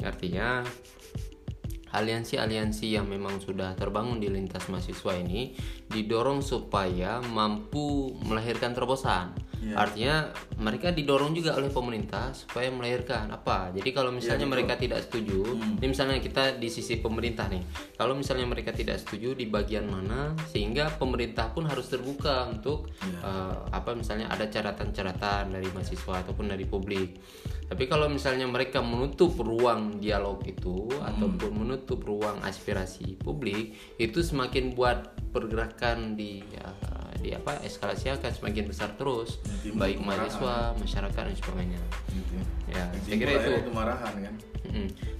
Artinya 0.00 0.64
aliansi-aliansi 1.94 2.98
yang 2.98 3.06
memang 3.06 3.38
sudah 3.38 3.78
terbangun 3.78 4.18
di 4.18 4.26
lintas 4.26 4.66
mahasiswa 4.66 5.14
ini 5.14 5.54
didorong 5.94 6.42
supaya 6.42 7.22
mampu 7.22 8.18
melahirkan 8.26 8.74
terobosan. 8.74 9.30
Yeah. 9.64 9.80
Artinya 9.80 10.16
mereka 10.60 10.92
didorong 10.92 11.32
juga 11.32 11.56
oleh 11.56 11.72
pemerintah 11.72 12.36
supaya 12.36 12.68
melahirkan 12.68 13.32
apa. 13.32 13.72
Jadi 13.72 13.96
kalau 13.96 14.12
misalnya 14.12 14.44
yeah, 14.44 14.52
mereka 14.52 14.76
tidak 14.76 15.00
setuju, 15.08 15.40
hmm. 15.40 15.80
ini 15.80 15.86
misalnya 15.88 16.20
kita 16.20 16.60
di 16.60 16.68
sisi 16.68 17.00
pemerintah 17.00 17.48
nih. 17.48 17.64
Kalau 17.96 18.12
misalnya 18.12 18.44
mereka 18.44 18.76
tidak 18.76 19.00
setuju 19.00 19.32
di 19.32 19.48
bagian 19.48 19.88
mana 19.88 20.36
sehingga 20.52 20.92
pemerintah 21.00 21.48
pun 21.56 21.64
harus 21.64 21.88
terbuka 21.88 22.44
untuk 22.52 22.92
yeah. 23.08 23.24
uh, 23.24 23.56
apa 23.72 23.96
misalnya 23.96 24.28
ada 24.28 24.44
catatan-catatan 24.44 25.48
dari 25.56 25.68
mahasiswa 25.72 26.20
ataupun 26.20 26.52
dari 26.52 26.68
publik. 26.68 27.16
Tapi 27.64 27.88
kalau 27.88 28.12
misalnya 28.12 28.44
mereka 28.44 28.84
menutup 28.84 29.32
ruang 29.40 29.96
dialog 29.96 30.44
itu 30.44 30.92
hmm. 30.92 31.08
ataupun 31.08 31.50
menutup 31.64 32.04
ruang 32.04 32.36
aspirasi 32.44 33.16
publik, 33.16 33.72
itu 33.96 34.20
semakin 34.20 34.76
buat 34.76 35.16
pergerakan 35.32 35.83
di 36.16 36.40
ya, 36.52 36.68
di 37.20 37.30
apa 37.32 37.56
eskalasi 37.64 38.12
akan 38.12 38.32
semakin 38.32 38.64
besar 38.68 38.92
terus 39.00 39.40
ya, 39.64 39.72
baik 39.72 40.00
mahasiswa 40.04 40.76
masyarakat 40.76 41.22
dan 41.24 41.36
sebagainya. 41.36 41.80
Gitu. 42.12 42.34
ya. 42.68 42.84
Saya 43.00 43.16
kira 43.16 43.32
itu. 43.40 43.52
kemarahan 43.68 44.12
kan? 44.20 44.34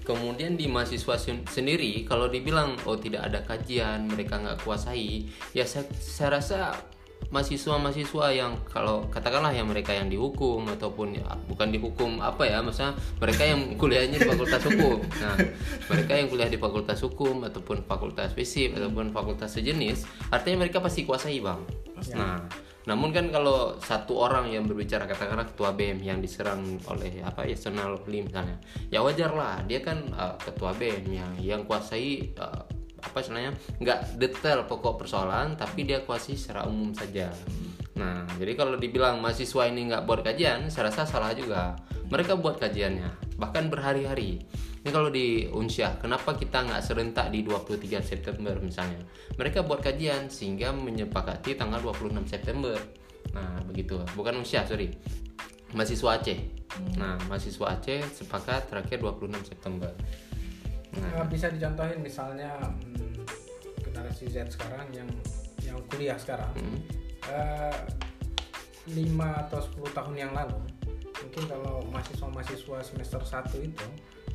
Kemudian 0.04 0.60
di 0.60 0.66
mahasiswa 0.68 1.16
sendiri 1.48 2.04
kalau 2.04 2.28
dibilang 2.28 2.76
oh 2.84 3.00
tidak 3.00 3.32
ada 3.32 3.40
kajian 3.40 4.04
mereka 4.10 4.36
nggak 4.36 4.60
kuasai 4.66 5.30
ya 5.56 5.64
saya, 5.64 5.88
saya 5.96 6.40
rasa 6.40 6.58
mahasiswa-mahasiswa 7.30 8.26
yang 8.34 8.52
kalau 8.68 9.06
katakanlah 9.08 9.52
yang 9.52 9.68
mereka 9.68 9.94
yang 9.94 10.08
dihukum 10.08 10.66
ataupun 10.68 11.16
ya, 11.16 11.26
bukan 11.48 11.68
dihukum 11.72 12.20
apa 12.20 12.44
ya 12.44 12.60
maksudnya 12.60 12.96
mereka 13.20 13.42
yang 13.44 13.60
kuliahnya 13.78 14.18
di 14.20 14.28
fakultas 14.28 14.62
hukum. 14.64 14.98
Nah 15.22 15.36
mereka 15.90 16.12
yang 16.18 16.28
kuliah 16.28 16.50
di 16.50 16.58
fakultas 16.58 16.98
hukum 17.00 17.44
ataupun 17.46 17.84
fakultas 17.86 18.32
fisip 18.34 18.76
ataupun 18.76 19.14
fakultas 19.14 19.54
sejenis 19.54 20.04
artinya 20.30 20.66
mereka 20.66 20.82
pasti 20.82 21.06
kuasai 21.06 21.40
bang. 21.40 21.60
Nah 22.12 22.44
namun 22.84 23.16
kan 23.16 23.32
kalau 23.32 23.80
satu 23.80 24.28
orang 24.28 24.52
yang 24.52 24.68
berbicara 24.68 25.08
katakanlah 25.08 25.48
ketua 25.48 25.72
BEM 25.72 26.04
yang 26.04 26.20
diserang 26.20 26.60
oleh 26.92 27.24
apa 27.24 27.48
ya 27.48 27.56
Sonal 27.56 27.96
Lim 28.04 28.28
misalnya 28.28 28.60
ya 28.92 29.00
wajar 29.00 29.32
lah 29.32 29.64
dia 29.64 29.80
kan 29.80 30.04
uh, 30.12 30.36
ketua 30.36 30.76
BEM 30.76 31.08
yang 31.08 31.32
yang 31.40 31.60
kuasai 31.64 32.36
uh, 32.36 32.60
apa 33.04 33.20
istilahnya 33.20 33.52
nggak 33.78 34.16
detail 34.16 34.64
pokok 34.64 35.04
persoalan 35.04 35.54
tapi 35.54 35.84
dia 35.84 36.00
kuasai 36.00 36.34
secara 36.40 36.64
umum 36.64 36.96
saja. 36.96 37.28
Nah 37.94 38.24
jadi 38.40 38.56
kalau 38.56 38.80
dibilang 38.80 39.20
mahasiswa 39.20 39.68
ini 39.68 39.92
nggak 39.92 40.02
buat 40.08 40.24
kajian 40.24 40.72
saya 40.72 40.88
rasa 40.88 41.04
salah 41.04 41.36
juga. 41.36 41.76
Mereka 42.08 42.40
buat 42.40 42.56
kajiannya 42.56 43.36
bahkan 43.36 43.68
berhari-hari. 43.68 44.40
Ini 44.84 44.92
kalau 44.92 45.08
di 45.08 45.48
Unsyah 45.48 46.00
kenapa 46.00 46.36
kita 46.36 46.64
nggak 46.64 46.82
serentak 46.84 47.32
di 47.32 47.40
23 47.40 48.04
September 48.04 48.52
misalnya? 48.60 49.00
Mereka 49.36 49.64
buat 49.64 49.80
kajian 49.80 50.28
sehingga 50.28 50.72
menyepakati 50.76 51.56
tanggal 51.56 51.80
26 51.80 52.28
September. 52.28 52.76
Nah 53.32 53.64
begitu. 53.64 54.00
Bukan 54.12 54.44
Unsyah 54.44 54.68
sorry. 54.68 54.92
Mahasiswa 55.72 56.20
Aceh. 56.20 56.38
Nah 57.00 57.16
mahasiswa 57.26 57.66
Aceh 57.80 58.00
sepakat 58.12 58.68
terakhir 58.68 59.00
26 59.00 59.48
September 59.56 59.90
Nah, 61.00 61.26
bisa 61.26 61.50
dicontohin 61.50 61.98
misalnya 61.98 62.54
hmm, 62.60 63.24
generasi 63.82 64.30
Z 64.30 64.54
sekarang 64.54 64.86
yang 64.94 65.08
yang 65.64 65.78
kuliah 65.90 66.18
sekarang. 66.18 66.52
Hmm. 66.54 66.78
eh, 67.32 67.78
lima 68.92 69.48
atau 69.48 69.64
10 69.64 69.96
tahun 69.96 70.12
yang 70.12 70.32
lalu 70.36 70.60
mungkin 71.24 71.44
kalau 71.48 71.80
mahasiswa-mahasiswa 71.88 72.84
semester 72.84 73.16
1 73.16 73.64
itu 73.64 73.88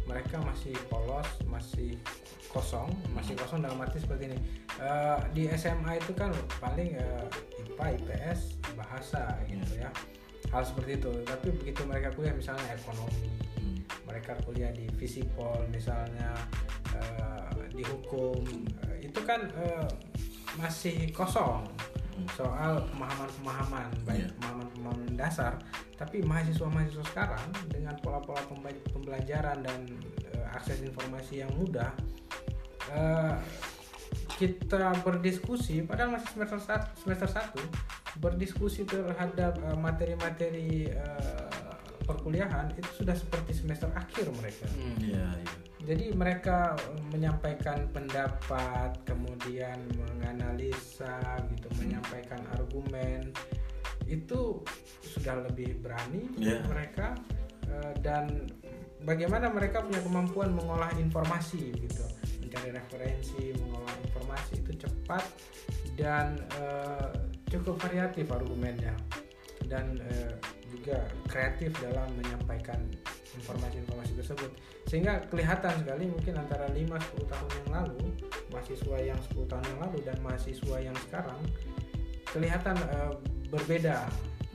mereka 0.09 0.41
masih 0.41 0.73
polos 0.89 1.29
masih 1.45 2.01
kosong 2.49 2.89
masih 3.13 3.37
kosong 3.37 3.61
dalam 3.61 3.77
arti 3.77 4.01
seperti 4.01 4.33
ini. 4.33 4.39
Eh, 4.81 5.19
di 5.37 5.43
SMA 5.53 6.01
itu 6.01 6.17
kan 6.17 6.33
paling 6.57 6.97
eh, 6.97 7.25
IPA 7.61 7.85
IPS 8.01 8.39
bahasa 8.73 9.37
gitu 9.45 9.77
ya. 9.77 9.93
Hal 10.49 10.65
seperti 10.65 10.97
itu. 10.97 11.11
Tapi 11.29 11.53
begitu 11.53 11.85
mereka 11.85 12.09
kuliah 12.17 12.33
misalnya 12.33 12.73
ekonomi 12.73 13.29
mereka 14.03 14.33
kuliah 14.41 14.69
di 14.69 14.87
Visipol 14.95 15.65
misalnya 15.69 16.33
eh, 16.91 17.69
di 17.69 17.83
hukum 17.83 18.41
eh, 18.87 19.05
itu 19.05 19.19
kan 19.23 19.45
eh, 19.53 19.87
masih 20.55 21.09
kosong 21.11 21.63
soal 22.35 22.83
pemahaman-pemahaman 22.91 23.87
baik 24.03 24.19
Iya. 24.19 24.27
pemahaman-pemahaman 24.35 25.15
dasar 25.15 25.53
tapi 25.95 26.19
mahasiswa-mahasiswa 26.19 27.05
sekarang 27.07 27.47
dengan 27.71 27.95
pola-pola 27.99 28.43
pembelajaran 28.91 29.63
dan 29.63 29.79
eh, 30.27 30.43
akses 30.51 30.83
informasi 30.83 31.43
yang 31.43 31.51
mudah 31.55 31.91
eh, 32.91 33.35
kita 34.35 34.95
berdiskusi 34.99 35.83
padahal 35.83 36.15
masih 36.15 36.31
semester 36.31 36.59
sat- 36.59 36.91
semester 36.97 37.27
1 37.27 38.19
berdiskusi 38.19 38.83
terhadap 38.83 39.55
materi-materi 39.77 40.91
eh, 40.91 41.28
perkuliahan 42.09 42.73
itu 42.73 42.89
sudah 42.97 43.13
seperti 43.13 43.53
semester 43.53 43.93
akhir 43.93 44.25
mereka 44.33 44.65
Hmm. 44.73 44.97
Iya, 44.97 45.27
iya. 45.37 45.53
jadi 45.85 46.05
mereka 46.17 46.73
eh, 46.73 47.01
menyampaikan 47.13 47.85
pendapat 47.93 48.97
kemudian 49.05 49.77
menganalisa 49.93 51.21
gitu 51.53 51.69
menyampaikan 51.77 52.41
argumen 52.51 53.29
itu 54.09 54.65
sudah 55.05 55.45
lebih 55.45 55.77
berani 55.79 56.25
Iya. 56.35 56.65
mereka 56.65 57.13
eh, 57.69 57.93
dan 58.01 58.49
bagaimana 59.05 59.47
mereka 59.47 59.85
punya 59.85 60.01
kemampuan 60.01 60.49
mengolah 60.51 60.89
informasi 60.97 61.71
gitu 61.77 62.03
mencari 62.41 62.73
referensi 62.73 63.53
mengolah 63.61 63.95
informasi 64.03 64.59
itu 64.59 64.71
cepat 64.81 65.23
dan 65.93 66.41
eh, 66.57 67.07
cukup 67.47 67.77
variatif 67.77 68.25
argumennya 68.29 68.97
dan 69.69 70.01
eh, 70.01 70.33
juga 70.79 71.03
kreatif 71.27 71.75
dalam 71.83 72.07
menyampaikan 72.15 72.79
informasi-informasi 73.35 74.15
tersebut. 74.15 74.51
Sehingga 74.87 75.19
kelihatan 75.27 75.75
sekali 75.83 76.07
mungkin 76.07 76.39
antara 76.39 76.71
5-10 76.71 77.27
tahun 77.27 77.51
yang 77.51 77.69
lalu 77.83 77.99
mahasiswa 78.49 78.97
yang 79.03 79.19
10 79.35 79.51
tahun 79.51 79.65
yang 79.75 79.79
lalu 79.83 79.97
dan 80.07 80.17
mahasiswa 80.23 80.77
yang 80.79 80.97
sekarang 81.07 81.39
kelihatan 82.31 82.75
eh, 82.79 83.13
berbeda 83.51 84.07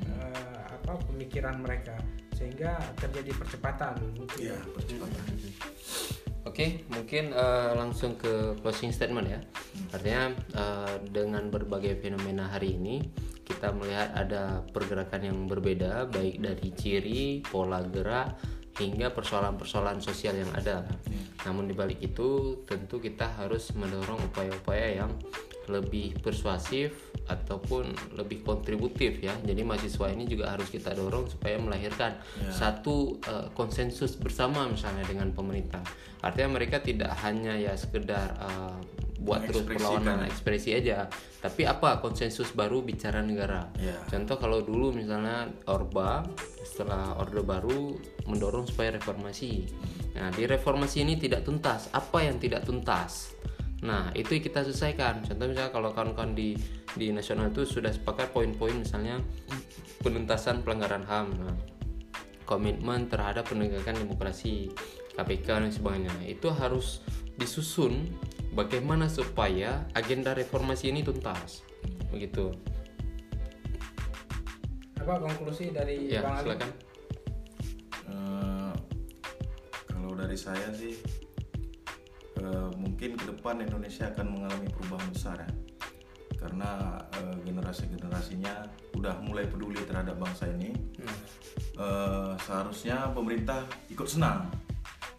eh, 0.08 0.62
apa 0.72 0.92
pemikiran 1.12 1.60
mereka. 1.60 1.94
Sehingga 2.34 2.80
terjadi 2.98 3.30
percepatan. 3.36 3.94
Mungkin 4.18 4.38
Iya, 4.42 4.58
percepatan. 4.74 5.24
Oke, 6.44 6.84
mungkin 6.92 7.32
eh, 7.32 7.72
langsung 7.72 8.20
ke 8.20 8.52
closing 8.60 8.92
statement 8.92 9.32
ya. 9.32 9.40
Artinya 9.96 10.24
eh, 10.52 10.94
dengan 11.08 11.48
berbagai 11.48 11.96
fenomena 12.04 12.52
hari 12.52 12.76
ini 12.76 13.00
kita 13.44 13.72
melihat 13.72 14.12
ada 14.12 14.60
pergerakan 14.72 15.24
yang 15.24 15.38
berbeda 15.48 16.08
baik 16.12 16.44
dari 16.44 16.68
ciri, 16.76 17.24
pola 17.44 17.80
gerak 17.88 18.36
hingga 18.76 19.08
persoalan-persoalan 19.16 20.04
sosial 20.04 20.36
yang 20.36 20.52
ada. 20.52 20.84
Namun 21.48 21.64
di 21.64 21.74
balik 21.76 22.04
itu 22.04 22.60
tentu 22.68 23.00
kita 23.00 23.40
harus 23.40 23.72
mendorong 23.72 24.28
upaya-upaya 24.28 25.00
yang 25.00 25.12
lebih 25.64 26.20
persuasif 26.20 26.92
ataupun 27.24 27.88
lebih 28.20 28.44
kontributif 28.44 29.16
ya. 29.24 29.32
Jadi 29.40 29.64
mahasiswa 29.64 30.12
ini 30.12 30.28
juga 30.28 30.52
harus 30.52 30.68
kita 30.68 30.92
dorong 30.92 31.24
supaya 31.32 31.56
melahirkan 31.56 32.20
satu 32.52 33.16
eh, 33.24 33.48
konsensus 33.56 34.20
bersama 34.20 34.68
misalnya 34.68 35.08
dengan 35.08 35.32
pemerintah. 35.32 35.80
Artinya 36.24 36.56
mereka 36.56 36.80
tidak 36.80 37.12
hanya 37.20 37.52
ya 37.52 37.76
sekedar 37.76 38.32
eh, 38.40 38.76
buat 39.24 39.44
terus 39.48 39.64
perlawanan 39.64 40.28
ekspresi 40.28 40.76
aja, 40.76 41.08
tapi 41.40 41.64
apa 41.64 42.00
konsensus 42.04 42.52
baru 42.52 42.84
bicara 42.84 43.24
negara. 43.24 43.72
Ya. 43.80 43.96
Contoh 44.04 44.36
kalau 44.36 44.60
dulu 44.60 44.92
misalnya 44.92 45.48
Orba 45.64 46.28
setelah 46.60 47.16
Orde 47.16 47.40
Baru 47.40 47.96
mendorong 48.28 48.68
supaya 48.68 48.92
reformasi. 49.00 49.64
Nah, 50.16 50.28
di 50.28 50.44
reformasi 50.44 51.00
ini 51.00 51.16
tidak 51.16 51.48
tuntas. 51.48 51.88
Apa 51.96 52.28
yang 52.28 52.36
tidak 52.36 52.68
tuntas? 52.68 53.32
Nah, 53.84 54.12
itu 54.12 54.36
kita 54.40 54.64
selesaikan. 54.64 55.24
Contoh 55.24 55.46
misalnya 55.48 55.72
kalau 55.72 55.92
kawan-kawan 55.96 56.36
di 56.36 56.56
di 56.92 57.08
nasional 57.10 57.48
itu 57.48 57.64
sudah 57.64 57.90
sepakat 57.90 58.32
poin-poin 58.32 58.76
misalnya 58.76 59.20
penuntasan 60.04 60.60
pelanggaran 60.60 61.04
HAM. 61.04 61.26
Nah, 61.40 61.56
komitmen 62.44 63.08
terhadap 63.08 63.48
penegakan 63.48 64.04
demokrasi 64.04 64.68
KPK 65.14 65.46
dan 65.62 65.70
sebagainya. 65.70 66.14
Itu 66.26 66.50
harus 66.50 67.00
disusun 67.34 68.06
bagaimana 68.52 69.06
supaya 69.06 69.86
agenda 69.94 70.34
reformasi 70.34 70.90
ini 70.90 71.02
tuntas. 71.02 71.62
Begitu. 72.10 72.54
apa 74.94 75.20
konklusi 75.20 75.68
dari 75.68 76.08
Ya, 76.08 76.24
Bang 76.24 76.40
Ali? 76.40 76.48
silakan. 76.48 76.70
Eh, 78.08 78.72
kalau 79.84 80.16
dari 80.16 80.32
saya 80.32 80.72
sih 80.72 80.96
eh, 82.40 82.68
mungkin 82.80 83.12
ke 83.12 83.24
depan 83.28 83.60
Indonesia 83.60 84.08
akan 84.08 84.26
mengalami 84.32 84.64
perubahan 84.72 85.04
besar 85.12 85.44
ya 85.44 85.50
karena 86.40 86.96
eh, 87.20 87.36
generasi-generasinya 87.44 88.54
udah 88.96 89.20
mulai 89.28 89.44
peduli 89.44 89.76
terhadap 89.84 90.16
bangsa 90.16 90.48
ini 90.48 90.72
Eh, 91.74 92.32
seharusnya 92.46 93.10
pemerintah 93.10 93.66
ikut 93.90 94.06
senang 94.06 94.46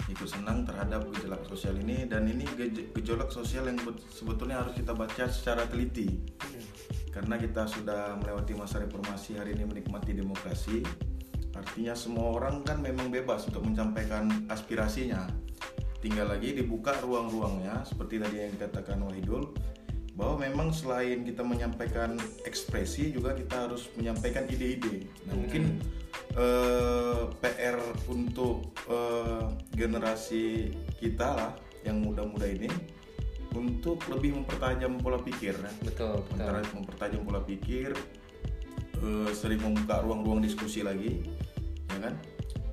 ikut 0.05 0.29
senang 0.29 0.61
terhadap 0.61 1.09
gejolak 1.09 1.41
sosial 1.49 1.73
ini 1.81 2.05
dan 2.05 2.29
ini 2.29 2.45
gej- 2.53 2.93
gejolak 2.93 3.33
sosial 3.33 3.65
yang 3.65 3.81
bet- 3.81 4.05
sebetulnya 4.13 4.61
harus 4.61 4.77
kita 4.77 4.93
baca 4.93 5.25
secara 5.25 5.65
teliti. 5.65 6.21
Karena 7.09 7.39
kita 7.39 7.65
sudah 7.65 8.19
melewati 8.19 8.53
masa 8.53 8.83
reformasi 8.83 9.39
hari 9.39 9.55
ini 9.55 9.63
menikmati 9.65 10.11
demokrasi. 10.13 10.83
Artinya 11.55 11.95
semua 11.95 12.35
orang 12.35 12.61
kan 12.67 12.83
memang 12.83 13.07
bebas 13.07 13.47
untuk 13.47 13.63
menyampaikan 13.63 14.27
aspirasinya. 14.51 15.23
Tinggal 16.03 16.27
lagi 16.37 16.53
dibuka 16.53 16.93
ruang-ruangnya 17.01 17.81
seperti 17.87 18.19
tadi 18.21 18.43
yang 18.43 18.51
dikatakan 18.53 18.99
Wahidul 19.01 19.55
bahwa 20.16 20.47
memang 20.47 20.72
selain 20.72 21.28
kita 21.28 21.43
menyampaikan 21.43 22.16
ekspresi 22.47 23.11
juga 23.11 23.36
kita 23.36 23.68
harus 23.68 23.91
menyampaikan 23.99 24.47
ide-ide 24.47 25.03
nah 25.28 25.36
mungkin 25.36 25.76
eh, 26.34 27.22
PR 27.43 27.76
untuk 28.07 28.72
eh, 28.88 29.43
generasi 29.76 30.72
kita 30.97 31.28
lah 31.36 31.51
yang 31.84 31.99
muda-muda 31.99 32.47
ini 32.47 32.72
untuk 33.55 34.03
lebih 34.11 34.36
mempertajam 34.39 34.99
pola 34.99 35.20
pikir 35.20 35.55
ya 35.55 35.72
Betul, 35.84 36.24
betul. 36.32 36.47
Memper- 36.47 36.74
mempertajam 36.76 37.22
pola 37.24 37.41
pikir 37.43 37.91
eh, 39.03 39.30
sering 39.36 39.59
membuka 39.59 39.99
ruang-ruang 39.99 40.39
diskusi 40.39 40.80
lagi 40.80 41.28
ya 41.91 42.09
kan 42.09 42.16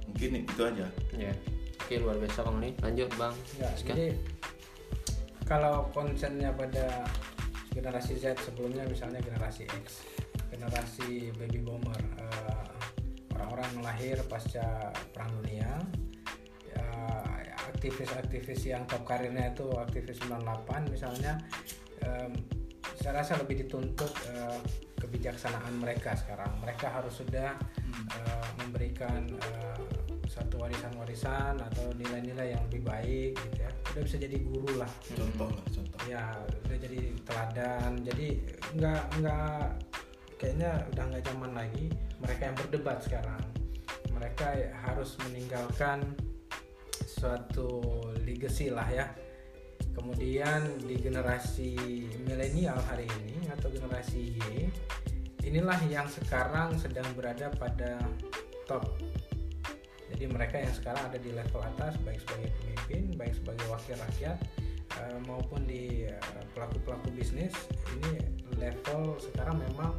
mungkin 0.07 0.47
itu 0.47 0.63
aja 0.63 0.87
Ya. 1.13 1.35
Oke, 1.83 1.99
luar 1.99 2.15
biasa 2.15 2.47
Bang 2.47 2.63
nih. 2.63 2.73
Lanjut, 2.79 3.11
Bang. 3.19 3.35
Ya, 3.59 3.69
jadi 3.83 4.15
kalau 5.45 5.91
konsennya 5.91 6.55
pada 6.55 7.05
generasi 7.73 8.21
Z 8.21 8.37
sebelumnya 8.45 8.85
misalnya 8.85 9.19
generasi 9.25 9.65
X, 9.67 10.05
generasi 10.53 11.33
baby 11.41 11.65
boomer, 11.65 11.99
eh, 12.21 12.67
orang-orang 13.33 13.83
lahir 13.83 14.21
pasca 14.29 14.93
perang 15.11 15.33
dunia, 15.43 15.81
ya, 16.69 16.87
aktivis-aktivis 17.75 18.71
yang 18.71 18.85
top 18.87 19.03
karirnya 19.09 19.51
itu 19.51 19.67
aktivis 19.75 20.21
98 20.23 20.87
misalnya, 20.93 21.41
em, 22.05 22.62
saya 23.01 23.23
rasa 23.23 23.41
lebih 23.41 23.65
dituntut 23.67 24.13
eh, 24.33 24.61
kebijaksanaan 25.03 25.75
mereka 25.83 26.15
sekarang. 26.15 26.49
Mereka 26.63 26.87
harus 26.87 27.19
sudah 27.19 27.59
uh, 28.15 28.49
memberikan 28.63 29.27
uh, 29.35 29.79
satu 30.31 30.63
warisan-warisan 30.63 31.59
atau 31.59 31.91
nilai-nilai 31.99 32.55
yang 32.55 32.63
lebih 32.71 32.87
baik 32.87 33.35
gitu 33.35 33.59
ya. 33.67 33.71
Udah 33.93 34.03
bisa 34.07 34.17
jadi 34.23 34.39
guru 34.39 34.79
lah. 34.79 34.89
Contoh 35.03 35.51
lah 35.51 35.67
contoh. 35.75 36.01
Ya 36.07 36.25
udah 36.65 36.79
jadi 36.79 37.01
teladan. 37.27 37.91
Jadi 38.07 38.29
nggak 38.79 39.03
nggak 39.19 39.67
kayaknya 40.39 40.71
udah 40.95 41.05
nggak 41.11 41.25
zaman 41.27 41.51
lagi. 41.51 41.87
Mereka 42.23 42.43
yang 42.47 42.57
berdebat 42.57 42.99
sekarang. 43.03 43.43
Mereka 44.15 44.47
harus 44.87 45.19
meninggalkan 45.27 46.15
suatu 47.05 47.83
legacy 48.23 48.71
lah 48.71 48.87
ya 48.87 49.07
kemudian 49.93 50.67
di 50.85 50.97
generasi 50.97 51.77
milenial 52.25 52.79
hari 52.89 53.05
ini 53.23 53.49
atau 53.53 53.69
generasi 53.69 54.33
Y 54.37 54.69
inilah 55.45 55.79
yang 55.91 56.09
sekarang 56.09 56.79
sedang 56.81 57.07
berada 57.13 57.53
pada 57.61 58.01
top 58.65 58.89
jadi 60.13 60.29
mereka 60.29 60.61
yang 60.61 60.75
sekarang 60.77 61.03
ada 61.09 61.19
di 61.19 61.33
level 61.33 61.61
atas 61.61 61.97
baik 62.05 62.21
sebagai 62.25 62.51
pemimpin 62.61 63.03
baik 63.17 63.35
sebagai 63.37 63.67
wakil 63.69 63.97
rakyat 63.99 64.39
uh, 65.01 65.19
maupun 65.29 65.65
di 65.67 66.09
uh, 66.09 66.45
pelaku-pelaku 66.57 67.09
bisnis 67.13 67.53
ini 68.01 68.23
level 68.61 69.19
sekarang 69.19 69.59
memang 69.73 69.93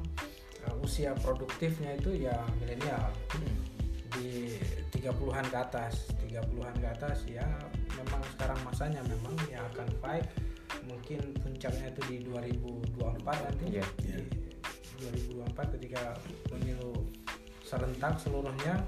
uh, 0.70 0.76
usia 0.86 1.12
produktifnya 1.22 1.98
itu 1.98 2.30
ya 2.30 2.38
milenial 2.62 3.12
hmm. 3.36 3.73
Di 4.18 4.58
30-an 4.94 5.46
ke 5.50 5.58
atas. 5.58 6.10
30-an 6.24 6.76
ke 6.78 6.88
atas 6.88 7.26
ya 7.30 7.46
memang 7.94 8.22
sekarang 8.36 8.60
masanya 8.66 9.02
memang 9.06 9.36
yang 9.50 9.64
akan 9.74 9.88
fight 10.02 10.26
mungkin 10.90 11.22
puncaknya 11.40 11.94
itu 11.94 12.02
di 12.10 12.18
2024 12.26 13.24
nanti. 13.24 13.66
Yeah, 13.80 13.90
yeah. 14.06 14.22
di 14.98 15.38
2024 15.38 15.76
ketika 15.80 16.18
pemilu 16.50 17.08
serentak 17.64 18.18
seluruhnya. 18.22 18.82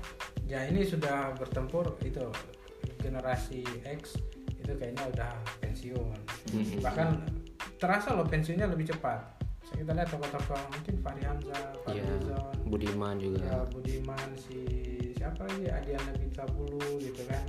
Ya 0.45 0.61
ini 0.69 0.85
sudah 0.85 1.33
bertempur 1.41 1.97
itu 2.05 2.21
generasi 3.01 3.65
X 3.81 4.17
itu 4.65 4.73
kayaknya 4.77 5.03
udah 5.13 5.31
pensiun. 5.61 6.17
Mm-hmm. 6.53 6.81
bahkan 6.81 7.21
terasa 7.77 8.13
loh 8.13 8.25
pensiunnya 8.25 8.69
lebih 8.69 8.93
cepat. 8.93 9.21
Saya 9.65 9.81
kita 9.81 9.91
lihat 9.97 10.09
tokoh-tokoh 10.13 10.61
mungkin 10.77 10.95
Fahri 11.01 11.23
Hamzah, 11.25 11.73
Fahri 11.85 12.01
yeah, 12.01 12.41
Budiman 12.69 13.17
juga. 13.17 13.41
Ya 13.41 13.57
Budiman 13.69 14.29
si 14.37 14.61
siapa 15.25 15.41
lagi 15.49 15.65
Adiana 15.73 16.13
Bulu 16.53 17.01
gitu 17.01 17.25
kan 17.25 17.41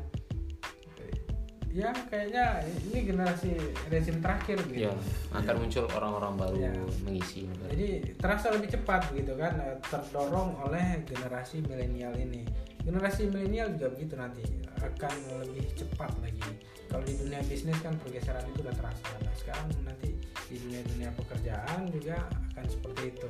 ya 1.76 1.92
kayaknya 2.08 2.64
ini 2.88 3.04
generasi 3.04 3.52
rezim 3.92 4.24
terakhir 4.24 4.56
gitu. 4.72 4.88
Ya, 4.88 4.96
akan 5.36 5.44
ya. 5.44 5.60
muncul 5.60 5.84
orang-orang 5.92 6.32
baru 6.40 6.56
ya. 6.56 6.72
mengisi. 7.04 7.44
Negara. 7.44 7.68
Jadi 7.76 7.88
terasa 8.16 8.46
lebih 8.56 8.68
cepat 8.72 9.12
gitu 9.12 9.36
kan, 9.36 9.60
terdorong 9.84 10.56
oleh 10.64 11.04
generasi 11.04 11.60
milenial 11.68 12.16
ini. 12.16 12.48
Generasi 12.80 13.28
milenial 13.28 13.76
juga 13.76 13.92
begitu 13.92 14.16
nanti 14.16 14.40
akan 14.80 15.14
lebih 15.44 15.68
cepat 15.76 16.16
lagi. 16.24 16.48
Kalau 16.88 17.04
di 17.04 17.12
dunia 17.12 17.44
bisnis 17.44 17.76
kan 17.84 17.92
pergeseran 18.00 18.48
itu 18.56 18.64
udah 18.64 18.72
terasa. 18.72 19.12
Nah 19.20 19.34
sekarang 19.36 19.68
nanti 19.84 20.16
di 20.48 20.56
dunia-dunia 20.56 21.12
pekerjaan 21.12 21.92
juga 21.92 22.24
akan 22.56 22.64
seperti 22.72 23.12
itu 23.12 23.28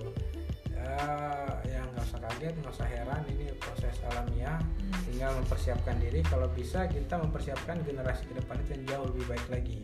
uh, 0.81 1.53
ya 1.65 1.81
nggak 1.93 2.05
usah 2.05 2.21
kaget 2.21 2.55
nggak 2.61 2.75
usah 2.75 2.89
heran 2.89 3.23
ini 3.33 3.47
proses 3.61 3.95
alamiah. 4.09 4.61
Hmm. 4.61 5.03
tinggal 5.09 5.33
mempersiapkan 5.41 5.97
diri. 6.03 6.21
Kalau 6.27 6.49
bisa 6.53 6.85
kita 6.91 7.17
mempersiapkan 7.17 7.81
generasi 7.87 8.23
ke 8.29 8.35
depan 8.37 8.57
itu 8.61 8.71
yang 8.77 8.85
jauh 8.85 9.07
lebih 9.15 9.25
baik 9.33 9.47
lagi. 9.49 9.79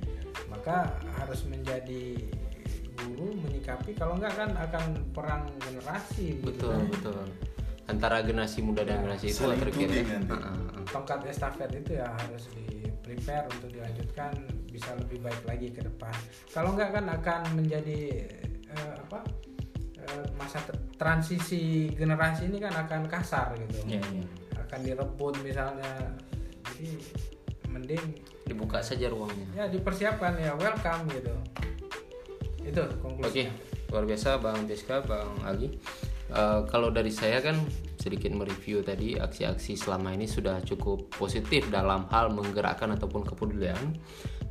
Maka 0.53 0.93
harus 1.17 1.41
menjadi 1.49 2.21
guru 3.03 3.35
menyikapi. 3.41 3.97
Kalau 3.97 4.21
nggak 4.21 4.35
kan 4.37 4.51
akan 4.57 4.85
perang 5.17 5.49
generasi 5.63 6.43
betul 6.45 6.77
gitu. 6.93 7.11
Betul 7.13 7.53
antara 7.91 8.23
generasi 8.23 8.63
muda 8.63 8.87
dan 8.87 9.03
nah, 9.03 9.19
generasi 9.19 9.27
itu 9.35 9.43
terkira. 9.59 10.01
tongkat 10.95 11.27
estafet 11.27 11.71
itu 11.75 11.99
ya 11.99 12.07
harus 12.15 12.47
di 12.55 12.87
prepare 13.03 13.51
untuk 13.59 13.75
dilanjutkan 13.75 14.33
bisa 14.71 14.95
lebih 14.97 15.19
baik 15.21 15.43
lagi 15.45 15.69
ke 15.75 15.83
depan. 15.83 16.15
Kalau 16.55 16.73
nggak 16.79 16.91
kan 16.95 17.05
akan 17.11 17.41
menjadi 17.59 18.23
uh, 18.71 18.95
apa 19.03 19.21
Eh, 19.52 19.52
masa 20.37 20.59
transisi 20.99 21.93
generasi 21.95 22.49
ini 22.51 22.59
kan 22.59 22.75
akan 22.75 23.07
kasar 23.07 23.55
gitu. 23.57 23.99
Yeah, 23.99 24.05
yeah. 24.13 24.27
akan 24.69 24.81
direbut 24.83 25.35
misalnya. 25.43 26.13
Jadi 26.73 26.99
mending 27.69 28.05
dibuka 28.47 28.83
saja 28.85 29.09
ruangnya. 29.09 29.49
Ya 29.55 29.65
dipersiapkan 29.71 30.37
ya 30.39 30.53
welcome 30.59 31.09
gitu. 31.13 31.35
Itu 32.63 32.83
oke 32.85 32.97
konklusi 33.03 33.73
luar 33.93 34.09
biasa 34.09 34.41
bang 34.41 34.59
Jessica 34.65 35.05
bang 35.05 35.29
Ali 35.45 35.69
uh, 36.33 36.65
kalau 36.65 36.89
dari 36.89 37.13
saya 37.13 37.45
kan 37.45 37.61
sedikit 38.01 38.33
mereview 38.33 38.81
tadi 38.81 39.21
aksi-aksi 39.21 39.77
selama 39.77 40.17
ini 40.17 40.25
sudah 40.25 40.65
cukup 40.65 41.13
positif 41.13 41.69
dalam 41.69 42.09
hal 42.09 42.33
menggerakkan 42.33 42.97
ataupun 42.97 43.23
kepedulian 43.23 43.79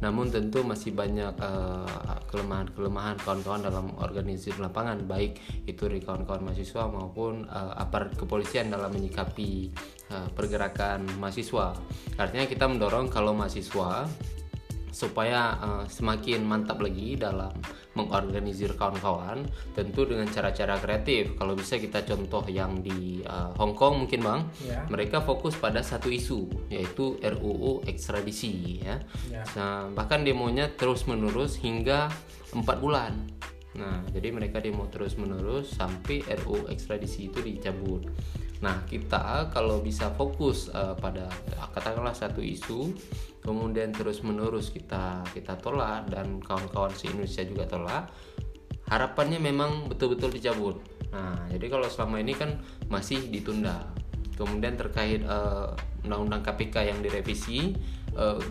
namun 0.02 0.34
tentu 0.34 0.66
masih 0.66 0.92
banyak 0.98 1.34
eh, 1.38 2.18
kelemahan-kelemahan 2.32 3.20
kawan-kawan 3.22 3.62
dalam 3.62 3.86
organisasi 4.00 4.58
lapangan 4.58 5.04
baik 5.06 5.38
itu 5.68 5.86
dari 5.86 6.00
kawan-kawan 6.00 6.48
mahasiswa 6.48 6.88
maupun 6.88 7.44
uh, 7.52 7.76
aparat 7.76 8.16
kepolisian 8.16 8.72
dalam 8.72 8.88
menyikapi 8.96 9.68
uh, 10.16 10.32
pergerakan 10.32 11.04
mahasiswa. 11.20 11.76
Artinya 12.16 12.48
kita 12.48 12.72
mendorong 12.72 13.12
kalau 13.12 13.36
mahasiswa 13.36 14.08
supaya 14.96 15.60
uh, 15.60 15.84
semakin 15.92 16.48
mantap 16.48 16.80
lagi 16.80 17.20
dalam 17.20 17.52
mengorganisir 17.92 18.72
kawan-kawan 18.80 19.44
tentu 19.76 20.08
dengan 20.08 20.28
cara-cara 20.32 20.80
kreatif 20.80 21.36
kalau 21.36 21.60
bisa 21.60 21.76
kita 21.76 22.08
contoh 22.08 22.44
yang 22.48 22.80
di 22.80 23.20
uh, 23.28 23.52
Hong 23.60 23.76
Kong 23.76 24.08
mungkin 24.08 24.24
bang 24.24 24.42
ya. 24.64 24.88
mereka 24.88 25.20
fokus 25.20 25.60
pada 25.60 25.84
satu 25.84 26.08
isu 26.08 26.72
yaitu 26.72 27.20
RUU 27.20 27.84
ekstradisi 27.84 28.80
ya, 28.80 28.96
ya. 29.28 29.44
Nah, 29.60 29.92
bahkan 29.92 30.24
demonya 30.24 30.72
terus 30.72 31.04
menerus 31.04 31.60
hingga 31.60 32.08
empat 32.56 32.78
bulan 32.80 33.14
nah 33.72 34.04
jadi 34.12 34.36
mereka 34.36 34.60
demo 34.60 34.92
terus 34.92 35.16
menerus 35.16 35.72
sampai 35.72 36.24
RUU 36.44 36.68
ekstradisi 36.68 37.32
itu 37.32 37.40
dicabut. 37.40 38.04
Nah 38.62 38.86
kita 38.86 39.50
kalau 39.50 39.82
bisa 39.82 40.14
fokus 40.14 40.70
uh, 40.70 40.94
pada 40.94 41.26
katakanlah 41.74 42.14
satu 42.14 42.44
isu 42.44 42.94
kemudian 43.42 43.90
terus 43.90 44.22
menerus 44.22 44.70
kita 44.70 45.26
kita 45.34 45.58
tolak 45.58 46.06
dan 46.14 46.38
kawan-kawan 46.44 46.94
se 46.94 47.10
Indonesia 47.10 47.42
juga 47.42 47.66
tolak 47.66 48.14
harapannya 48.92 49.40
memang 49.40 49.88
betul-betul 49.88 50.36
dicabut. 50.36 50.78
Nah 51.10 51.48
jadi 51.50 51.66
kalau 51.72 51.88
selama 51.88 52.20
ini 52.20 52.36
kan 52.36 52.60
masih 52.92 53.32
ditunda. 53.32 53.88
Kemudian 54.36 54.74
terkait 54.74 55.22
uh, 55.24 55.74
undang-undang 56.02 56.42
KPK 56.42 56.92
yang 56.92 57.00
direvisi 57.00 57.78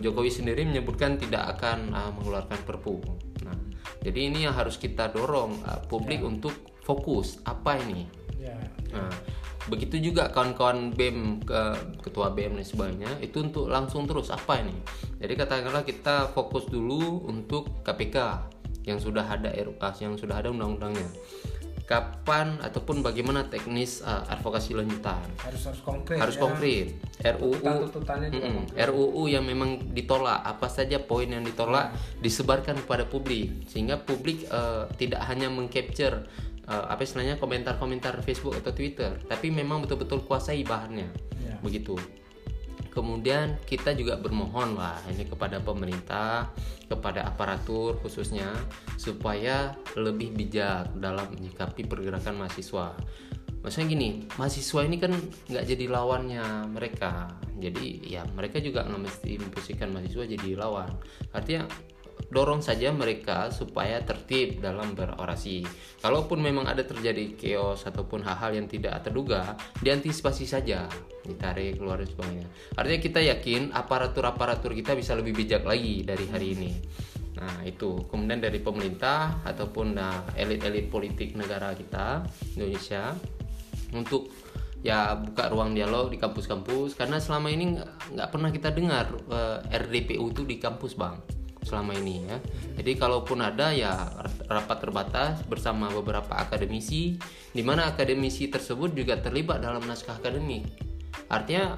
Jokowi 0.01 0.31
sendiri 0.33 0.65
menyebutkan 0.65 1.17
tidak 1.21 1.57
akan 1.57 1.93
uh, 1.93 2.11
mengeluarkan 2.15 2.59
perpu 2.65 3.01
nah 3.45 3.57
jadi 4.01 4.33
ini 4.33 4.49
yang 4.49 4.55
harus 4.57 4.77
kita 4.81 5.13
dorong 5.13 5.61
uh, 5.65 5.81
publik 5.85 6.21
ya. 6.21 6.27
untuk 6.29 6.53
fokus 6.81 7.37
apa 7.45 7.77
ini 7.77 8.09
ya, 8.41 8.57
ya. 8.89 9.05
Nah, 9.05 9.13
begitu 9.69 10.01
juga 10.01 10.33
kawan-kawan 10.33 10.89
BEM 10.97 11.45
ke 11.45 11.61
ketua 12.01 12.33
BEM 12.33 12.57
dan 12.57 12.65
sebagainya 12.65 13.11
itu 13.21 13.45
untuk 13.45 13.69
langsung 13.69 14.09
terus 14.09 14.33
apa 14.33 14.57
ini 14.57 14.73
jadi 15.21 15.37
katakanlah 15.37 15.85
kita 15.85 16.33
fokus 16.33 16.65
dulu 16.65 17.29
untuk 17.29 17.85
KPK 17.85 18.17
yang 18.89 18.97
sudah 18.97 19.21
ada 19.21 19.53
RUA 19.53 19.89
yang 20.01 20.17
sudah 20.17 20.41
ada 20.41 20.49
undang-undangnya 20.49 21.05
kapan 21.91 22.55
ataupun 22.63 23.03
bagaimana 23.03 23.51
teknis 23.51 23.99
uh, 23.99 24.23
advokasi 24.31 24.71
lanjutan 24.71 25.19
harus 25.43 25.67
harus 25.67 25.81
konkret 25.83 26.15
harus 26.15 26.39
ya. 26.39 26.41
konkret 26.47 26.87
RUU 27.35 27.59
mm, 28.31 28.79
RUU 28.79 29.23
yang 29.27 29.43
memang 29.43 29.91
ditolak 29.91 30.39
apa 30.39 30.71
saja 30.71 31.03
poin 31.03 31.27
yang 31.27 31.43
ditolak 31.43 31.91
hmm. 31.91 32.23
disebarkan 32.23 32.79
kepada 32.87 33.03
publik 33.03 33.67
sehingga 33.67 33.99
publik 33.99 34.47
uh, 34.47 34.87
tidak 34.95 35.19
hanya 35.27 35.51
mengcapture 35.51 36.23
uh, 36.71 36.85
apa 36.87 37.03
istilahnya 37.03 37.35
komentar-komentar 37.35 38.23
Facebook 38.23 38.55
atau 38.55 38.71
Twitter, 38.71 39.19
tapi 39.27 39.51
memang 39.51 39.83
betul-betul 39.83 40.23
kuasai 40.23 40.63
bahannya, 40.63 41.11
yeah. 41.43 41.59
begitu. 41.59 41.99
Kemudian 42.91 43.55
kita 43.63 43.95
juga 43.95 44.19
bermohon 44.19 44.75
lah 44.75 44.99
ini 45.07 45.23
kepada 45.23 45.63
pemerintah, 45.63 46.51
kepada 46.91 47.23
aparatur 47.23 47.95
khususnya 48.03 48.51
supaya 48.99 49.71
lebih 49.95 50.35
bijak 50.35 50.91
dalam 50.99 51.31
menyikapi 51.31 51.87
pergerakan 51.87 52.43
mahasiswa. 52.43 52.91
Maksudnya 53.61 53.87
gini, 53.93 54.09
mahasiswa 54.35 54.81
ini 54.83 54.97
kan 54.99 55.13
nggak 55.47 55.65
jadi 55.71 55.85
lawannya 55.87 56.45
mereka. 56.67 57.31
Jadi 57.61 58.11
ya 58.11 58.27
mereka 58.33 58.57
juga 58.57 58.83
nggak 58.83 59.01
mesti 59.07 59.39
memposisikan 59.39 59.93
mahasiswa 59.93 60.25
jadi 60.27 60.49
lawan. 60.59 60.91
Artinya 61.31 61.69
dorong 62.31 62.63
saja 62.63 62.89
mereka 62.95 63.51
supaya 63.51 63.99
tertib 64.01 64.63
dalam 64.63 64.95
berorasi. 64.95 65.67
Kalaupun 65.99 66.39
memang 66.39 66.65
ada 66.65 66.81
terjadi 66.81 67.35
chaos 67.35 67.83
ataupun 67.83 68.23
hal-hal 68.23 68.55
yang 68.55 68.67
tidak 68.71 69.03
terduga, 69.03 69.59
diantisipasi 69.83 70.47
saja, 70.47 70.87
ditarik 71.27 71.77
keluar 71.77 71.99
dan 71.99 72.07
sebagainya. 72.07 72.47
Artinya 72.79 72.99
kita 73.03 73.19
yakin 73.19 73.61
aparatur-aparatur 73.75 74.71
kita 74.71 74.95
bisa 74.95 75.11
lebih 75.13 75.35
bijak 75.35 75.67
lagi 75.67 76.07
dari 76.07 76.25
hari 76.31 76.47
ini. 76.55 76.71
Nah, 77.35 77.67
itu. 77.67 78.07
Kemudian 78.07 78.39
dari 78.39 78.63
pemerintah 78.63 79.43
ataupun 79.43 79.99
nah, 79.99 80.23
elit-elit 80.39 80.87
politik 80.87 81.35
negara 81.35 81.75
kita 81.75 82.23
Indonesia 82.55 83.11
untuk 83.91 84.31
ya 84.81 85.13
buka 85.13 85.51
ruang 85.51 85.77
dialog 85.77 86.09
di 86.09 86.17
kampus-kampus 86.17 86.97
karena 86.97 87.21
selama 87.21 87.53
ini 87.53 87.77
nggak 88.17 88.29
pernah 88.33 88.49
kita 88.49 88.73
dengar 88.73 89.13
uh, 89.29 89.61
eh, 89.69 89.77
RDPU 89.77 90.25
itu 90.33 90.41
di 90.41 90.57
kampus 90.57 90.97
bang 90.97 91.40
selama 91.61 91.93
ini 91.97 92.25
ya. 92.25 92.37
Jadi 92.81 92.91
kalaupun 92.97 93.39
ada 93.41 93.71
ya 93.71 94.09
rapat 94.49 94.77
terbatas 94.81 95.45
bersama 95.45 95.89
beberapa 95.93 96.33
akademisi 96.37 97.15
di 97.53 97.61
mana 97.61 97.89
akademisi 97.89 98.49
tersebut 98.49 98.93
juga 98.97 99.21
terlibat 99.21 99.61
dalam 99.61 99.83
naskah 99.85 100.17
akademik. 100.17 100.65
Artinya 101.31 101.77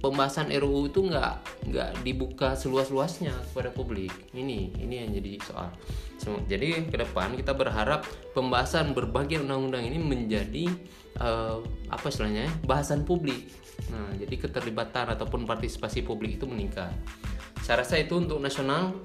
pembahasan 0.00 0.48
RUU 0.48 0.88
itu 0.88 1.00
nggak 1.04 1.32
nggak 1.70 1.90
dibuka 2.02 2.56
seluas-luasnya 2.56 3.32
kepada 3.52 3.70
publik. 3.70 4.12
Ini 4.32 4.80
ini 4.80 4.94
yang 5.04 5.10
jadi 5.12 5.32
soal. 5.44 5.68
Jadi 6.48 6.88
ke 6.88 6.96
depan 7.00 7.32
kita 7.36 7.56
berharap 7.56 8.04
pembahasan 8.36 8.92
berbagai 8.92 9.40
undang-undang 9.40 9.88
ini 9.88 9.96
menjadi 9.96 10.68
uh, 11.20 11.64
apa 11.88 12.06
istilahnya 12.12 12.48
bahasan 12.64 13.08
publik. 13.08 13.48
Nah 13.88 14.12
jadi 14.20 14.36
keterlibatan 14.36 15.16
ataupun 15.16 15.48
partisipasi 15.48 16.04
publik 16.04 16.36
itu 16.40 16.44
meningkat. 16.44 16.92
Saya 17.64 17.84
rasa 17.84 18.00
itu 18.00 18.16
untuk 18.16 18.40
nasional 18.40 18.96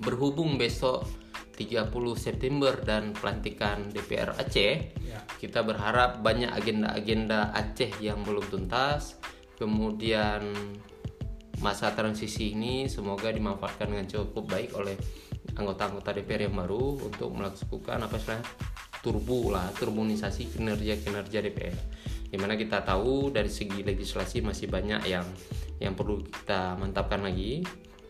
berhubung 0.00 0.60
besok 0.60 1.08
30 1.56 1.88
September 2.20 2.76
dan 2.76 3.16
pelantikan 3.16 3.88
DPR 3.88 4.36
Aceh 4.36 4.92
ya. 5.00 5.20
kita 5.40 5.64
berharap 5.64 6.20
banyak 6.20 6.52
agenda-agenda 6.52 7.56
Aceh 7.56 7.96
yang 8.04 8.20
belum 8.22 8.44
tuntas. 8.52 9.16
Kemudian 9.56 10.52
masa 11.64 11.96
transisi 11.96 12.52
ini 12.52 12.84
semoga 12.92 13.32
dimanfaatkan 13.32 13.88
dengan 13.88 14.04
cukup 14.04 14.44
baik 14.52 14.76
oleh 14.76 14.96
anggota-anggota 15.56 16.12
DPR 16.12 16.52
yang 16.52 16.56
baru 16.60 17.00
untuk 17.00 17.32
melakukan 17.32 18.04
apa 18.04 18.14
istilahnya 18.20 18.44
turbo 19.00 19.54
lah 19.54 19.72
turbonisasi 19.72 20.52
kinerja-kinerja 20.52 21.38
DPR 21.40 21.78
di 22.26 22.36
mana 22.36 22.58
kita 22.58 22.84
tahu 22.84 23.32
dari 23.32 23.48
segi 23.48 23.80
legislasi 23.80 24.44
masih 24.44 24.68
banyak 24.68 25.08
yang 25.08 25.24
yang 25.80 25.96
perlu 25.96 26.20
kita 26.26 26.76
mantapkan 26.76 27.24
lagi 27.24 27.64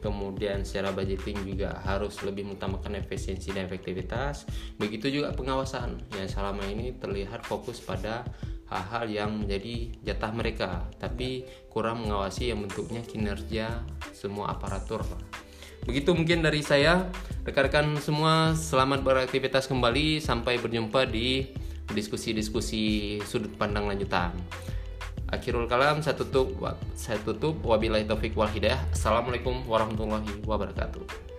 kemudian 0.07 0.63
secara 0.63 0.95
budgeting 0.95 1.43
juga 1.43 1.83
harus 1.83 2.23
lebih 2.23 2.47
mengutamakan 2.47 3.03
efisiensi 3.03 3.51
dan 3.51 3.67
efektivitas. 3.67 4.47
Begitu 4.79 5.11
juga 5.11 5.35
pengawasan 5.35 5.99
yang 6.15 6.31
selama 6.31 6.63
ini 6.71 6.95
terlihat 6.95 7.43
fokus 7.43 7.83
pada 7.83 8.23
hal-hal 8.71 9.11
yang 9.11 9.31
menjadi 9.35 9.95
jatah 10.07 10.31
mereka 10.35 10.71
tapi 10.99 11.47
kurang 11.71 12.07
mengawasi 12.07 12.55
yang 12.55 12.63
bentuknya 12.63 13.03
kinerja 13.03 13.83
semua 14.15 14.55
aparatur. 14.55 15.03
Begitu 15.83 16.15
mungkin 16.15 16.47
dari 16.47 16.63
saya. 16.63 17.11
Rekan-rekan 17.47 17.95
semua 18.03 18.59
selamat 18.59 19.07
beraktivitas 19.07 19.71
kembali. 19.71 20.19
Sampai 20.19 20.59
berjumpa 20.59 21.07
di 21.07 21.47
diskusi-diskusi 21.95 23.19
sudut 23.23 23.55
pandang 23.55 23.87
lanjutan 23.87 24.35
Akhirul 25.27 25.67
kalam 25.67 25.99
saya 26.07 26.15
tutup 26.15 26.55
saya 26.95 27.19
tutup 27.27 27.59
wabillahi 27.67 28.07
taufik 28.07 28.39
wal 28.39 28.47
hidayah. 28.47 28.79
Assalamualaikum 28.95 29.67
warahmatullahi 29.67 30.39
wabarakatuh. 30.47 31.36